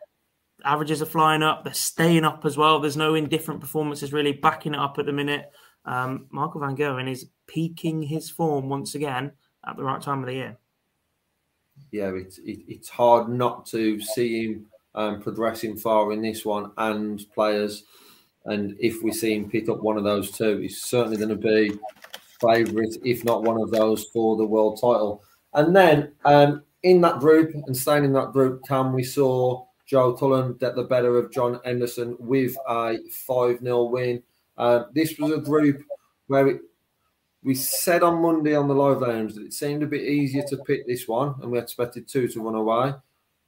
Averages 0.67 1.01
are 1.01 1.07
flying 1.07 1.43
up. 1.43 1.63
They're 1.63 1.73
staying 1.73 2.25
up 2.25 2.45
as 2.45 2.57
well. 2.57 2.79
There's 2.79 2.97
no 2.97 3.15
indifferent 3.15 3.61
performances 3.61 4.13
really 4.13 4.33
backing 4.33 4.73
it 4.73 4.79
up 4.79 4.99
at 4.99 5.05
the 5.05 5.13
minute. 5.13 5.51
Um, 5.85 6.27
Michael 6.29 6.61
Van 6.61 6.75
Gerwen 6.75 7.09
is 7.09 7.27
peaking 7.47 8.03
his 8.03 8.29
form 8.29 8.69
once 8.69 8.93
again 8.93 9.31
at 9.65 9.77
the 9.77 9.83
right 9.83 10.01
time 10.01 10.19
of 10.19 10.25
the 10.25 10.33
year. 10.33 10.57
Yeah, 11.91 12.11
it's 12.13 12.37
it, 12.39 12.59
it's 12.67 12.89
hard 12.89 13.29
not 13.29 13.65
to 13.67 13.99
see 14.01 14.45
him 14.45 14.65
um, 14.93 15.21
progressing 15.21 15.77
far 15.77 16.11
in 16.11 16.21
this 16.21 16.43
one 16.43 16.71
and 16.77 17.23
players 17.33 17.83
and 18.47 18.77
if 18.79 19.03
we 19.03 19.11
see 19.11 19.35
him 19.35 19.49
pick 19.49 19.67
up 19.69 19.81
one 19.81 19.97
of 19.97 20.05
those 20.05 20.31
two, 20.31 20.57
he's 20.59 20.81
certainly 20.81 21.17
going 21.17 21.29
to 21.29 21.35
be 21.35 21.77
favourite, 22.41 22.95
if 23.03 23.25
not 23.25 23.43
one 23.43 23.59
of 23.61 23.71
those, 23.71 24.05
for 24.05 24.37
the 24.37 24.45
world 24.45 24.77
title. 24.77 25.21
And 25.53 25.75
then 25.75 26.13
um, 26.23 26.63
in 26.81 27.01
that 27.01 27.19
group 27.19 27.53
and 27.53 27.75
staying 27.75 28.05
in 28.05 28.13
that 28.13 28.31
group, 28.31 28.63
Cam, 28.65 28.93
we 28.93 29.03
saw 29.03 29.65
Joe 29.87 30.13
Cullen 30.13 30.53
get 30.53 30.75
the 30.75 30.83
better 30.83 31.17
of 31.17 31.31
John 31.31 31.59
Henderson 31.63 32.17
with 32.19 32.55
a 32.67 32.97
5 33.09 33.59
0 33.59 33.83
win. 33.85 34.21
Uh, 34.57 34.83
this 34.93 35.17
was 35.17 35.31
a 35.31 35.37
group 35.37 35.81
where 36.27 36.47
it, 36.47 36.61
we 37.41 37.55
said 37.55 38.03
on 38.03 38.21
Monday 38.21 38.55
on 38.55 38.67
the 38.67 38.75
live 38.75 39.01
lounge 39.01 39.33
that 39.35 39.45
it 39.45 39.53
seemed 39.53 39.83
a 39.83 39.87
bit 39.87 40.01
easier 40.01 40.43
to 40.49 40.57
pick 40.57 40.85
this 40.85 41.07
one, 41.07 41.35
and 41.41 41.51
we 41.51 41.57
expected 41.57 42.07
two 42.07 42.27
to 42.27 42.41
run 42.41 42.55
away. 42.55 42.93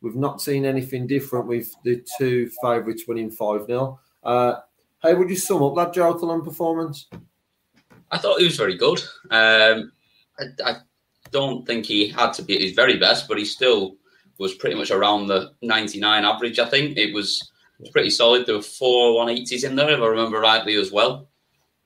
We've 0.02 0.16
not 0.16 0.42
seen 0.42 0.64
anything 0.64 1.08
different 1.08 1.48
with 1.48 1.76
the 1.84 2.02
two 2.18 2.50
favourites 2.62 3.04
winning 3.06 3.32
5 3.32 3.66
0. 3.66 4.00
Uh, 4.24 4.56
how 5.00 5.16
would 5.16 5.30
you 5.30 5.36
sum 5.36 5.64
up 5.64 5.76
that 5.76 5.94
Joe 5.94 6.14
Cullen 6.14 6.42
performance? 6.42 7.08
I 8.12 8.18
thought 8.18 8.40
he 8.40 8.46
was 8.46 8.58
very 8.58 8.78
good. 8.78 9.00
Um, 9.30 9.92
I, 10.40 10.46
I, 10.66 10.76
don't 11.32 11.64
think 11.68 11.86
he 11.86 12.08
had 12.08 12.34
to 12.34 12.42
be 12.42 12.56
at 12.56 12.62
his 12.62 12.72
very 12.72 12.98
best, 12.98 13.28
but 13.28 13.38
he 13.38 13.46
still 13.46 13.98
was 14.40 14.56
pretty 14.56 14.76
much 14.76 14.90
around 14.90 15.28
the 15.28 15.52
99 15.62 16.26
average. 16.26 16.60
I 16.60 16.68
think 16.68 16.98
it 16.98 17.14
was, 17.14 17.52
pretty 17.92 18.10
solid. 18.10 18.46
There 18.46 18.56
were 18.56 18.62
four 18.62 19.26
180s 19.26 19.64
in 19.64 19.76
there, 19.76 19.90
if 19.90 20.02
I 20.02 20.08
remember 20.08 20.40
rightly, 20.40 20.76
as 20.76 20.92
well. 20.92 21.30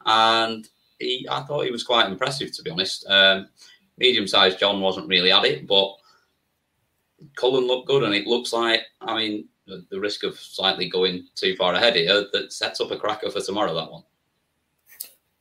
And 0.05 0.67
he, 0.99 1.27
I 1.29 1.41
thought 1.41 1.65
he 1.65 1.71
was 1.71 1.83
quite 1.83 2.09
impressive, 2.09 2.51
to 2.51 2.63
be 2.63 2.71
honest. 2.71 3.05
Um, 3.07 3.49
medium-sized 3.99 4.59
John 4.59 4.81
wasn't 4.81 5.07
really 5.07 5.31
at 5.31 5.45
it, 5.45 5.67
but 5.67 5.95
Cullen 7.35 7.67
looked 7.67 7.87
good, 7.87 8.03
and 8.03 8.15
it 8.15 8.25
looks 8.25 8.53
like, 8.53 8.81
I 9.01 9.15
mean, 9.15 9.47
the, 9.67 9.85
the 9.91 9.99
risk 9.99 10.23
of 10.23 10.39
slightly 10.39 10.89
going 10.89 11.27
too 11.35 11.55
far 11.55 11.73
ahead 11.73 11.95
here 11.95 12.25
that 12.33 12.51
sets 12.51 12.81
up 12.81 12.91
a 12.91 12.97
cracker 12.97 13.29
for 13.29 13.39
tomorrow. 13.39 13.73
That 13.73 13.91
one. 13.91 14.03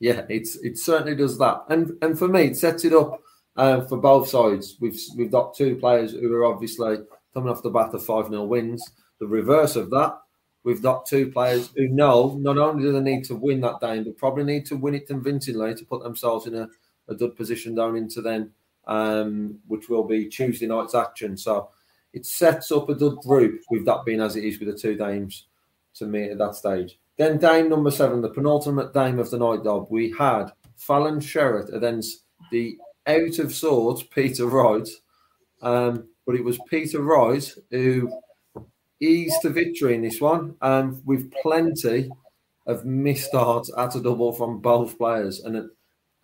Yeah, 0.00 0.22
it's 0.28 0.56
it 0.56 0.78
certainly 0.78 1.14
does 1.14 1.38
that, 1.38 1.64
and 1.68 1.92
and 2.02 2.18
for 2.18 2.28
me, 2.28 2.42
it 2.42 2.56
sets 2.56 2.84
it 2.84 2.92
up 2.92 3.20
uh, 3.56 3.82
for 3.82 3.98
both 3.98 4.28
sides. 4.28 4.76
We've 4.80 4.98
we've 5.16 5.30
got 5.30 5.54
two 5.54 5.76
players 5.76 6.12
who 6.12 6.32
are 6.34 6.44
obviously 6.44 6.98
coming 7.34 7.50
off 7.50 7.62
the 7.62 7.70
bat 7.70 7.94
of 7.94 8.04
five 8.04 8.28
0 8.28 8.44
wins. 8.44 8.82
The 9.20 9.26
reverse 9.26 9.76
of 9.76 9.90
that, 9.90 10.18
we've 10.64 10.82
got 10.82 11.06
two 11.06 11.30
players 11.30 11.70
who 11.76 11.88
know 11.88 12.36
not 12.40 12.58
only 12.58 12.82
do 12.82 12.92
they 12.92 13.00
need 13.00 13.24
to 13.24 13.36
win 13.36 13.60
that 13.60 13.80
game, 13.80 14.04
but 14.04 14.18
probably 14.18 14.44
need 14.44 14.66
to 14.66 14.76
win 14.76 14.94
it 14.94 15.06
convincingly 15.06 15.74
to 15.74 15.84
put 15.84 16.02
themselves 16.02 16.46
in 16.46 16.54
a, 16.54 16.68
a 17.08 17.14
good 17.14 17.36
position 17.36 17.74
down 17.74 17.96
into 17.96 18.20
then, 18.20 18.50
um, 18.86 19.58
which 19.66 19.88
will 19.88 20.04
be 20.04 20.28
Tuesday 20.28 20.66
night's 20.66 20.94
action. 20.94 21.36
So 21.36 21.70
it 22.12 22.26
sets 22.26 22.72
up 22.72 22.88
a 22.88 22.94
good 22.94 23.16
group 23.18 23.60
with 23.70 23.84
that 23.86 24.04
being 24.04 24.20
as 24.20 24.36
it 24.36 24.44
is 24.44 24.58
with 24.58 24.68
the 24.68 24.78
two 24.78 24.96
dames 24.96 25.46
to 25.94 26.06
meet 26.06 26.30
at 26.30 26.38
that 26.38 26.54
stage. 26.54 26.98
Then 27.16 27.38
dame 27.38 27.68
number 27.68 27.90
seven, 27.90 28.22
the 28.22 28.30
penultimate 28.30 28.92
dame 28.94 29.18
of 29.18 29.30
the 29.30 29.38
night, 29.38 29.64
Dob. 29.64 29.86
We 29.90 30.14
had 30.18 30.46
Fallon 30.76 31.20
Sherrock 31.20 31.72
against 31.72 32.24
the 32.50 32.76
out 33.06 33.38
of 33.38 33.54
sorts 33.54 34.02
Peter 34.02 34.46
Wright. 34.46 34.88
Um, 35.60 36.08
but 36.26 36.34
it 36.34 36.44
was 36.44 36.58
Peter 36.68 37.00
Wright 37.00 37.52
who 37.70 38.12
eased 39.00 39.42
to 39.42 39.50
victory 39.50 39.94
in 39.94 40.02
this 40.02 40.20
one, 40.20 40.56
um, 40.62 41.02
with 41.04 41.32
plenty 41.42 42.08
of 42.66 42.84
missed 42.84 43.28
starts 43.28 43.70
at 43.76 43.96
a 43.96 44.00
double 44.00 44.32
from 44.32 44.60
both 44.60 44.96
players. 44.96 45.40
And 45.40 45.70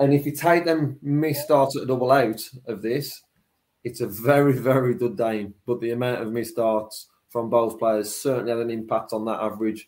and 0.00 0.14
if 0.14 0.24
you 0.24 0.32
take 0.32 0.64
them 0.64 0.98
missed 1.02 1.42
starts 1.42 1.76
at 1.76 1.82
a 1.82 1.86
double 1.86 2.12
out 2.12 2.40
of 2.66 2.82
this, 2.82 3.22
it's 3.82 4.00
a 4.00 4.06
very, 4.06 4.52
very 4.52 4.94
good 4.94 5.16
game. 5.16 5.54
But 5.66 5.80
the 5.80 5.90
amount 5.90 6.22
of 6.22 6.32
missed 6.32 6.52
starts 6.52 7.08
from 7.30 7.50
both 7.50 7.78
players 7.78 8.14
certainly 8.14 8.52
had 8.52 8.60
an 8.60 8.70
impact 8.70 9.12
on 9.12 9.24
that 9.24 9.40
average 9.40 9.86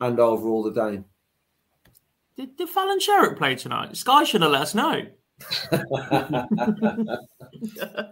and 0.00 0.18
overall 0.18 0.64
the 0.64 0.70
game. 0.70 1.04
Did, 2.36 2.56
did 2.56 2.68
Fallon 2.68 2.98
Sherrock 2.98 3.36
play 3.36 3.54
tonight? 3.54 3.96
Sky 3.96 4.24
should 4.24 4.42
have 4.42 4.50
let 4.50 4.62
us 4.62 4.74
know. 4.74 5.06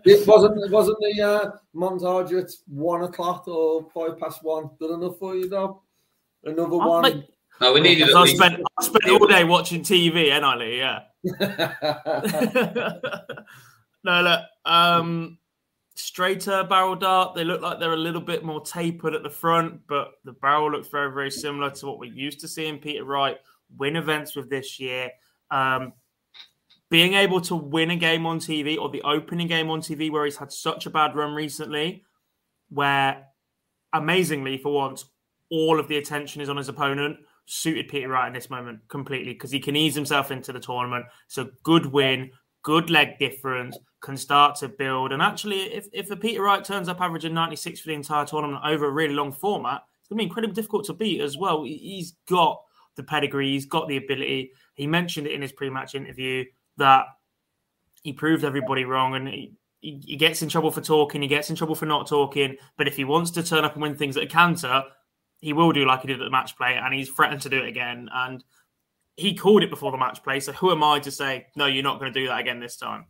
It 0.05 0.27
wasn't 0.27 0.65
it 0.65 0.71
wasn't 0.71 0.99
the 1.01 1.23
uh, 1.23 1.51
montage 1.75 2.39
at 2.39 2.51
one 2.67 3.03
o'clock 3.03 3.47
or 3.49 3.89
five 3.95 4.19
past 4.19 4.43
one 4.43 4.71
good 4.79 4.93
enough 4.93 5.19
for 5.19 5.35
you 5.35 5.49
though? 5.49 5.83
Another 6.45 6.81
I, 6.81 6.87
one. 6.87 7.03
mate, 7.03 7.25
No, 7.61 7.73
we 7.73 7.81
needed 7.81 8.09
at 8.09 8.17
I 8.17 8.27
spent 8.27 8.63
I 8.79 8.83
spent 8.83 9.09
all 9.11 9.27
day 9.27 9.45
watching 9.45 9.83
TV, 9.83 10.31
and 10.31 10.45
I 10.45 10.57
Lee? 10.57 10.79
Yeah. 10.79 11.01
no, 14.05 14.23
look. 14.23 14.41
Um, 14.65 15.39
straighter 15.95 16.65
barrel 16.65 16.97
dart. 16.97 17.35
They 17.35 17.45
look 17.45 17.61
like 17.61 17.79
they're 17.79 17.93
a 17.93 17.97
little 17.97 18.21
bit 18.21 18.45
more 18.45 18.61
tapered 18.63 19.15
at 19.15 19.23
the 19.23 19.31
front, 19.31 19.81
but 19.87 20.13
the 20.25 20.33
barrel 20.33 20.71
looks 20.71 20.89
very, 20.89 21.13
very 21.13 21.31
similar 21.31 21.71
to 21.71 21.87
what 21.87 21.99
we're 21.99 22.13
used 22.13 22.41
to 22.41 22.49
seeing 22.49 22.79
Peter 22.79 23.05
Wright 23.05 23.37
win 23.77 23.97
events 23.97 24.35
with 24.35 24.51
this 24.51 24.81
year. 24.81 25.11
Um, 25.51 25.93
being 26.91 27.15
able 27.15 27.41
to 27.43 27.55
win 27.55 27.91
a 27.91 27.97
game 27.97 28.27
on 28.27 28.39
TV 28.41 28.77
or 28.77 28.89
the 28.91 29.03
opening 29.03 29.47
game 29.47 29.71
on 29.71 29.81
TV 29.81 30.11
where 30.11 30.25
he's 30.25 30.37
had 30.37 30.53
such 30.53 30.87
a 30.87 30.91
bad 30.91 31.15
run 31.15 31.33
recently, 31.35 32.05
where 32.69 33.27
amazingly 33.93 34.59
for 34.59 34.73
once 34.73 35.05
all 35.51 35.81
of 35.81 35.89
the 35.89 35.97
attention 35.97 36.41
is 36.41 36.49
on 36.49 36.57
his 36.57 36.69
opponent, 36.69 37.17
suited 37.47 37.89
Peter 37.89 38.09
Wright 38.09 38.29
in 38.29 38.33
this 38.33 38.51
moment 38.51 38.81
completely 38.89 39.33
because 39.33 39.51
he 39.51 39.61
can 39.61 39.77
ease 39.77 39.95
himself 39.95 40.31
into 40.31 40.53
the 40.53 40.61
tournament. 40.61 41.05
So 41.29 41.51
good 41.63 41.87
win, 41.87 42.31
good 42.63 42.91
leg 42.91 43.19
difference, 43.19 43.77
can 44.01 44.17
start 44.17 44.57
to 44.57 44.69
build. 44.69 45.13
And 45.13 45.23
actually, 45.23 45.63
if, 45.63 45.87
if 45.93 46.09
Peter 46.21 46.43
Wright 46.43 46.65
turns 46.65 46.89
up 46.89 47.01
averaging 47.01 47.35
96 47.35 47.81
for 47.81 47.89
the 47.89 47.95
entire 47.95 48.25
tournament 48.25 48.63
over 48.65 48.87
a 48.87 48.91
really 48.91 49.15
long 49.15 49.33
format, 49.33 49.83
it's 50.01 50.09
going 50.09 50.19
to 50.19 50.23
be 50.23 50.27
incredibly 50.29 50.55
difficult 50.55 50.87
to 50.87 50.95
beat 50.95 51.21
as 51.21 51.37
well. 51.37 51.65
He- 51.65 51.77
He's 51.79 52.15
got 52.29 52.63
the 52.97 53.03
pedigree, 53.03 53.53
he's 53.53 53.67
got 53.67 53.89
the 53.89 53.97
ability. 53.97 54.53
He 54.75 54.87
mentioned 54.87 55.27
it 55.27 55.33
in 55.33 55.43
his 55.43 55.53
pre 55.53 55.71
match 55.71 55.95
interview 55.95 56.45
that 56.77 57.07
he 58.03 58.13
proved 58.13 58.45
everybody 58.45 58.85
wrong 58.85 59.15
and 59.15 59.29
he, 59.29 59.55
he, 59.81 60.17
gets 60.17 60.43
in 60.43 60.49
trouble 60.49 60.71
for 60.71 60.81
talking, 60.81 61.23
he 61.23 61.29
gets 61.29 61.51
in 61.51 61.57
trouble 61.57 61.75
for 61.75 61.87
not 61.87 62.07
talking. 62.07 62.57
But 62.77 62.89
if 62.89 62.97
he 62.97 63.05
wants 63.05 63.31
to 63.33 63.43
turn 63.43 63.65
up 63.65 63.75
and 63.75 63.83
win 63.83 63.97
things 63.97 64.17
at 64.17 64.25
a 64.25 64.27
canter, 64.27 64.85
he 65.41 65.53
will 65.53 65.73
do 65.73 65.87
like 65.87 66.03
he 66.03 66.09
did 66.09 66.21
at 66.21 66.25
the 66.25 66.31
match 66.31 66.57
play, 66.57 66.75
and 66.75 66.93
he's 66.93 67.09
threatened 67.09 67.43
to 67.43 67.49
do 67.49 67.59
it 67.59 67.69
again. 67.69 68.09
And 68.13 68.45
he 69.17 69.35
called 69.35 69.63
it 69.63 69.71
before 69.71 69.91
the 69.91 69.99
match 69.99 70.23
play. 70.23 70.41
So 70.41 70.53
who 70.53 70.71
am 70.71 70.83
I 70.83 70.99
to 71.01 71.11
say 71.11 71.47
no? 71.57 71.67
You're 71.67 71.83
not 71.83 71.99
going 71.99 72.13
to 72.13 72.21
do 72.21 72.27
that 72.27 72.41
again 72.41 72.61
this 72.61 72.77
time. 72.77 73.07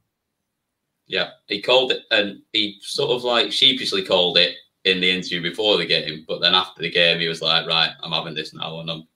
Yeah, 1.06 1.30
he 1.46 1.60
called 1.60 1.90
it, 1.90 2.02
and 2.12 2.40
he 2.52 2.78
sort 2.82 3.10
of 3.10 3.24
like 3.24 3.50
sheepishly 3.50 4.04
called 4.04 4.38
it 4.38 4.54
in 4.84 5.00
the 5.00 5.10
interview 5.10 5.42
before 5.42 5.76
the 5.76 5.86
game, 5.86 6.24
but 6.26 6.40
then 6.40 6.54
after 6.54 6.82
the 6.82 6.90
game, 6.90 7.20
he 7.20 7.28
was 7.28 7.42
like, 7.42 7.66
"Right, 7.66 7.90
I'm 8.02 8.12
having 8.12 8.34
this 8.34 8.54
now, 8.54 8.80
and 8.80 8.90
I'm, 8.90 9.08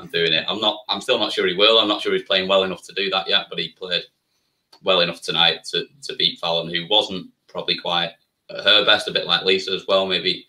I'm 0.00 0.06
doing 0.08 0.32
it. 0.32 0.44
I'm 0.48 0.60
not, 0.60 0.78
I'm 0.88 1.00
still 1.00 1.18
not 1.18 1.32
sure 1.32 1.46
he 1.46 1.54
will. 1.56 1.78
I'm 1.78 1.88
not 1.88 2.00
sure 2.02 2.12
he's 2.12 2.22
playing 2.22 2.48
well 2.48 2.62
enough 2.64 2.84
to 2.86 2.92
do 2.94 3.10
that 3.10 3.28
yet, 3.28 3.46
but 3.50 3.58
he 3.58 3.70
played 3.70 4.04
well 4.82 5.00
enough 5.00 5.20
tonight 5.22 5.64
to 5.72 5.86
to 6.02 6.14
beat 6.16 6.38
Fallon, 6.38 6.68
who 6.72 6.86
wasn't 6.88 7.28
probably 7.48 7.76
quite 7.76 8.12
at 8.50 8.64
her 8.64 8.84
best, 8.84 9.08
a 9.08 9.12
bit 9.12 9.26
like 9.26 9.44
Lisa 9.44 9.72
as 9.72 9.86
well. 9.88 10.06
Maybe 10.06 10.46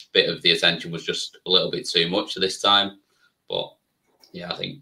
a 0.00 0.04
bit 0.12 0.28
of 0.28 0.40
the 0.42 0.52
attention 0.52 0.90
was 0.92 1.04
just 1.04 1.36
a 1.46 1.50
little 1.50 1.70
bit 1.70 1.88
too 1.88 2.08
much 2.08 2.34
this 2.34 2.60
time, 2.60 2.98
but 3.48 3.74
yeah, 4.32 4.52
I 4.52 4.56
think 4.56 4.78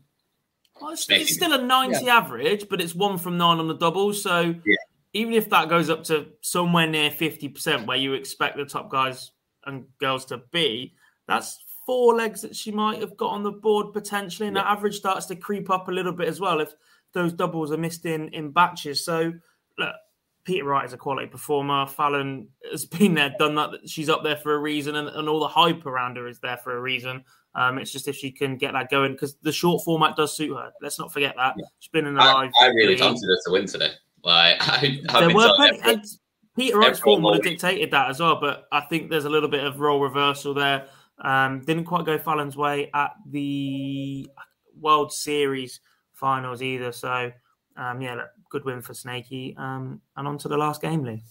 Well, 0.81 0.91
it's, 0.93 1.09
Maybe. 1.09 1.23
it's 1.23 1.35
still 1.35 1.53
a 1.53 1.63
90 1.63 2.09
average, 2.09 2.69
but 2.69 2.81
it's 2.81 2.95
one 2.95 3.19
from 3.19 3.37
nine 3.39 3.59
on 3.59 3.69
the 3.69 3.75
double. 3.75 4.13
So 4.15 4.55
Yeah. 4.65 4.77
even 5.13 5.33
if 5.35 5.51
that 5.51 5.69
goes 5.69 5.91
up 5.91 6.05
to 6.05 6.29
somewhere 6.43 6.87
near 6.87 7.11
50%, 7.11 7.87
where 7.87 7.97
you 7.97 8.13
expect 8.15 8.57
the 8.57 8.65
top 8.65 8.91
guys 8.91 9.33
and 9.67 9.87
girls 9.99 10.25
to 10.27 10.39
be, 10.53 10.95
that's 11.27 11.59
four 11.87 12.15
legs 12.15 12.43
that 12.43 12.55
she 12.55 12.71
might 12.71 13.01
have 13.01 13.17
got 13.17 13.31
on 13.31 13.43
the 13.43 13.53
board 13.53 13.93
potentially. 13.93 14.49
And 14.49 14.57
that 14.57 14.67
average 14.67 14.97
starts 14.97 15.27
to 15.27 15.37
creep 15.37 15.71
up 15.71 15.89
a 15.89 15.93
little 15.93 16.13
bit 16.13 16.29
as 16.29 16.41
well 16.41 16.61
if 16.61 16.73
those 17.13 17.33
doubles 17.33 17.73
are 17.73 17.77
missed 17.77 18.07
in, 18.07 18.29
in 18.29 18.51
batches. 18.51 19.05
So 19.05 19.33
look, 19.79 19.95
Peter 20.45 20.65
Wright 20.65 20.85
is 20.85 20.93
a 20.93 20.97
quality 20.97 21.27
performer. 21.27 21.87
Fallon 21.87 22.49
has 22.71 22.85
been 22.99 23.15
there, 23.15 23.35
done 23.39 23.55
that. 23.57 23.71
She's 23.87 24.09
up 24.09 24.23
there 24.23 24.37
for 24.37 24.55
a 24.55 24.59
reason, 24.59 24.97
and, 24.97 25.09
and 25.09 25.29
all 25.29 25.41
the 25.41 25.49
hype 25.49 25.87
around 25.87 26.17
her 26.17 26.27
is 26.27 26.41
there 26.41 26.57
for 26.59 26.77
a 26.77 26.81
reason. 26.81 27.25
Um, 27.55 27.79
it's 27.79 27.91
just 27.91 28.07
if 28.07 28.17
she 28.17 28.31
can 28.31 28.57
get 28.57 28.73
that 28.75 28.91
going 28.91 29.13
because 29.13 29.35
the 29.43 29.51
short 29.51 29.83
format 29.85 30.15
does 30.17 30.37
suit 30.37 30.55
her. 30.55 30.71
Let's 30.81 30.99
not 30.99 31.13
forget 31.13 31.35
that 31.37 31.57
she's 31.81 31.91
been 31.91 32.07
in 32.07 32.15
the 32.15 32.23
I, 32.23 32.33
live. 32.33 32.53
I 32.61 32.67
really 32.67 32.95
feed. 32.95 33.01
fancied 33.01 33.27
her 33.27 33.39
to 33.47 33.53
win 33.53 33.67
today. 33.67 33.91
Like 34.23 34.57
I, 34.61 35.01
I've 35.09 35.21
There 35.21 35.29
been 35.29 35.37
were 35.37 35.57
plenty, 35.57 36.03
Peter 36.57 36.79
Wright's 36.79 37.01
form 37.01 37.23
would 37.23 37.35
have 37.35 37.43
dictated 37.43 37.91
that 37.91 38.11
as 38.11 38.21
well. 38.21 38.41
But 38.41 38.67
I 38.71 38.81
think 38.83 39.11
there's 39.11 39.25
a 39.25 39.31
little 39.31 39.49
bit 39.49 39.65
of 39.65 39.81
role 39.81 40.01
reversal 40.01 40.55
there. 40.55 40.87
Um, 41.23 41.61
didn't 41.65 41.85
quite 41.85 42.07
go 42.07 42.19
Fallon's 42.19 42.57
way 42.57 42.91
at 42.95 43.13
the 43.27 44.29
World 44.79 45.13
Series 45.13 45.81
finals 46.13 46.63
either. 46.63 46.93
So 46.93 47.33
um, 47.77 48.01
yeah, 48.01 48.23
good 48.51 48.65
win 48.65 48.83
for 48.83 48.95
Snakey. 48.95 49.55
Um, 49.57 50.01
and 50.17 50.29
on 50.29 50.39
to 50.39 50.49
the 50.49 50.57
last 50.57 50.83
game, 50.83 51.05
Lee. 51.05 51.23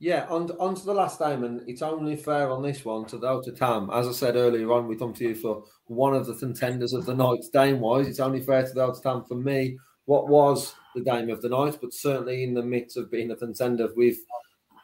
Yeah, 0.00 0.26
on, 0.28 0.50
on 0.58 0.74
to 0.74 0.84
the 0.84 0.92
last 0.92 1.18
game, 1.20 1.44
and 1.44 1.66
it's 1.68 1.80
only 1.80 2.16
fair 2.16 2.50
on 2.50 2.62
this 2.62 2.84
one 2.84 3.06
to 3.06 3.18
go 3.18 3.40
to 3.40 3.52
Tam. 3.52 3.88
As 3.92 4.08
I 4.08 4.12
said 4.12 4.36
earlier 4.36 4.70
on, 4.72 4.88
we 4.88 4.96
come 4.96 5.14
to 5.14 5.24
you 5.24 5.34
for 5.34 5.64
one 5.86 6.14
of 6.14 6.26
the 6.26 6.34
contenders 6.34 6.92
of 6.92 7.06
the 7.06 7.14
night, 7.14 7.44
game 7.52 7.80
wise. 7.80 8.08
It's 8.08 8.20
only 8.20 8.40
fair 8.40 8.66
to 8.66 8.74
go 8.74 8.92
to 8.92 9.00
Tam 9.00 9.24
for 9.24 9.36
me. 9.36 9.78
What 10.06 10.28
was 10.28 10.74
the 10.94 11.00
game 11.00 11.30
of 11.30 11.40
the 11.40 11.48
night, 11.48 11.78
but 11.80 11.94
certainly 11.94 12.42
in 12.42 12.54
the 12.54 12.62
midst 12.62 12.96
of 12.96 13.10
being 13.10 13.30
a 13.30 13.36
contender 13.36 13.88
with 13.96 14.16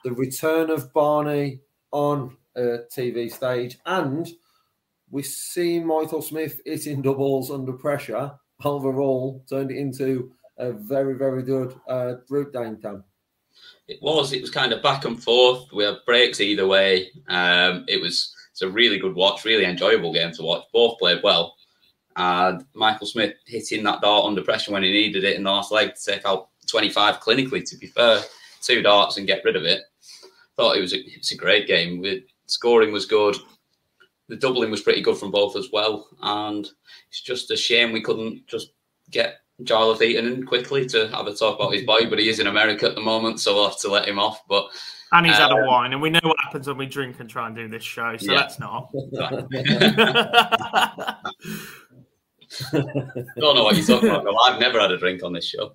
the 0.05 0.13
return 0.13 0.71
of 0.71 0.93
Barney 0.95 1.61
on 1.91 2.37
a 2.57 2.79
TV 2.97 3.31
stage, 3.31 3.79
and 3.85 4.29
we 5.11 5.23
see 5.23 5.81
Michael 5.81 6.23
Smith 6.23 6.61
hitting 6.65 7.03
doubles 7.03 7.51
under 7.51 7.73
pressure. 7.73 8.33
Overall, 8.65 9.45
turned 9.49 9.71
it 9.71 9.79
into 9.79 10.33
a 10.59 10.73
very, 10.73 11.15
very 11.15 11.43
good 11.43 11.75
uh, 11.89 12.15
group 12.29 12.53
game. 12.53 12.79
It 13.89 13.99
was. 14.03 14.33
It 14.33 14.41
was 14.41 14.51
kind 14.51 14.73
of 14.73 14.83
back 14.83 15.05
and 15.05 15.23
forth. 15.23 15.73
We 15.73 15.85
had 15.85 15.97
breaks 16.07 16.41
either 16.41 16.67
way. 16.67 17.09
Um, 17.29 17.85
it 17.89 18.01
was. 18.01 18.35
It's 18.53 18.63
a 18.63 18.69
really 18.69 18.99
good 18.99 19.15
watch, 19.15 19.45
really 19.45 19.65
enjoyable 19.65 20.13
game 20.13 20.33
to 20.33 20.43
watch. 20.43 20.65
Both 20.73 20.99
played 20.99 21.23
well, 21.23 21.57
and 22.17 22.65
Michael 22.75 23.07
Smith 23.07 23.35
hitting 23.47 23.83
that 23.85 24.03
dart 24.03 24.27
under 24.27 24.43
pressure 24.43 24.73
when 24.73 24.83
he 24.83 24.91
needed 24.91 25.25
it 25.25 25.37
in 25.37 25.45
the 25.45 25.51
last 25.51 25.73
leg 25.73 25.95
to 25.95 26.05
take 26.13 26.27
out 26.27 26.49
25 26.67 27.21
clinically. 27.21 27.69
To 27.69 27.77
be 27.77 27.87
fair, 27.87 28.21
two 28.61 28.83
darts 28.83 29.17
and 29.17 29.27
get 29.27 29.45
rid 29.45 29.57
of 29.57 29.65
it. 29.65 29.83
Thought 30.57 30.77
it 30.77 30.81
was 30.81 30.93
a, 30.93 30.99
it 30.99 31.19
was 31.19 31.33
a 31.33 31.37
great 31.37 31.67
game. 31.67 32.05
Scoring 32.47 32.93
was 32.93 33.07
good. 33.07 33.37
The 34.31 34.37
doubling 34.37 34.71
was 34.71 34.81
pretty 34.81 35.03
good 35.03 35.19
from 35.19 35.31
both 35.31 35.57
as 35.57 35.69
well, 35.73 36.09
and 36.23 36.67
it's 37.09 37.21
just 37.21 37.51
a 37.51 37.57
shame 37.57 37.93
we 37.93 38.01
couldn't 38.01 38.47
just 38.47 38.71
get 39.11 39.41
Jarlath 39.65 40.01
Eaton 40.01 40.27
in 40.27 40.47
quickly 40.47 40.87
to 40.87 41.09
have 41.09 41.27
a 41.27 41.35
talk 41.35 41.57
about 41.59 41.75
his 41.75 41.83
boy, 41.85 42.09
but 42.09 42.19
he 42.21 42.29
is 42.29 42.39
in 42.39 42.47
America 42.47 42.87
at 42.89 42.95
the 42.95 43.01
moment, 43.01 43.41
so 43.41 43.55
we'll 43.55 43.69
have 43.69 43.79
to 43.81 43.91
let 43.91 44.09
him 44.09 44.19
off. 44.19 44.41
But 44.49 44.67
And 45.13 45.27
he's 45.27 45.37
had 45.37 45.51
a 45.51 45.55
Um, 45.57 45.67
wine, 45.67 45.93
and 45.93 46.01
we 46.01 46.11
know 46.11 46.21
what 46.23 46.37
happens 46.45 46.69
when 46.69 46.79
we 46.79 46.87
drink 46.87 47.19
and 47.21 47.29
try 47.29 47.49
and 47.49 47.57
do 47.57 47.69
this 47.69 47.83
show. 47.83 48.17
So 48.17 48.33
Yeah. 48.33 48.39
let's 48.39 48.59
not. 48.61 48.89
don't 52.73 53.55
know 53.57 53.65
what 53.65 53.77
you're 53.77 53.87
talking 53.87 54.09
about. 54.09 54.25
No, 54.25 54.35
I've 54.45 54.61
never 54.61 54.81
had 54.81 54.91
a 54.93 54.99
drink 54.99 55.23
on 55.23 55.33
this 55.33 55.47
show. 55.47 55.75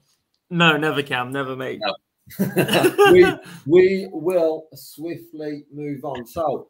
no, 0.50 0.78
never 0.78 1.02
can, 1.04 1.32
never 1.32 1.56
mate. 1.56 1.80
No. 1.82 1.94
we, 3.12 3.26
we 3.68 4.10
will 4.12 4.68
swiftly 4.74 5.66
move 5.72 6.04
on. 6.04 6.26
So, 6.26 6.70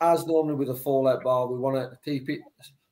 as 0.00 0.26
normally 0.26 0.54
with 0.54 0.70
a 0.70 0.74
fallout 0.74 1.22
bar, 1.22 1.46
we 1.46 1.58
want 1.58 1.76
to 1.76 1.98
keep 2.04 2.28
it 2.28 2.40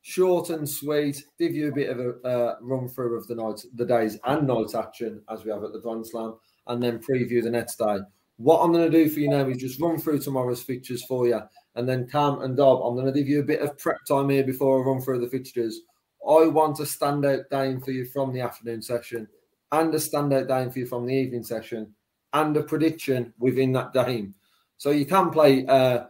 short 0.03 0.51
and 0.51 0.69
sweet, 0.69 1.25
give 1.39 1.55
you 1.55 1.69
a 1.69 1.75
bit 1.75 1.89
of 1.89 1.99
a 1.99 2.29
uh, 2.29 2.57
run 2.61 2.89
through 2.89 3.17
of 3.17 3.27
the 3.27 3.35
night, 3.35 3.65
the 3.75 3.87
days 3.87 4.19
and 4.25 4.47
night 4.47 4.75
action 4.75 5.23
as 5.31 5.45
we 5.45 5.51
have 5.51 5.65
at 5.65 5.73
the 5.73 5.81
Grand 5.81 6.07
Slam, 6.07 6.35
and 6.67 6.83
then 6.83 6.99
preview 6.99 7.43
the 7.43 7.51
next 7.51 7.77
day. 7.77 7.99
What 8.37 8.61
I'm 8.61 8.73
going 8.73 8.91
to 8.91 9.05
do 9.05 9.09
for 9.09 9.21
you 9.21 9.31
now 9.31 9.49
is 9.49 9.59
just 9.59 9.81
run 9.81 9.99
through 9.99 10.19
tomorrow's 10.19 10.63
fixtures 10.63 11.05
for 11.05 11.27
you, 11.27 11.41
and 11.75 11.89
then 11.89 12.07
Cam 12.07 12.43
and 12.43 12.57
Dob, 12.57 12.83
I'm 12.83 12.95
going 12.95 13.07
to 13.07 13.19
give 13.19 13.29
you 13.29 13.41
a 13.41 13.45
bit 13.45 13.61
of 13.61 13.79
prep 13.79 14.05
time 14.07 14.29
here 14.29 14.45
before 14.45 14.79
I 14.79 14.85
run 14.85 15.01
through 15.01 15.21
the 15.21 15.31
fixtures. 15.31 15.81
I 16.29 16.47
want 16.47 16.81
a 16.81 16.85
standout 16.85 17.49
game 17.51 17.81
for 17.81 17.91
you 17.91 18.05
from 18.05 18.33
the 18.33 18.41
afternoon 18.41 18.83
session, 18.83 19.27
and 19.73 19.95
a 19.95 19.99
standout 19.99 20.49
game 20.49 20.71
for 20.71 20.81
you 20.81 20.87
from 20.87 21.07
the 21.07 21.15
evening 21.15 21.45
session, 21.45 21.95
and 22.35 22.55
a 22.57 22.63
prediction 22.63 23.33
within 23.39 23.73
that 23.73 23.93
game. 23.95 24.35
So 24.77 24.91
you 24.91 25.07
can 25.07 25.31
play 25.31 25.65
uh, 25.67 26.07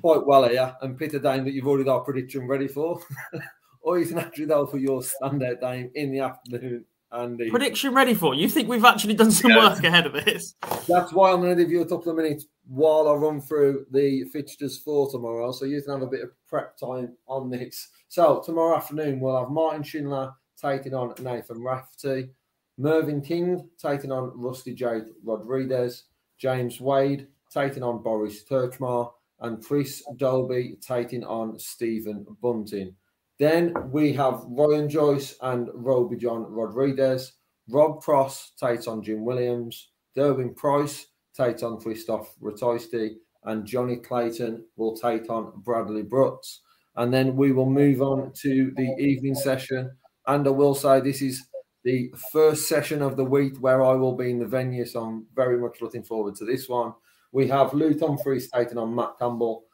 quite 0.00 0.26
well 0.26 0.48
here 0.48 0.74
and 0.82 0.98
Peter 0.98 1.18
game 1.18 1.44
that 1.44 1.52
you've 1.52 1.66
already 1.66 1.84
got 1.84 1.98
a 1.98 2.04
prediction 2.04 2.46
ready 2.46 2.68
for, 2.68 3.00
or 3.80 3.98
you 3.98 4.06
can 4.06 4.18
actually 4.18 4.46
go 4.46 4.66
for 4.66 4.78
your 4.78 5.00
standout 5.00 5.60
game 5.60 5.90
in 5.94 6.10
the 6.12 6.20
afternoon 6.20 6.84
Andy. 7.12 7.50
Prediction 7.50 7.94
ready 7.94 8.14
for 8.14 8.34
you. 8.34 8.48
Think 8.48 8.68
we've 8.68 8.84
actually 8.84 9.14
done 9.14 9.30
some 9.30 9.50
Yeah. 9.52 9.68
work 9.70 9.84
ahead 9.84 10.06
of 10.06 10.12
this? 10.12 10.54
That's 10.88 11.12
why 11.12 11.30
I'm 11.32 11.40
going 11.40 11.56
to 11.56 11.62
give 11.62 11.70
you 11.70 11.82
a 11.82 11.86
couple 11.86 12.10
of 12.10 12.16
minutes 12.16 12.46
while 12.66 13.08
I 13.08 13.14
run 13.14 13.40
through 13.40 13.86
the 13.92 14.24
fixtures 14.32 14.78
for 14.78 15.10
tomorrow, 15.10 15.52
so 15.52 15.64
you 15.64 15.80
can 15.82 15.92
have 15.92 16.02
a 16.02 16.06
bit 16.10 16.22
of 16.22 16.30
prep 16.48 16.76
time 16.76 17.16
on 17.28 17.48
this. 17.48 17.88
So 18.08 18.42
tomorrow 18.44 18.76
afternoon 18.76 19.20
we'll 19.20 19.38
have 19.38 19.50
Martin 19.50 19.82
Schindler 19.82 20.32
taking 20.60 20.94
on 20.94 21.14
Nathan 21.20 21.62
Rafferty, 21.62 22.30
Mervyn 22.78 23.20
King 23.22 23.68
taking 23.78 24.10
on 24.10 24.32
Rusty 24.34 24.74
Jake 24.74 25.04
Rodriguez, 25.24 26.04
James 26.38 26.80
Wade 26.80 27.28
taking 27.50 27.82
on 27.82 28.02
Boris 28.02 28.42
Krčmar, 28.44 29.12
and 29.40 29.64
Chris 29.64 30.02
Dobey 30.16 30.80
taking 30.80 31.24
on 31.24 31.58
Stephen 31.58 32.26
Bunting. 32.42 32.94
Then 33.38 33.74
we 33.90 34.12
have 34.14 34.44
Ryan 34.46 34.88
Joyce 34.88 35.36
and 35.42 35.68
Rowby-John 35.74 36.44
Rodriguez. 36.44 37.32
Rob 37.68 38.00
Cross 38.00 38.52
takes 38.58 38.86
on 38.86 39.02
Jim 39.02 39.24
Williams. 39.24 39.90
Gerwyn 40.16 40.56
Price 40.56 41.06
takes 41.36 41.62
on 41.62 41.78
Krzysztof 41.78 42.28
Ratajski. 42.42 43.16
And 43.44 43.66
Johnny 43.66 43.96
Clayton 43.96 44.64
will 44.76 44.96
take 44.96 45.28
on 45.30 45.52
Bradley 45.56 46.02
Brooks. 46.02 46.62
And 46.96 47.12
then 47.12 47.36
we 47.36 47.52
will 47.52 47.70
move 47.70 48.00
on 48.00 48.32
to 48.42 48.72
the 48.74 48.96
evening 48.98 49.34
session. 49.34 49.90
And 50.26 50.46
I 50.46 50.50
will 50.50 50.74
say 50.74 51.00
this 51.00 51.20
is 51.22 51.46
the 51.84 52.12
first 52.32 52.68
session 52.68 53.02
of 53.02 53.16
the 53.16 53.24
week 53.24 53.58
where 53.58 53.84
I 53.84 53.92
will 53.92 54.16
be 54.16 54.30
in 54.30 54.38
the 54.38 54.46
venue. 54.46 54.86
So 54.86 55.04
I'm 55.04 55.26
very 55.34 55.58
much 55.58 55.82
looking 55.82 56.02
forward 56.02 56.34
to 56.36 56.44
this 56.44 56.68
one. 56.68 56.94
We 57.36 57.46
have 57.48 57.74
Luke 57.74 58.00
Humphries 58.00 58.50
taking 58.50 58.78
on 58.78 58.94
Matt 58.94 59.18
Campbell. 59.18 59.64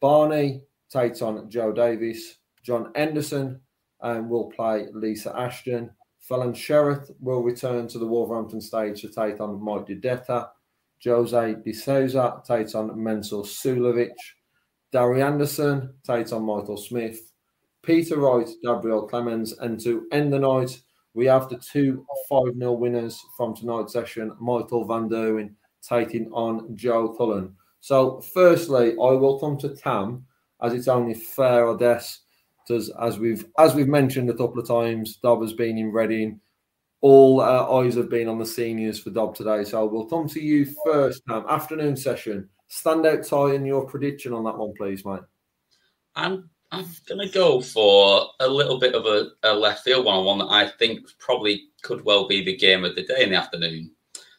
Barney 0.00 0.62
takes 0.90 1.20
on 1.20 1.50
Joe 1.50 1.70
Davis. 1.70 2.38
John 2.62 2.92
Henderson 2.94 3.60
um, 4.00 4.30
will 4.30 4.50
play 4.50 4.86
Lisa 4.90 5.38
Ashton. 5.38 5.90
Fallon 6.20 6.54
Sherrock 6.54 7.10
will 7.20 7.42
return 7.42 7.88
to 7.88 7.98
the 7.98 8.06
Wolverhampton 8.06 8.62
stage 8.62 9.02
to 9.02 9.10
take 9.10 9.38
on 9.38 9.62
Mike 9.62 9.84
De 9.84 9.96
Decker. 9.96 10.48
Jose 11.04 11.56
De 11.62 11.72
Sousa 11.74 12.40
takes 12.48 12.74
on 12.74 12.88
Mensur 12.92 13.44
Suljovic. 13.44 14.14
Gary 14.90 15.20
Anderson 15.20 15.92
takes 16.06 16.32
on 16.32 16.46
Michael 16.46 16.78
Smith. 16.78 17.20
Peter 17.82 18.16
Wright, 18.16 18.48
Gabriel 18.64 19.06
Clemens. 19.06 19.52
And 19.52 19.78
to 19.82 20.06
end 20.10 20.32
the 20.32 20.38
night, 20.38 20.80
we 21.12 21.26
have 21.26 21.50
the 21.50 21.58
two 21.58 22.06
5 22.30 22.56
0 22.56 22.72
winners 22.72 23.22
from 23.36 23.54
tonight's 23.54 23.92
session 23.92 24.34
Michael 24.40 24.86
Van 24.86 25.10
Gerwen 25.10 25.54
taking 25.88 26.30
on 26.32 26.76
Joe 26.76 27.08
Cullen. 27.08 27.54
So, 27.80 28.20
firstly, 28.20 28.92
I 28.92 29.12
will 29.12 29.38
come 29.38 29.58
to 29.58 29.68
Tam 29.70 30.24
as 30.62 30.72
it's 30.72 30.88
only 30.88 31.14
fair, 31.14 31.70
I 31.70 31.76
guess, 31.76 32.20
does 32.66 32.90
as 33.00 33.18
we've 33.18 33.46
as 33.58 33.74
we've 33.74 33.88
mentioned 33.88 34.30
a 34.30 34.34
couple 34.34 34.58
of 34.58 34.66
times, 34.66 35.16
Dob 35.16 35.42
has 35.42 35.52
been 35.52 35.78
in 35.78 35.92
Reading. 35.92 36.40
All 37.00 37.42
eyes 37.42 37.96
have 37.96 38.08
been 38.08 38.28
on 38.28 38.38
the 38.38 38.46
seniors 38.46 38.98
for 38.98 39.10
Dob 39.10 39.34
today. 39.34 39.64
So 39.64 39.84
we'll 39.84 40.06
come 40.06 40.26
to 40.28 40.40
you 40.40 40.66
first, 40.86 41.22
Tam. 41.28 41.44
Afternoon 41.48 41.96
session. 41.96 42.48
Standout 42.70 43.28
tie 43.28 43.54
and 43.54 43.66
your 43.66 43.86
prediction 43.86 44.32
on 44.32 44.44
that 44.44 44.56
one, 44.56 44.72
please, 44.74 45.04
mate. 45.04 45.20
I'm 46.16 46.48
I'm 46.72 46.86
gonna 47.06 47.28
go 47.28 47.60
for 47.60 48.28
a 48.40 48.48
little 48.48 48.80
bit 48.80 48.94
of 48.94 49.04
a, 49.04 49.28
a 49.42 49.52
left 49.52 49.84
field 49.84 50.06
one, 50.06 50.24
one 50.24 50.38
that 50.38 50.50
I 50.50 50.68
think 50.78 51.06
probably 51.18 51.64
could 51.82 52.02
well 52.04 52.26
be 52.26 52.42
the 52.42 52.56
game 52.56 52.84
of 52.84 52.94
the 52.94 53.04
day 53.04 53.22
in 53.22 53.30
the 53.30 53.36
afternoon. 53.36 53.90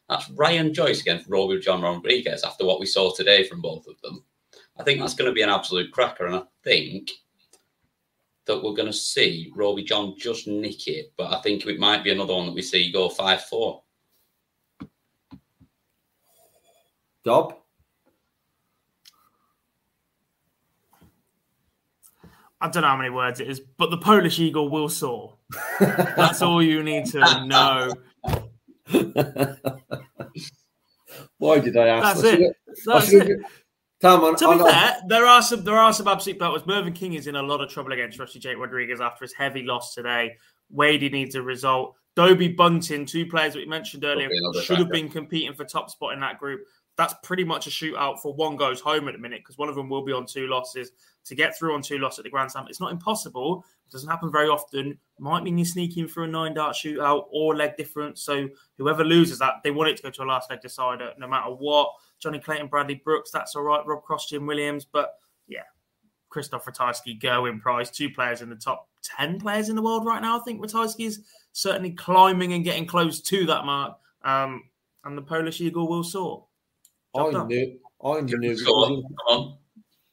That's 0.09 0.29
Ryan 0.31 0.73
Joyce 0.73 1.01
against 1.01 1.29
Rowby-John 1.29 1.81
Rodriguez. 1.81 2.43
After 2.43 2.65
what 2.65 2.79
we 2.79 2.85
saw 2.85 3.13
today 3.13 3.47
from 3.47 3.61
both 3.61 3.87
of 3.87 3.99
them, 4.01 4.23
I 4.77 4.83
think 4.83 4.99
that's 4.99 5.15
going 5.15 5.29
to 5.29 5.33
be 5.33 5.41
an 5.41 5.49
absolute 5.49 5.91
cracker, 5.91 6.25
and 6.25 6.35
I 6.35 6.43
think 6.63 7.11
that 8.45 8.61
we're 8.61 8.75
going 8.75 8.91
to 8.91 8.93
see 8.93 9.51
Rowby-John 9.55 10.15
just 10.17 10.47
nick 10.47 10.87
it. 10.87 11.11
But 11.17 11.33
I 11.33 11.41
think 11.41 11.65
it 11.65 11.79
might 11.79 12.03
be 12.03 12.11
another 12.11 12.35
one 12.35 12.45
that 12.45 12.55
we 12.55 12.61
see 12.61 12.91
go 12.91 13.09
five 13.09 13.43
four. 13.43 13.81
Dob? 17.23 17.57
I 22.61 22.69
don't 22.69 22.83
know 22.83 22.89
how 22.89 22.97
many 22.97 23.09
words 23.09 23.39
it 23.39 23.49
is, 23.49 23.59
but 23.59 23.89
the 23.89 23.97
Polish 23.97 24.39
eagle 24.39 24.69
will 24.69 24.89
soar. 24.89 25.35
That's 25.79 26.41
all 26.41 26.63
you 26.63 26.83
need 26.83 27.05
to 27.07 27.45
know. 27.45 27.91
Why 31.37 31.59
did 31.59 31.77
I 31.77 31.87
ask? 31.87 32.21
That's 32.21 32.33
I 32.33 32.37
it. 32.37 32.55
That's 32.85 33.13
it. 33.13 33.39
On, 34.03 34.35
To 34.35 34.47
be 34.47 34.61
on- 34.61 34.69
fair, 34.69 34.97
there 35.07 35.25
are 35.25 35.41
some 35.41 35.63
there 35.63 35.77
are 35.77 35.93
some 35.93 36.07
absolute 36.07 36.37
battles. 36.37 36.65
Mervyn 36.67 36.93
King 36.93 37.13
is 37.13 37.27
in 37.27 37.35
a 37.35 37.41
lot 37.41 37.61
of 37.61 37.69
trouble 37.69 37.93
against 37.93 38.19
Rusty 38.19 38.39
Jake 38.39 38.57
Rodriguez 38.57 39.01
after 39.01 39.23
his 39.23 39.33
heavy 39.33 39.63
loss 39.63 39.95
today. 39.95 40.35
Wadey 40.69 41.09
needs 41.11 41.35
a 41.35 41.41
result. 41.41 41.95
Dobey 42.15 42.55
Bunting, 42.55 43.05
two 43.05 43.25
players 43.25 43.53
that 43.53 43.59
we 43.59 43.65
mentioned 43.65 44.05
earlier, 44.05 44.29
should 44.63 44.77
have 44.77 44.89
been 44.89 45.09
competing 45.09 45.53
for 45.53 45.65
top 45.65 45.89
spot 45.89 46.13
in 46.13 46.19
that 46.21 46.39
group. 46.39 46.61
That's 46.97 47.13
pretty 47.23 47.43
much 47.43 47.67
a 47.67 47.69
shootout 47.69 48.19
for 48.19 48.33
one 48.33 48.55
goes 48.55 48.79
home 48.79 49.07
at 49.07 49.13
the 49.13 49.19
minute 49.19 49.41
because 49.41 49.57
one 49.57 49.67
of 49.67 49.75
them 49.75 49.89
will 49.89 50.03
be 50.03 50.13
on 50.13 50.25
two 50.25 50.47
losses. 50.47 50.91
To 51.25 51.35
get 51.35 51.57
through 51.57 51.73
on 51.73 51.81
two 51.81 51.97
losses 51.97 52.19
at 52.19 52.23
the 52.25 52.29
Grand 52.29 52.51
Slam, 52.51 52.67
it's 52.69 52.79
not 52.79 52.91
impossible. 52.91 53.65
It 53.87 53.91
doesn't 53.91 54.09
happen 54.09 54.31
very 54.31 54.47
often. 54.47 54.97
Might 55.19 55.43
mean 55.43 55.57
you 55.57 55.65
sneak 55.65 55.97
in 55.97 56.07
for 56.07 56.23
a 56.23 56.27
nine 56.27 56.53
dart 56.53 56.75
shootout 56.75 57.25
or 57.31 57.55
leg 57.55 57.77
difference. 57.77 58.21
So 58.21 58.47
whoever 58.77 59.03
loses 59.03 59.39
that, 59.39 59.55
they 59.63 59.71
want 59.71 59.89
it 59.89 59.97
to 59.97 60.03
go 60.03 60.09
to 60.11 60.23
a 60.23 60.25
last 60.25 60.49
leg 60.51 60.61
decider 60.61 61.11
no 61.17 61.27
matter 61.27 61.49
what. 61.49 61.89
Johnny 62.19 62.39
Clayton, 62.39 62.67
Bradley 62.67 63.01
Brooks, 63.03 63.31
that's 63.31 63.55
all 63.55 63.63
right. 63.63 63.85
Rob 63.85 64.03
Cross, 64.03 64.29
Jim 64.29 64.45
Williams, 64.45 64.85
but 64.85 65.15
yeah, 65.47 65.63
Krzysztof 66.31 66.63
Ratajski, 66.63 67.19
Gerwyn 67.19 67.59
Price, 67.59 67.89
two 67.89 68.09
players 68.09 68.41
in 68.41 68.49
the 68.49 68.55
top 68.55 68.87
10 69.17 69.39
players 69.39 69.69
in 69.69 69.75
the 69.75 69.81
world 69.81 70.05
right 70.05 70.21
now. 70.21 70.39
I 70.39 70.43
think 70.43 70.61
Ratajski 70.61 71.05
is 71.07 71.21
certainly 71.53 71.91
climbing 71.91 72.53
and 72.53 72.63
getting 72.63 72.85
close 72.85 73.21
to 73.21 73.45
that 73.47 73.65
mark. 73.65 73.97
Um, 74.23 74.63
and 75.03 75.17
the 75.17 75.21
Polish 75.21 75.61
Eagle 75.61 75.87
will 75.87 76.03
soar. 76.03 76.45
Job 77.15 77.27
I 77.27 77.31
done. 77.31 77.47
knew, 77.47 77.79
I 78.03 78.21
knew, 78.21 78.51
it 78.51 78.65
Go 78.65 78.71
was, 78.73 78.89
on, 78.89 79.03
come 79.03 79.37
on. 79.37 79.54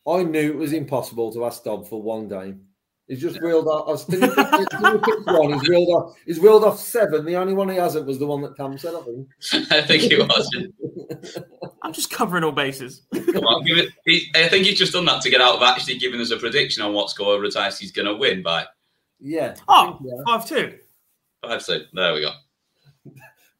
I 0.06 0.22
knew 0.22 0.50
it 0.52 0.56
was 0.56 0.72
impossible 0.72 1.32
to 1.32 1.44
ask 1.44 1.64
Dob 1.64 1.88
for 1.88 2.02
one 2.02 2.28
game. 2.28 2.62
He's 3.08 3.20
just 3.20 3.40
reeled 3.40 3.66
off. 3.66 3.88
I 3.88 3.90
was 3.92 4.04
thinking, 4.04 4.30
he 4.30 5.32
one. 5.32 5.52
He's 5.52 5.68
reeled 5.68 5.88
off. 5.88 6.16
He's 6.24 6.38
reeled 6.38 6.64
off 6.64 6.78
seven. 6.78 7.24
The 7.26 7.34
only 7.36 7.52
one 7.52 7.68
he 7.68 7.76
hasn't 7.76 8.06
was 8.06 8.18
the 8.18 8.26
one 8.26 8.40
that 8.42 8.56
Tam 8.56 8.78
said. 8.78 8.94
I 8.94 9.00
think. 9.02 9.28
I 9.72 9.82
think 9.82 10.02
it 10.10 10.18
was. 10.18 11.38
I'm 11.82 11.92
just 11.92 12.10
covering 12.10 12.44
all 12.44 12.52
bases. 12.52 13.02
Come 13.12 13.44
on, 13.44 13.64
give 13.64 13.76
it. 13.76 13.90
He, 14.06 14.30
I 14.34 14.48
think 14.48 14.66
he's 14.66 14.78
just 14.78 14.92
done 14.92 15.04
that 15.06 15.20
to 15.22 15.30
get 15.30 15.40
out 15.40 15.56
of 15.56 15.62
actually 15.62 15.98
giving 15.98 16.20
us 16.20 16.30
a 16.30 16.36
prediction 16.38 16.82
on 16.82 16.94
what 16.94 17.10
score 17.10 17.38
Ratajski's 17.38 17.92
going 17.92 18.06
to 18.06 18.14
win 18.14 18.42
by. 18.42 18.66
Yeah. 19.20 19.56
I 19.68 19.86
Oh, 19.86 19.98
think, 19.98 20.10
yeah. 20.16 20.24
5 20.38 20.48
2. 20.48 20.78
Five 21.44 21.66
two. 21.66 21.84
There 21.92 22.14
we 22.14 22.20
go. 22.20 22.30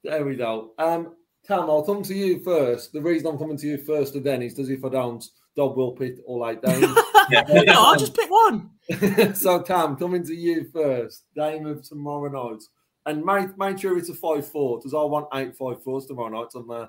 There 0.05 0.25
we 0.25 0.35
go. 0.35 0.73
Um, 0.79 1.15
Tam, 1.47 1.71
I'll 1.71 1.85
come 1.85 2.03
to 2.05 2.15
you 2.15 2.41
first. 2.41 2.93
The 2.93 3.01
reason 3.01 3.29
I'm 3.29 3.39
coming 3.39 3.57
to 3.59 3.67
you 3.69 3.79
first 3.79 4.15
and 4.17 4.25
then 4.25 4.43
is 4.43 4.55
because 4.55 4.69
if 4.71 4.85
I 4.85 4.89
don't, 4.89 5.25
Dob 5.57 5.77
will 5.77 5.93
pick 5.93 6.17
all 6.27 6.49
eight 6.49 6.63
days. 6.63 6.89
Yeah. 7.31 7.45
No, 7.49 7.75
I'll 7.77 7.99
just 7.99 8.17
pick 8.17 8.31
one. 8.31 8.71
so, 9.35 9.63
Tam, 9.63 9.97
coming 9.97 10.25
to 10.27 10.35
you 10.35 10.69
first. 10.73 11.25
Game 11.37 11.67
of 11.67 11.87
tomorrow 11.87 12.29
night. 12.29 12.63
And 13.07 13.25
make, 13.25 13.57
make 13.59 13.79
sure 13.79 13.99
it's 13.99 14.09
a 14.09 14.15
5 14.15 14.47
4 14.47 14.79
because 14.79 14.95
I 14.95 15.03
want 15.03 15.29
eight 15.35 15.57
5 15.57 15.83
4s 15.85 16.07
tomorrow 16.07 16.41
night 16.41 16.51
on 16.55 16.67
there. 16.69 16.89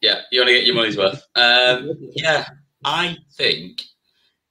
Yeah, 0.00 0.20
you 0.30 0.40
want 0.40 0.48
to 0.48 0.54
get 0.54 0.64
your 0.64 0.74
money's 0.74 0.96
worth. 0.96 1.26
Um, 1.34 1.92
yeah, 2.12 2.46
I 2.84 3.16
think 3.36 3.82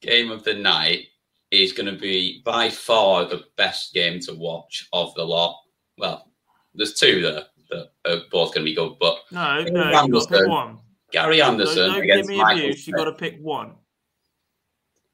game 0.02 0.32
of 0.32 0.44
the 0.44 0.54
night 0.54 1.06
is 1.52 1.72
going 1.72 1.94
to 1.94 2.00
be 2.00 2.42
by 2.44 2.70
far 2.70 3.26
the 3.26 3.44
best 3.56 3.94
game 3.94 4.20
to 4.22 4.34
watch 4.34 4.88
of 4.94 5.14
the 5.16 5.24
lot. 5.24 5.58
Well, 5.98 6.32
there's 6.76 6.94
two 6.94 7.22
there 7.22 7.44
that 7.70 7.92
are 8.06 8.22
both 8.32 8.54
going 8.54 8.66
to 8.66 8.72
be 8.72 8.76
good, 8.76 8.94
but 9.00 9.18
No, 9.32 9.64
no, 9.64 10.02
you've 10.04 10.12
got 10.12 10.30
to 10.30 10.38
pick 10.38 10.48
one. 10.48 10.80
Gary 11.12 11.38
Don't, 11.38 11.54
Anderson 11.54 11.90
don't 11.90 11.96
give 11.96 12.04
against 12.04 12.30
me 12.30 12.38
Michael 12.38 12.64
abuse. 12.64 12.88
You've 12.88 12.98
got 12.98 13.06
to 13.06 13.14
pick 13.14 13.40
one. 13.40 13.74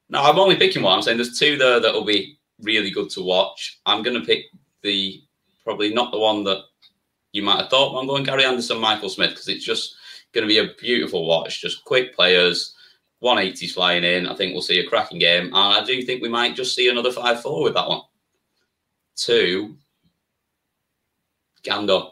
No, 0.09 0.21
I'm 0.21 0.39
only 0.39 0.55
picking 0.55 0.83
one. 0.83 0.93
I'm 0.93 1.01
saying 1.01 1.17
there's 1.17 1.39
two 1.39 1.57
there 1.57 1.79
that 1.79 1.93
will 1.93 2.05
be 2.05 2.37
really 2.61 2.91
good 2.91 3.09
to 3.11 3.21
watch. 3.21 3.79
I'm 3.85 4.03
going 4.03 4.19
to 4.19 4.25
pick 4.25 4.45
the 4.81 5.21
probably 5.63 5.93
not 5.93 6.11
the 6.11 6.19
one 6.19 6.43
that 6.43 6.63
you 7.31 7.41
might 7.41 7.61
have 7.61 7.69
thought. 7.69 7.99
I'm 7.99 8.07
going 8.07 8.23
Gary 8.23 8.45
Anderson, 8.45 8.79
Michael 8.79 9.09
Smith 9.09 9.31
because 9.31 9.47
it's 9.47 9.65
just 9.65 9.95
going 10.33 10.47
to 10.47 10.53
be 10.53 10.59
a 10.59 10.73
beautiful 10.79 11.25
watch. 11.25 11.61
Just 11.61 11.83
quick 11.85 12.15
players, 12.15 12.75
180s 13.23 13.71
flying 13.71 14.03
in. 14.03 14.27
I 14.27 14.35
think 14.35 14.53
we'll 14.53 14.61
see 14.61 14.79
a 14.79 14.87
cracking 14.87 15.19
game, 15.19 15.45
and 15.45 15.55
I 15.55 15.83
do 15.83 16.01
think 16.01 16.21
we 16.21 16.29
might 16.29 16.55
just 16.55 16.75
see 16.75 16.89
another 16.89 17.11
five 17.11 17.41
four 17.41 17.63
with 17.63 17.73
that 17.75 17.87
one. 17.87 18.01
Two, 19.15 19.77
Gando. 21.63 22.11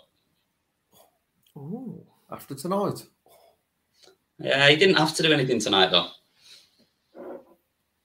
Ooh. 1.58 2.04
After 2.32 2.56
tonight. 2.56 3.06
Yeah, 4.42 4.68
he 4.70 4.76
didn't 4.76 4.96
have 4.98 5.16
to 5.16 5.24
do 5.24 5.32
anything 5.32 5.60
tonight 5.60 5.92
though. 5.92 6.08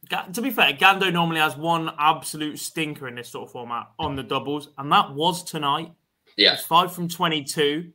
Ga- 0.08 0.26
To 0.32 0.42
be 0.42 0.50
fair, 0.50 0.72
Gando 0.72 1.12
normally 1.12 1.40
has 1.40 1.56
one 1.56 1.90
absolute 1.98 2.58
stinker 2.58 3.08
in 3.08 3.14
this 3.16 3.28
sort 3.28 3.48
of 3.48 3.52
format 3.52 3.88
on 3.98 4.14
the 4.14 4.22
doubles, 4.22 4.68
and 4.78 4.90
that 4.92 5.12
was 5.14 5.42
tonight. 5.42 5.92
Yeah, 6.36 6.52
It's 6.54 6.62
five 6.64 6.92
from 6.92 7.08
22. 7.08 7.90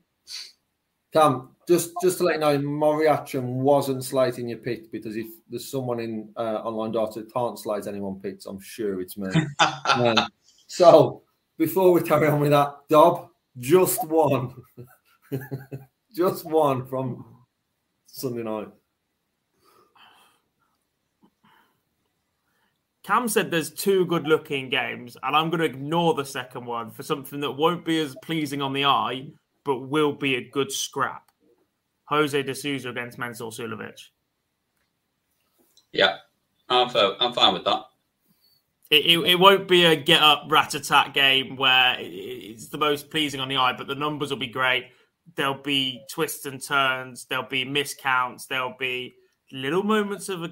Cam, 1.14 1.50
just 1.68 1.92
just 2.02 2.18
to 2.20 2.24
let 2.24 2.36
you 2.36 2.40
know, 2.40 2.58
Moriachum 2.58 3.44
wasn't 3.44 4.04
slating 4.04 4.48
your 4.48 4.60
pick 4.60 4.92
because 4.92 5.18
if 5.18 5.28
there's 5.50 5.70
someone 5.70 6.00
in 6.00 6.30
uh, 6.38 6.62
Online 6.64 6.92
Darts 6.94 7.16
who 7.16 7.26
can't 7.26 7.60
slate 7.60 7.86
anyone 7.88 8.20
picks, 8.22 8.46
I'm 8.46 8.60
sure 8.62 9.00
it's 9.02 9.18
me. 9.18 9.30
Um, 9.86 10.16
so 10.68 11.24
before 11.58 11.92
we 11.92 12.02
carry 12.02 12.28
on 12.28 12.40
with 12.40 12.52
that, 12.52 12.76
Dob, 12.90 13.28
just 13.60 14.08
one. 14.08 14.54
just 16.16 16.46
one 16.46 16.86
from 16.86 17.26
Sunday 18.12 18.44
night. 18.44 18.68
Cam 23.04 23.28
said 23.28 23.50
there's 23.50 23.72
two 23.72 24.06
good 24.06 24.28
looking 24.28 24.70
games, 24.70 25.18
and 25.24 25.36
I'm 25.36 25.50
going 25.50 25.60
to 25.60 25.66
ignore 25.66 26.14
the 26.14 26.26
second 26.26 26.66
one 26.66 26.92
for 26.92 27.02
something 27.02 27.40
that 27.40 27.52
won't 27.52 27.84
be 27.84 28.00
as 28.00 28.16
pleasing 28.22 28.62
on 28.62 28.74
the 28.74 28.86
eye, 28.86 29.28
but 29.64 29.80
will 29.80 30.14
be 30.14 30.36
a 30.36 30.50
good 30.50 30.72
scrap. 30.72 31.32
Jose 32.06 32.44
de 32.44 32.54
Sousa 32.54 32.90
against 32.90 33.18
Mensur 33.18 33.52
Suljovic. 33.52 34.00
Yeah, 35.94 36.18
I'm, 36.70 36.90
fine, 36.90 37.14
I'm 37.20 37.34
fine 37.34 37.54
with 37.54 37.66
that. 37.66 37.86
It, 38.92 39.06
it, 39.06 39.20
it, 39.20 39.40
won't 39.40 39.68
be 39.68 39.86
a 39.86 39.96
get 39.96 40.22
up 40.22 40.46
rat 40.50 40.74
attack 40.76 41.14
game 41.14 41.56
where 41.56 41.96
it's 41.98 42.68
the 42.68 42.78
most 42.78 43.10
pleasing 43.10 43.40
on 43.40 43.48
the 43.48 43.56
eye, 43.56 43.74
but 43.74 43.88
the 43.88 43.96
numbers 43.96 44.30
will 44.30 44.38
be 44.38 44.48
great. 44.48 44.88
There'll 45.36 45.62
be 45.62 46.04
twists 46.10 46.46
and 46.46 46.62
turns, 46.62 47.26
there'll 47.26 47.48
be 47.48 47.66
miscounts, 47.66 48.48
there'll 48.48 48.76
be 48.78 49.14
little 49.52 49.84
moments 49.84 50.30
of 50.30 50.44
a 50.44 50.52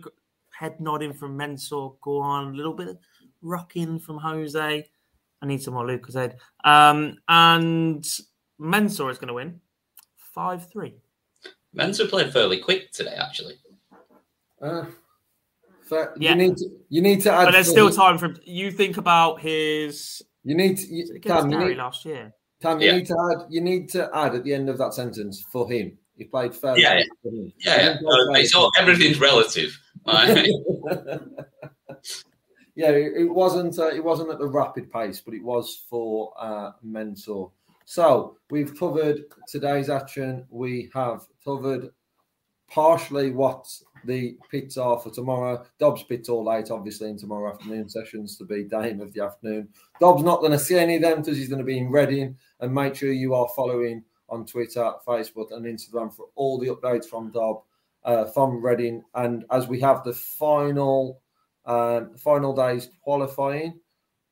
head 0.57 0.80
nodding 0.80 1.13
from 1.13 1.38
Mensur, 1.38 1.95
go 2.01 2.19
on, 2.19 2.53
a 2.53 2.55
little 2.55 2.73
bit 2.73 2.89
of 2.89 2.97
rocking 3.41 3.99
from 3.99 4.17
Jose. 4.17 4.86
I 5.41 5.45
need 5.45 5.61
some 5.61 5.73
more 5.73 5.86
Lucozade. 5.86 6.36
Um, 6.63 7.17
and 7.27 8.03
Mensur 8.59 9.09
is 9.09 9.17
going 9.17 9.30
to 9.30 9.34
win 9.34 9.61
5 10.17 10.69
3. 10.69 10.95
Mensur 11.75 12.09
played 12.09 12.34
fairly 12.34 12.59
quick 12.59 12.91
today, 12.91 13.15
actually. 13.15 13.55
Uh, 14.61 14.86
yeah. 15.91 16.32
You 16.32 16.36
need 16.36 16.57
to, 16.57 16.69
you 16.89 17.01
need 17.01 17.21
to 17.21 17.32
add. 17.32 17.45
But 17.45 17.51
there's 17.51 17.69
still 17.69 17.89
time 17.89 18.17
for 18.17 18.34
you. 18.43 18.71
Think 18.71 18.97
about 18.97 19.39
his. 19.39 20.21
You 20.43 20.55
need 20.55 20.77
to, 20.77 20.88
you, 20.88 21.19
Tam, 21.19 21.51
you 21.51 21.59
need, 21.59 21.77
last 21.77 22.05
year. 22.05 22.34
Tam, 22.62 22.82
you 22.82 22.88
yeah. 22.88 22.97
need 22.97 23.05
to 23.07 23.32
add. 23.32 23.45
You 23.49 23.62
need 23.62 23.89
to 23.89 24.10
add 24.14 24.36
at 24.36 24.43
the 24.43 24.53
end 24.53 24.70
of 24.70 24.78
that 24.78 24.93
sentence 24.93 25.43
for 25.51 25.72
him. 25.72 25.97
He 26.18 26.26
played 26.26 26.53
fair. 26.53 26.78
Yeah, 26.78 27.01
yeah, 27.24 27.41
yeah. 27.66 27.97
It's 28.01 28.53
all, 28.53 28.70
everything's 28.78 29.20
relative. 29.20 29.80
yeah, 32.76 32.91
it, 32.91 33.30
wasn't. 33.30 33.80
Uh, 33.80 33.88
it 33.88 34.03
wasn't 34.03 34.32
at 34.32 34.39
the 34.39 34.47
rapid 34.47 34.91
pace, 34.91 35.22
but 35.22 35.34
it 35.34 35.43
was 35.43 35.86
for 35.89 36.34
uh, 36.38 36.72
Mensur. 36.86 37.51
So 37.86 38.38
we've 38.49 38.78
covered 38.78 39.24
today's 39.47 39.89
action. 39.89 40.45
We 40.49 40.89
have 40.93 41.22
covered 41.43 41.89
partially 42.70 43.32
what 43.32 43.67
the 44.05 44.38
pits 44.49 44.78
are 44.78 44.99
for 44.99 45.09
tomorrow. 45.09 45.65
Dobbs 45.80 46.03
pits 46.03 46.30
all 46.30 46.45
late, 46.45 46.72
obviously, 46.72 47.09
in 47.09 47.17
tomorrow 47.17 47.53
afternoon 47.53 47.89
sessions 47.89 48.38
to 48.38 48.45
be 48.45 48.63
Dame 48.63 49.01
of 49.01 49.13
the 49.13 49.24
afternoon. 49.24 49.70
Dobbs 49.99 50.24
not 50.24 50.39
going 50.39 50.51
to 50.51 50.59
see 50.59 50.78
any 50.78 50.95
of 50.95 51.01
them 51.01 51.20
because 51.20 51.38
he's 51.38 51.49
going 51.49 51.59
to 51.59 51.65
be 51.65 51.78
in 51.78 51.91
Reading. 51.91 52.38
And 52.59 52.74
make 52.74 52.95
sure 52.95 53.11
you 53.11 53.34
are 53.34 53.47
following 53.55 54.03
on 54.30 54.45
Twitter, 54.45 54.91
Facebook, 55.07 55.51
and 55.51 55.65
Instagram 55.65 56.13
for 56.13 56.28
all 56.36 56.59
the 56.59 56.67
updates 56.67 57.05
from 57.05 57.32
Dobb, 57.32 57.61
uh, 58.03 58.26
from 58.26 58.63
Reading. 58.63 59.03
And 59.15 59.45
as 59.51 59.67
we 59.67 59.80
have 59.82 60.03
the 60.03 60.13
final 60.13 61.22
um, 61.70 62.15
final 62.17 62.53
days 62.53 62.89
qualifying. 63.03 63.80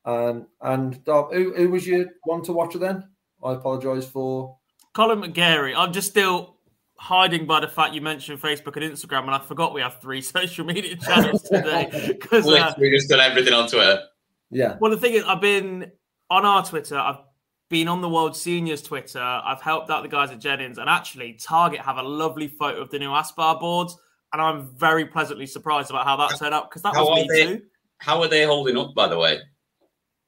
Um, 0.04 0.46
and 0.60 1.02
Dobb, 1.04 1.32
who, 1.32 1.54
who 1.54 1.70
was 1.70 1.86
your 1.86 2.06
one 2.24 2.42
to 2.42 2.52
watch 2.52 2.74
then? 2.74 3.08
I 3.42 3.52
apologise 3.52 4.06
for. 4.06 4.56
Colin 4.92 5.20
McGarry. 5.20 5.74
I'm 5.76 5.92
just 5.92 6.08
still 6.08 6.56
hiding 6.98 7.46
by 7.46 7.60
the 7.60 7.68
fact 7.68 7.94
you 7.94 8.00
mentioned 8.00 8.40
Facebook 8.40 8.76
and 8.76 8.92
Instagram, 8.92 9.22
and 9.22 9.30
I 9.30 9.38
forgot 9.38 9.72
we 9.72 9.80
have 9.80 10.00
three 10.00 10.20
social 10.36 10.64
media 10.64 10.96
channels 10.96 11.42
today 11.42 11.88
because 12.06 12.46
uh, 12.46 12.74
we 12.78 12.90
just 12.90 13.08
done 13.08 13.20
everything 13.20 13.54
on 13.54 13.68
Twitter. 13.68 14.02
Yeah. 14.50 14.76
Well, 14.80 14.90
the 14.90 14.96
thing 14.96 15.14
is, 15.14 15.24
I've 15.24 15.40
been 15.40 15.90
on 16.30 16.44
our 16.44 16.64
Twitter. 16.64 16.98
I've 16.98 17.20
been 17.68 17.88
on 17.88 18.00
the 18.00 18.08
World 18.08 18.36
Seniors 18.36 18.82
Twitter. 18.82 19.20
I've 19.20 19.60
helped 19.60 19.90
out 19.90 20.02
the 20.02 20.08
guys 20.08 20.30
at 20.30 20.40
Jennings, 20.40 20.78
and 20.78 20.88
actually, 20.88 21.34
Target 21.34 21.80
have 21.80 21.98
a 21.98 22.02
lovely 22.02 22.48
photo 22.48 22.80
of 22.80 22.90
the 22.90 22.98
new 22.98 23.12
Aspar 23.12 23.58
boards, 23.58 23.96
and 24.32 24.42
I'm 24.42 24.74
very 24.76 25.06
pleasantly 25.06 25.46
surprised 25.46 25.90
about 25.90 26.04
how 26.04 26.16
that 26.16 26.38
turned 26.38 26.54
out 26.54 26.70
because 26.70 26.82
that 26.82 26.94
how 26.94 27.08
was 27.08 27.26
me 27.26 27.28
they, 27.30 27.46
too. 27.56 27.62
How 27.98 28.22
are 28.22 28.28
they 28.28 28.44
holding 28.44 28.76
up, 28.76 28.94
by 28.94 29.08
the 29.08 29.18
way? 29.18 29.38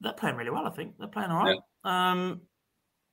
They're 0.01 0.13
playing 0.13 0.37
really 0.37 0.51
well. 0.51 0.67
I 0.67 0.71
think 0.71 0.99
they're 0.99 1.09
playing 1.09 1.31
all 1.31 1.45
right. 1.45 1.59
Yeah. 1.85 2.11
Um, 2.11 2.41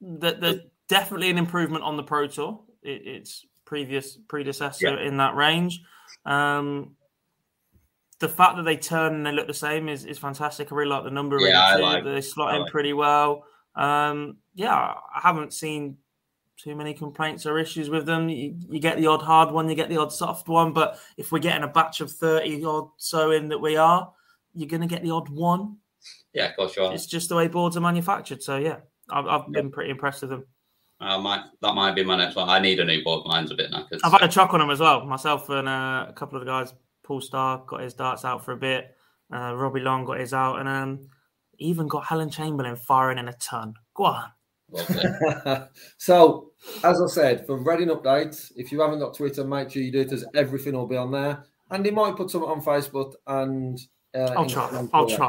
there's 0.01 0.62
definitely 0.88 1.30
an 1.30 1.38
improvement 1.38 1.84
on 1.84 1.97
the 1.97 2.03
Pro 2.03 2.28
Tour. 2.28 2.62
It, 2.84 3.01
it's 3.05 3.45
previous 3.65 4.17
predecessor 4.28 4.95
yeah. 4.95 5.07
in 5.07 5.17
that 5.17 5.36
range. 5.36 5.82
Um, 6.25 6.95
the 8.19 8.30
fact 8.30 8.55
that 8.57 8.63
they 8.63 8.78
turn 8.78 9.13
and 9.13 9.25
they 9.25 9.32
look 9.32 9.47
the 9.47 9.53
same 9.53 9.89
is, 9.89 10.05
is 10.05 10.17
fantastic. 10.17 10.71
I 10.71 10.75
really 10.75 10.89
like 10.89 11.03
the 11.03 11.11
number. 11.11 11.39
Yeah, 11.39 11.75
like, 11.75 12.03
they 12.03 12.21
slot 12.21 12.55
in 12.55 12.65
pretty 12.65 12.93
well. 12.93 13.45
Um, 13.75 14.38
yeah, 14.55 14.73
I 14.73 15.19
haven't 15.21 15.53
seen 15.53 15.97
too 16.57 16.75
many 16.75 16.93
complaints 16.93 17.45
or 17.45 17.59
issues 17.59 17.89
with 17.89 18.07
them. 18.07 18.28
You, 18.28 18.55
you, 18.69 18.80
get 18.80 18.97
the 18.97 19.05
odd 19.05 19.21
hard 19.21 19.51
one, 19.51 19.69
you 19.69 19.75
get 19.75 19.89
the 19.89 19.97
odd 19.97 20.11
soft 20.11 20.47
one, 20.47 20.73
but 20.73 20.99
if 21.15 21.32
we're 21.32 21.39
getting 21.39 21.63
a 21.63 21.67
batch 21.67 22.01
of 22.01 22.11
30 22.11 22.65
or 22.65 22.91
so 22.97 23.32
in 23.32 23.49
that 23.49 23.59
we 23.59 23.78
are, 23.78 24.11
you're 24.55 24.67
going 24.67 24.82
to 24.82 24.88
get 24.88 25.03
the 25.03 25.11
odd 25.11 25.30
one. 25.30 25.78
Yeah, 26.34 26.49
of 26.49 26.55
course 26.55 26.75
you 26.75 26.84
are. 26.84 26.93
It's 26.93 27.05
just 27.05 27.30
the 27.30 27.36
way 27.36 27.47
boards 27.47 27.78
are 27.78 27.82
manufactured. 27.82 28.41
So, 28.41 28.57
yeah, 28.57 28.78
I've, 29.09 29.28
I've 29.28 29.51
been 29.51 29.69
pretty 29.69 29.91
impressed 29.91 30.21
with 30.21 30.32
them. 30.32 30.45
Uh, 31.00 31.20
might, 31.20 31.43
that 31.62 31.74
might 31.76 31.95
be 31.95 32.04
my 32.04 32.18
next 32.18 32.36
one. 32.36 32.50
I 32.50 32.60
need 32.60 32.80
a 32.80 32.86
new 32.86 33.04
board. 33.04 33.28
Mine's 33.28 33.52
a 33.52 33.56
bit 33.56 33.72
knackered. 33.72 34.00
I've 34.04 34.12
had 34.12 34.24
a 34.24 34.28
chuck 34.28 34.54
on 34.54 34.60
them 34.60 34.72
as 34.72 34.80
well. 34.80 35.06
Myself 35.06 35.48
and 35.50 35.68
uh, 35.68 36.06
a 36.10 36.14
couple 36.14 36.39
of 36.39 36.45
the 36.45 36.52
guys. 36.52 36.74
Paul 37.04 37.22
Starr 37.22 37.64
got 37.68 37.82
his 37.82 37.93
darts 37.93 38.26
out 38.26 38.43
for 38.43 38.52
a 38.52 38.58
bit. 38.58 38.95
Uh, 39.34 39.56
Robbie 39.56 39.80
Long 39.80 40.06
got 40.06 40.20
his 40.20 40.34
out, 40.34 40.60
and 40.60 40.68
um, 40.68 41.10
even 41.60 41.88
got 41.88 42.06
Helen 42.06 42.30
Chamberlain 42.30 42.76
firing 42.76 43.18
in 43.18 43.28
a 43.28 43.34
ton. 43.34 43.74
Go 43.93 44.06
on. 44.06 44.32
so, 45.98 46.52
as 46.84 47.02
I 47.02 47.08
said, 47.08 47.45
for 47.45 47.58
Reading 47.58 47.89
updates, 47.89 48.52
if 48.56 48.72
you 48.72 48.82
haven't 48.82 49.00
got 49.00 49.16
Twitter, 49.16 49.45
make 49.45 49.72
sure 49.72 49.82
you 49.82 49.91
do 49.91 50.02
it. 50.02 50.12
As 50.12 50.26
everything 50.36 50.74
will 50.74 50.88
be 50.88 50.98
on 50.98 51.12
there, 51.12 51.45
and 51.70 51.86
he 51.86 51.91
might 51.91 52.16
put 52.16 52.32
something 52.32 52.50
on 52.50 52.62
Facebook 52.62 53.14
and. 53.28 53.80
Uh, 54.16 54.34
I'll 54.36 54.45
try. 54.45 54.86
I'll 54.93 55.08
try. 55.08 55.28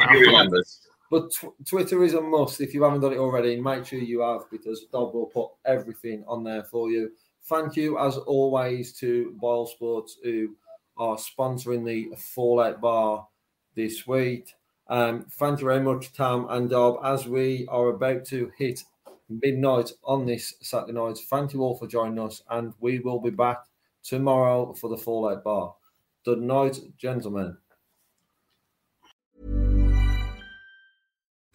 But 1.11 1.33
tw- 1.33 1.67
Twitter 1.67 2.05
is 2.05 2.15
a 2.15 2.21
must. 2.21 2.61
If 2.61 2.75
you 2.75 2.83
haven't 2.83 3.01
done 3.01 3.13
it 3.13 3.19
already, 3.19 3.61
make 3.61 3.87
sure 3.87 3.99
you 3.99 4.21
have 4.21 4.43
because 4.51 4.85
Dob 4.93 5.15
will 5.15 5.27
put 5.27 5.51
everything 5.65 6.25
on 6.27 6.45
there 6.45 6.65
for 6.65 6.91
you. 6.91 7.13
Thank 7.45 7.77
you, 7.77 7.99
as 7.99 8.19
always, 8.19 8.93
to 8.99 9.35
Boyle 9.41 9.67
Sports 9.67 10.19
who 10.23 10.55
are 10.99 11.17
sponsoring 11.17 11.85
the 11.85 12.15
Fallout 12.17 12.81
Bar 12.81 13.27
this 13.75 14.07
week. 14.07 14.55
Um, 14.89 15.27
thank 15.39 15.61
you 15.61 15.67
very 15.67 15.81
much, 15.83 16.13
Tam 16.13 16.47
and 16.51 16.69
Dob. 16.69 16.99
As 17.03 17.27
we 17.27 17.67
are 17.69 17.89
about 17.89 18.25
to 18.27 18.51
hit 18.59 18.85
midnight 19.29 19.93
on 20.05 20.27
this 20.27 20.55
Saturday 20.61 20.93
night, 20.93 21.19
thank 21.31 21.53
you 21.53 21.63
all 21.63 21.77
for 21.77 21.87
joining 21.87 22.19
us, 22.19 22.43
and 22.51 22.75
we 22.81 22.99
will 22.99 23.21
be 23.21 23.31
back 23.31 23.65
tomorrow 24.03 24.73
for 24.75 24.89
the 24.89 24.97
Fallout 24.97 25.45
Bar. 25.45 25.75
Good 26.25 26.41
night, 26.41 26.79
gentlemen. 26.97 27.57